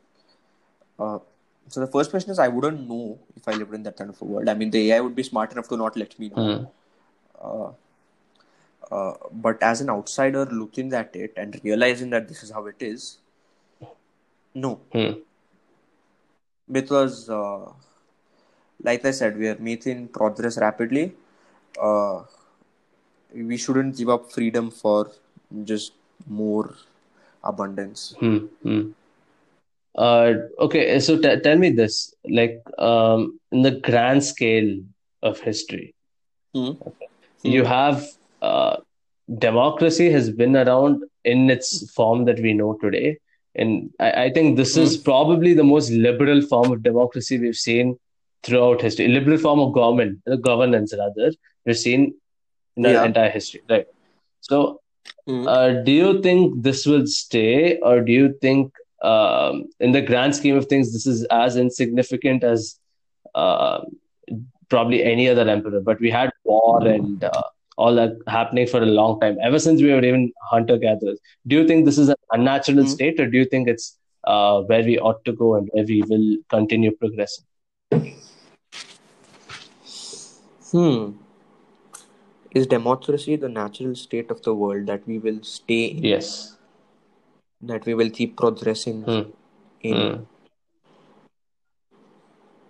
[0.99, 1.19] Uh,
[1.69, 4.21] so the first question is I wouldn't know if I lived in that kind of
[4.21, 4.49] a world.
[4.49, 6.45] I mean, the AI would be smart enough to not let me know.
[6.45, 6.65] Hmm.
[7.41, 7.71] Uh,
[8.91, 12.77] uh, but as an outsider looking at it and realizing that this is how it
[12.81, 13.19] is,
[14.55, 14.81] no.
[14.93, 15.21] Hmm.
[16.71, 17.73] Because, uh,
[18.83, 21.13] like I said, we are making progress rapidly.
[21.81, 22.23] Uh,
[23.35, 25.11] we shouldn't give up freedom for
[25.65, 25.93] just
[26.27, 26.75] more
[27.45, 28.15] abundance.
[28.19, 28.91] Hmm, hmm.
[29.95, 34.79] Uh, okay, so t- tell me this: like um, in the grand scale
[35.23, 35.95] of history,
[36.55, 36.73] hmm.
[36.87, 37.09] okay,
[37.43, 38.05] you have
[38.43, 38.77] uh,
[39.39, 43.19] democracy has been around in its form that we know today,
[43.55, 47.99] and I, I think this is probably the most liberal form of democracy we've seen
[48.43, 49.09] throughout history.
[49.09, 51.33] Liberal form of government, governance rather,
[51.65, 52.15] we've seen
[52.77, 53.05] in yeah.
[53.05, 53.87] entire history, right?
[54.41, 54.81] So,
[55.29, 55.49] mm.
[55.49, 58.73] uh, do you think this will stay, or do you think,
[59.03, 62.79] um, in the grand scheme of things, this is as insignificant as
[63.35, 63.81] uh,
[64.69, 65.81] probably any other emperor?
[65.81, 67.43] But we had war and uh,
[67.77, 71.19] all that happening for a long time, ever since we were even hunter gatherers.
[71.47, 72.89] Do you think this is an unnatural mm.
[72.89, 76.03] state, or do you think it's uh, where we ought to go and where we
[76.09, 77.45] will continue progressing?
[80.71, 81.13] Hmm
[82.57, 86.03] is democracy the natural state of the world that we will stay in?
[86.03, 86.57] Yes.
[87.61, 89.21] That we will keep progressing hmm.
[89.81, 89.97] in.
[89.97, 90.23] Hmm.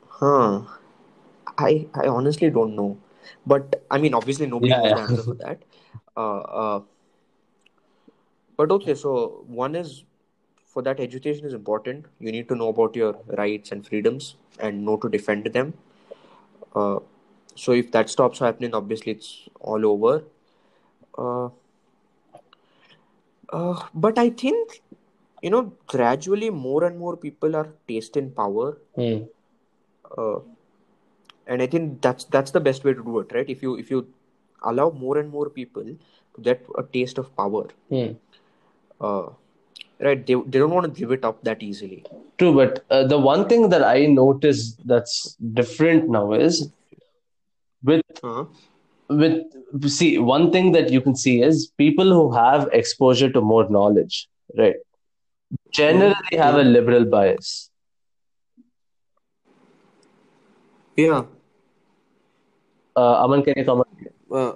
[0.09, 0.63] Huh.
[1.59, 2.97] I I honestly don't know.
[3.47, 5.03] But I mean obviously nobody yeah, knows yeah.
[5.03, 5.63] answer for that.
[6.17, 6.81] Uh, uh,
[8.57, 10.05] but okay, so one is
[10.65, 12.07] for that education is important.
[12.21, 15.75] You need to know about your rights and freedoms and know to defend them.
[16.75, 17.01] Uh,
[17.57, 20.25] so if that stops happening obviously it's all over
[21.19, 21.49] uh,
[23.53, 24.83] uh, but i think
[25.43, 29.27] you know gradually more and more people are tasting power mm.
[30.19, 30.39] uh,
[31.47, 33.49] and i think that's that's the best way to do it right?
[33.49, 34.07] If you if you
[34.63, 38.17] allow more and more people to get a taste of power mm.
[39.01, 42.05] right they, they don't want to give it up that easily.
[42.39, 46.71] True but uh, the one thing that i notice that's different now is
[47.83, 48.45] with uh-huh.
[49.09, 53.69] with see one thing that you can see is people who have exposure to more
[53.69, 54.77] knowledge right?
[55.73, 57.71] Generally have a liberal bias.
[60.97, 61.25] Yeah
[62.97, 63.89] uh, aman can you come on?
[64.31, 64.55] Uh,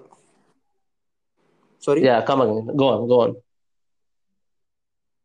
[1.79, 3.37] sorry yeah come on go on go on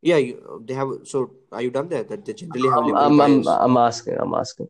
[0.02, 3.20] yeah you, they have so are you done there that they generally have liberal I'm,
[3.22, 4.70] I'm, I'm asking i'm asking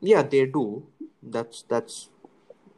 [0.00, 0.86] yeah, they do.
[1.22, 2.08] That's that's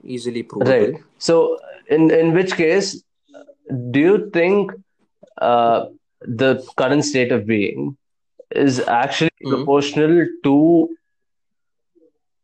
[0.03, 0.73] easily provable.
[0.73, 0.95] Right.
[1.19, 1.59] So,
[1.89, 3.03] in in which case,
[3.91, 4.73] do you think
[5.39, 5.87] uh,
[6.21, 7.97] the current state of being
[8.51, 9.55] is actually mm-hmm.
[9.55, 10.97] proportional to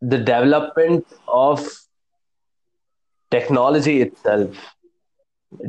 [0.00, 1.68] the development of
[3.30, 4.56] technology itself?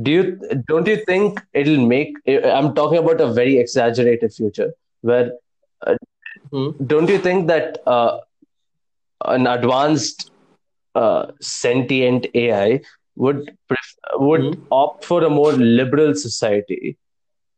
[0.01, 0.23] Do you
[0.67, 2.15] don't you think it'll make?
[2.27, 5.33] I'm talking about a very exaggerated future where.
[5.85, 5.95] Uh,
[6.51, 6.85] mm-hmm.
[6.85, 8.17] Don't you think that uh,
[9.25, 10.31] an advanced
[10.95, 12.81] uh, sentient AI
[13.15, 14.63] would pref- would mm-hmm.
[14.71, 16.97] opt for a more liberal society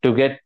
[0.04, 0.40] to get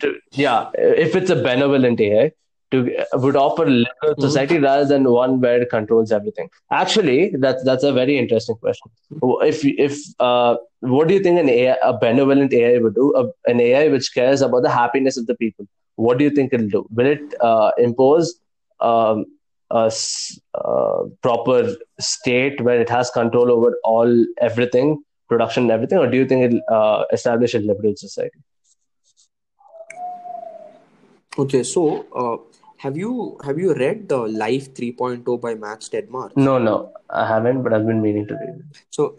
[0.00, 2.32] to, yeah if it's a benevolent AI
[2.74, 4.26] to would offer liberal mm-hmm.
[4.26, 6.50] society rather than one where it controls everything.
[6.82, 8.90] Actually that's that's a very interesting question.
[9.52, 9.98] If if
[10.28, 13.12] uh, what do you think an AI a benevolent AI would do?
[13.22, 15.66] A, an AI which cares about the happiness of the people.
[15.96, 16.86] What do you think it'll do?
[16.90, 18.34] Will it uh, impose
[18.80, 19.24] um,
[19.70, 19.90] a
[20.54, 26.16] uh, proper state where it has control over all everything, production and everything, or do
[26.16, 28.38] you think it'll uh, establish a liberal society?
[31.36, 32.36] Okay, so uh,
[32.84, 36.36] have you have you read the Life 3.0 by Max Tegmark?
[36.36, 38.82] No, no, I haven't, but I've been meaning to read it.
[38.90, 39.16] So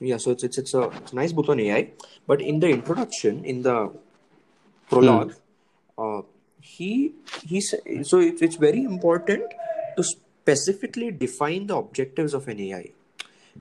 [0.00, 1.90] yeah, so it's it's it's a, it's a nice book on AI.
[2.26, 3.78] But in the introduction, in the
[4.88, 5.34] prologue,
[5.98, 6.22] uh,
[6.60, 9.58] he he said so it, it's very important
[9.96, 12.84] to specifically define the objectives of an AI,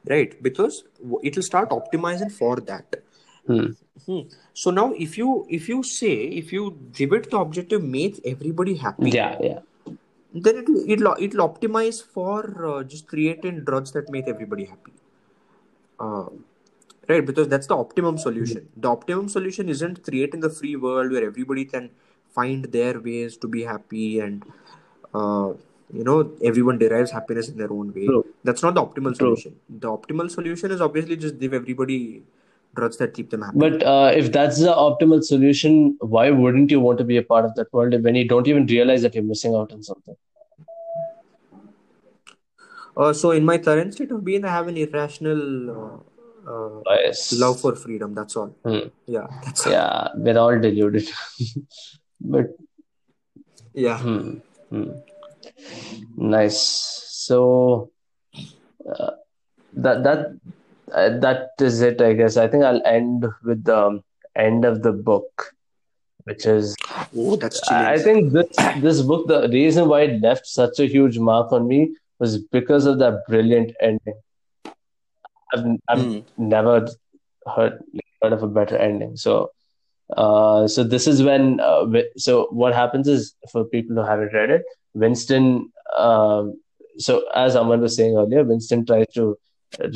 [0.07, 0.37] right?
[0.43, 0.83] Because
[1.23, 3.01] it will start optimizing for that.
[3.47, 3.71] Hmm.
[4.05, 4.21] Hmm.
[4.53, 8.75] So now, if you if you say if you give it the objective make everybody
[8.75, 9.59] happy, Yeah, yeah.
[10.33, 14.91] then it it'll, it'll optimize for uh, just creating drugs that make everybody happy.
[15.99, 16.25] Uh,
[17.07, 18.67] right, because that's the optimum solution.
[18.75, 21.89] The optimum solution isn't creating the free world where everybody can
[22.33, 24.43] find their ways to be happy and
[25.13, 25.53] uh,
[25.93, 28.07] you know everyone derives happiness in their own way.
[28.07, 28.25] True.
[28.43, 29.37] That's not the optimal True.
[29.37, 29.55] solution.
[29.69, 32.23] The optimal solution is obviously just give everybody
[32.75, 33.57] drugs that keep them happy.
[33.57, 37.45] But uh, if that's the optimal solution, why wouldn't you want to be a part
[37.45, 40.15] of that world when you don't even realize that you're missing out on something?
[42.97, 45.97] Uh, so in my current state of being, I have an irrational uh,
[46.49, 48.13] uh, love for freedom.
[48.13, 48.55] That's all.
[48.63, 48.87] Hmm.
[49.05, 51.09] Yeah, that's Yeah, we're all deluded.
[52.21, 52.55] but
[53.73, 53.99] yeah.
[53.99, 54.37] hmm,
[54.69, 54.91] hmm.
[56.15, 56.61] nice.
[57.09, 57.91] So
[58.87, 59.11] uh,
[59.73, 60.39] that that
[60.95, 62.37] uh, that is it, I guess.
[62.37, 64.03] I think I'll end with the um,
[64.35, 65.53] end of the book,
[66.25, 66.75] which is
[67.17, 67.85] Oh, that's chilling.
[67.85, 68.47] I think this
[68.81, 72.85] this book, the reason why it left such a huge mark on me was because
[72.85, 74.19] of that brilliant ending.
[75.53, 76.19] I've, I've Hmm.
[76.37, 76.87] never
[77.55, 77.79] heard
[78.21, 79.15] heard of a better ending.
[79.17, 79.51] So,
[80.17, 81.59] uh, so this is when.
[81.59, 81.85] Uh,
[82.17, 84.63] so what happens is for people who haven't read it,
[84.93, 85.71] Winston.
[85.97, 86.59] Um,
[86.97, 89.37] so as Aman was saying earlier, Winston tries to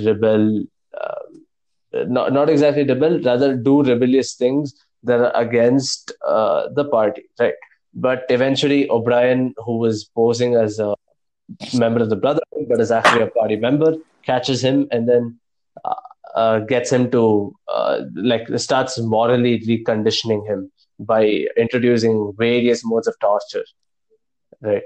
[0.05, 0.63] rebel.
[0.93, 7.23] Uh, not not exactly rebel, rather do rebellious things that are against uh, the party,
[7.39, 7.53] right?
[7.93, 10.95] But eventually, O'Brien, who was posing as a
[11.73, 15.39] member of the Brotherhood, but is actually a party member, catches him and then
[15.83, 15.95] uh,
[16.35, 23.15] uh, gets him to uh, like starts morally reconditioning him by introducing various modes of
[23.19, 23.65] torture,
[24.61, 24.83] right?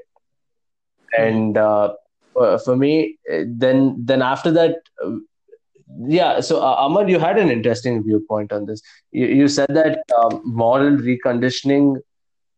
[1.18, 1.96] And uh,
[2.34, 4.76] for me, then then after that.
[6.08, 8.82] Yeah, so uh, Amar, you had an interesting viewpoint on this.
[9.12, 11.98] You, you said that um, moral reconditioning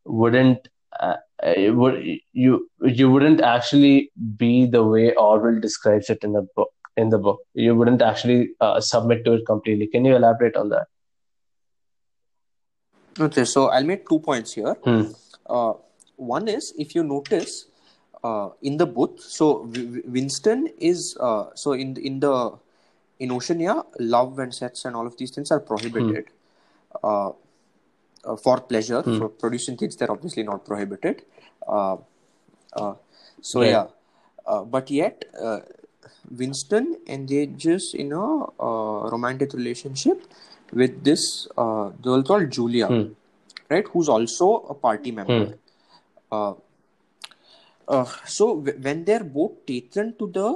[0.05, 0.67] wouldn't
[0.99, 6.71] uh, would you you wouldn't actually be the way Orwell describes it in the book.
[6.97, 9.87] In the book, you wouldn't actually uh, submit to it completely.
[9.87, 10.87] Can you elaborate on that?
[13.19, 14.75] Okay, so I'll make two points here.
[14.83, 15.11] Hmm.
[15.45, 15.73] Uh,
[16.15, 17.65] one is if you notice
[18.23, 19.69] uh, in the book, so
[20.05, 22.57] Winston is uh, so in in the
[23.19, 26.25] in Oceania, love and sex and all of these things are prohibited.
[27.03, 27.31] Uh,
[28.25, 31.23] uh, for pleasure, for producing kids, they're obviously not prohibited.
[31.67, 31.97] Uh,
[32.73, 32.93] uh,
[33.41, 33.69] so Right.
[33.69, 33.87] yeah,
[34.45, 35.25] uh, but yet
[36.31, 38.25] Winston engages in a
[38.59, 40.21] uh, romantic relationship
[40.73, 43.13] with this uh, girl called Julia, Hmm.
[43.69, 43.87] right?
[43.87, 45.57] Who's also a party member.
[46.31, 46.53] Uh,
[47.87, 50.49] uh, so w- when they're both taken to the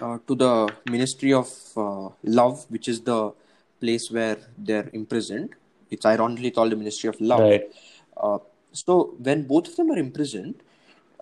[0.00, 3.32] uh, to the Ministry of uh, Love, which is the
[3.80, 5.54] place where they're imprisoned.
[5.90, 7.40] It's ironically called the Ministry of Love.
[7.40, 7.70] Right.
[8.16, 8.38] Uh,
[8.72, 10.62] so when both of them are imprisoned,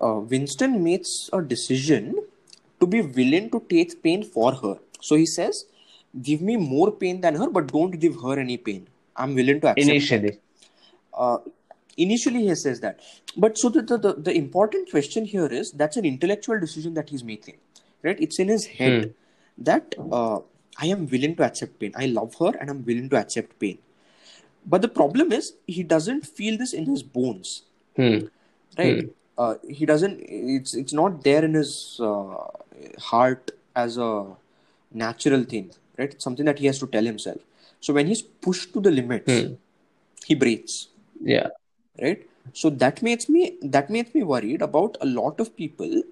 [0.01, 2.15] uh, Winston makes a decision
[2.81, 4.77] to be willing to take pain for her.
[5.01, 5.65] So he says,
[6.23, 8.87] "Give me more pain than her, but don't give her any pain.
[9.17, 10.39] I'm willing to accept." Initially,
[11.15, 11.39] uh,
[11.97, 13.01] initially he says that
[13.37, 17.25] but so the, the, the important question here is that's an intellectual decision that he's
[17.25, 17.57] making
[18.03, 18.21] right?
[18.21, 19.15] It's in his head
[19.59, 20.39] that uh,
[20.81, 21.93] i am willing to accept pain.
[21.97, 23.79] I love her and i'm willing to accept pain.
[24.67, 27.63] But the problem is he doesn't feel this in his bones.
[27.97, 28.19] Hmm.
[28.79, 29.09] right?
[29.37, 32.47] Uh, he doesn't it's it's not there in his uh,
[32.99, 34.27] heart as a
[34.93, 36.13] natural thing right?
[36.15, 37.41] It's something that he has to tell himself.
[37.81, 39.33] So when he's pushed to the limits
[40.25, 40.89] he breathes.
[41.21, 41.49] Yeah,
[42.01, 42.25] right?
[42.53, 46.03] So that makes me that makes me worried about a lot of people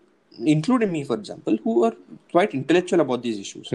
[0.45, 1.95] including me for example who are
[2.31, 3.73] quite intellectual about these issues.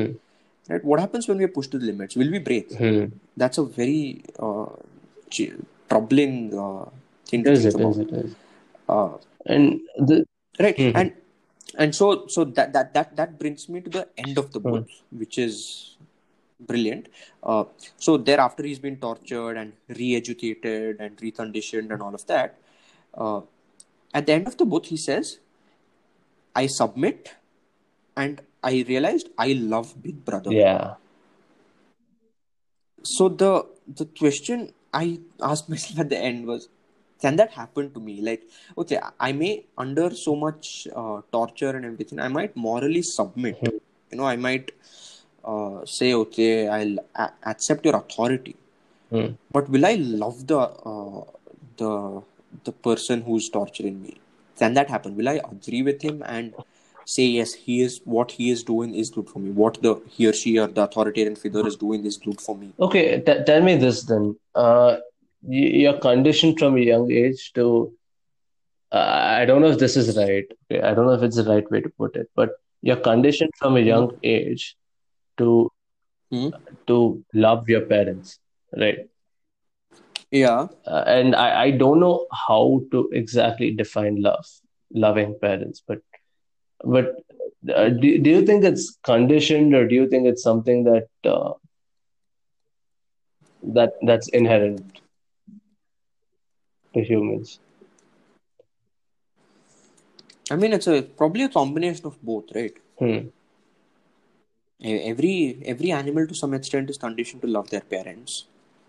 [0.69, 0.83] Right?
[0.83, 2.15] What happens when we are pushed to the limits?
[2.15, 2.71] Will we break?
[2.77, 3.05] Hmm.
[3.35, 4.65] that's a very uh,
[5.89, 6.85] troubling uh,
[7.25, 7.91] thing to think it about.
[7.91, 8.35] is, it is.
[8.89, 10.25] uh, And the
[10.59, 10.77] right.
[10.77, 10.95] Mhm.
[10.99, 11.13] and
[11.83, 14.88] and so so that that that that brings me to the end of the book
[15.21, 15.97] which is
[16.59, 17.07] brilliant.
[17.41, 17.63] Uh,
[17.97, 22.57] so thereafter he's been tortured and re-educated and reconditioned and all of that.
[23.13, 23.41] Uh,
[24.13, 25.39] at the end of the book he says
[26.56, 27.36] i submit
[28.15, 30.95] and i realized i love big brother yeah,
[33.03, 33.65] so the
[33.99, 36.68] the question I asked myself at the end was,
[37.22, 38.22] can that happen to me?
[38.22, 38.44] Like,
[38.78, 43.61] okay, I may under so much uh, torture and everything, I might morally submit.
[43.61, 43.80] Mhm.
[44.11, 44.72] You know, I might
[45.45, 48.56] uh, say, okay, I'll a- accept your authority,
[49.11, 49.30] Hmm.
[49.52, 51.23] but will I love the uh,
[51.78, 51.94] the
[52.65, 54.20] the person who's torturing me?
[54.61, 55.15] Can that happen?
[55.17, 56.53] Will I agree with him and
[57.05, 59.51] say yes, he is what he is doing is good for me.
[59.51, 62.73] What the he or she or the authoritarian figure is doing is good for me.
[62.79, 64.35] Okay, t- tell me this then.
[64.55, 64.97] Uh,
[65.47, 67.91] you're conditioned from a young age to.
[68.91, 70.45] Uh, I don't know if this is right.
[70.71, 72.51] Okay, I don't know if it's the right way to put it, but
[72.81, 74.75] you're conditioned from a young age
[75.38, 75.71] to
[76.31, 76.49] Hmm.
[76.88, 78.39] to love your parents,
[78.77, 78.99] right?
[80.31, 80.67] Yeah.
[80.87, 84.45] Uh, and I, I don't know how to exactly define love,
[84.93, 85.99] loving parents, but
[86.83, 87.15] but
[87.73, 91.53] uh, do, do you think it's conditioned or do you think it's something that uh,
[93.63, 94.99] that that's inherent
[96.93, 97.59] to humans?
[100.49, 102.73] I mean, it's a probably a combination of both, right?
[102.99, 103.27] Hmm.
[104.83, 108.45] Every every animal to some extent is conditioned to love their parents.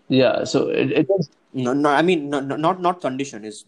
[0.09, 3.65] Yeah, so it, it is No, no, I mean, no, no, not not condition is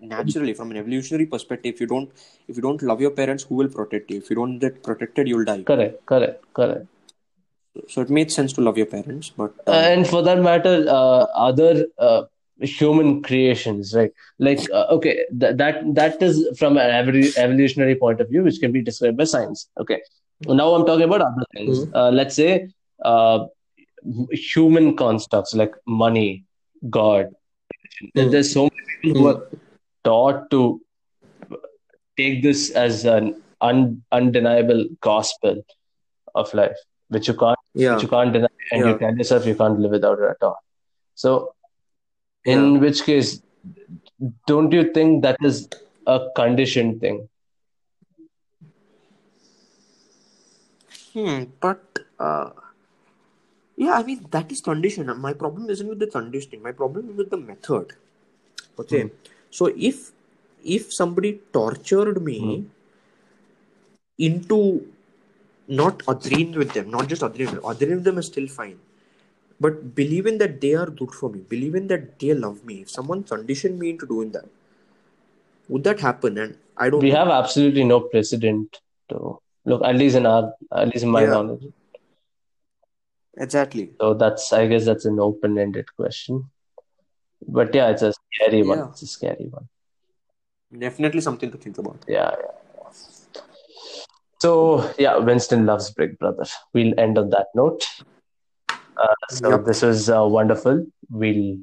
[0.00, 1.74] naturally from an evolutionary perspective.
[1.74, 2.10] If you don't
[2.48, 4.18] if you don't love your parents, who will protect you?
[4.18, 5.62] If you don't get protected, you'll die.
[5.62, 6.86] correct, correct, correct.
[7.88, 11.24] So it makes sense to love your parents, but uh, and for that matter, uh,
[11.48, 12.24] other uh,
[12.60, 14.12] human creations, right?
[14.38, 18.60] Like, uh, okay, th- that that is from an evolu- evolutionary point of view, which
[18.60, 19.68] can be described by science.
[19.80, 20.00] Okay,
[20.46, 21.78] now I'm talking about other things.
[21.78, 21.90] Mhm.
[21.94, 22.68] Uh, let's say
[23.04, 23.46] uh,
[24.30, 26.44] human constructs like money,
[26.90, 27.34] God.
[28.02, 28.30] Mhm.
[28.30, 29.48] There's so many people who are
[30.04, 30.80] taught to
[32.16, 35.62] take this as an un- undeniable gospel
[36.34, 36.76] of life,
[37.08, 40.18] which you can't yeah, you can't deny, and you tell yourself you can't live without
[40.18, 40.58] it at all.
[41.14, 41.54] So,
[42.44, 42.80] in Yeah.
[42.80, 43.40] which case,
[44.46, 45.68] don't you think that is
[46.06, 47.28] a conditioned thing?
[51.12, 52.50] Hmm, but uh,
[53.84, 55.12] yeah, I mean that is condition.
[55.20, 56.62] My problem isn't with the conditioning.
[56.62, 57.92] My problem is with the method.
[58.78, 59.08] Okay, hmm.
[59.50, 60.12] so if
[60.64, 62.62] if somebody tortured me hmm.
[64.18, 64.86] into
[65.68, 68.78] not agreeing with them, not just agreeing, with- agreeing with them is still fine,
[69.60, 72.80] but believing that they are good for me, believing that they love me.
[72.82, 74.46] If someone conditioned me into doing that,
[75.68, 76.38] would that happen?
[76.38, 77.00] And I don't.
[77.00, 77.18] We know.
[77.18, 78.80] have absolutely no precedent
[79.10, 81.30] to look, at least in our, at least in my Yeah.
[81.30, 81.72] knowledge.
[83.36, 83.92] Exactly.
[84.00, 86.50] So that's, I guess, that's an open-ended question.
[87.46, 88.78] But yeah, it's a scary one.
[88.90, 89.68] It's a scary one.
[90.76, 92.04] Definitely something to think about.
[92.08, 93.40] Yeah, yeah.
[94.40, 96.44] So yeah, Winston loves Big Brother.
[96.72, 97.84] We'll end on that note.
[98.96, 99.64] Uh, so Yep.
[99.64, 100.86] this was uh, wonderful.
[101.10, 101.58] We'll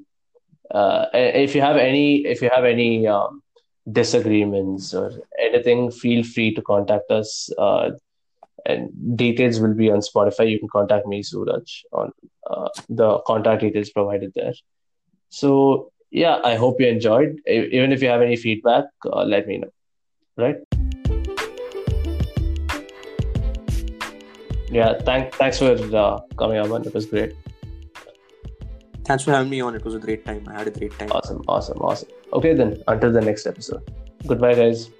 [0.72, 3.42] uh, if you have any if you have any um,
[3.92, 7.50] disagreements or anything, feel free to contact us.
[8.66, 10.50] And details will be on Spotify.
[10.50, 12.12] You can contact me, Suraj, on
[12.50, 14.54] uh, the contact details provided there.
[15.30, 17.40] So yeah, I hope you enjoyed.
[17.48, 19.70] Even if you have any feedback, uh, let me know.
[20.38, 20.58] Right.
[24.72, 26.86] Yeah, thank, thanks for uh, coming, Aman.
[26.86, 27.36] It was great.
[29.04, 29.74] Thanks for having me on.
[29.74, 30.48] It was a great time.
[30.48, 31.12] I had a great time.
[31.12, 32.10] Awesome, awesome, awesome.
[32.34, 33.82] Okay, then, until the next episode.
[34.28, 34.92] Goodbye, guys.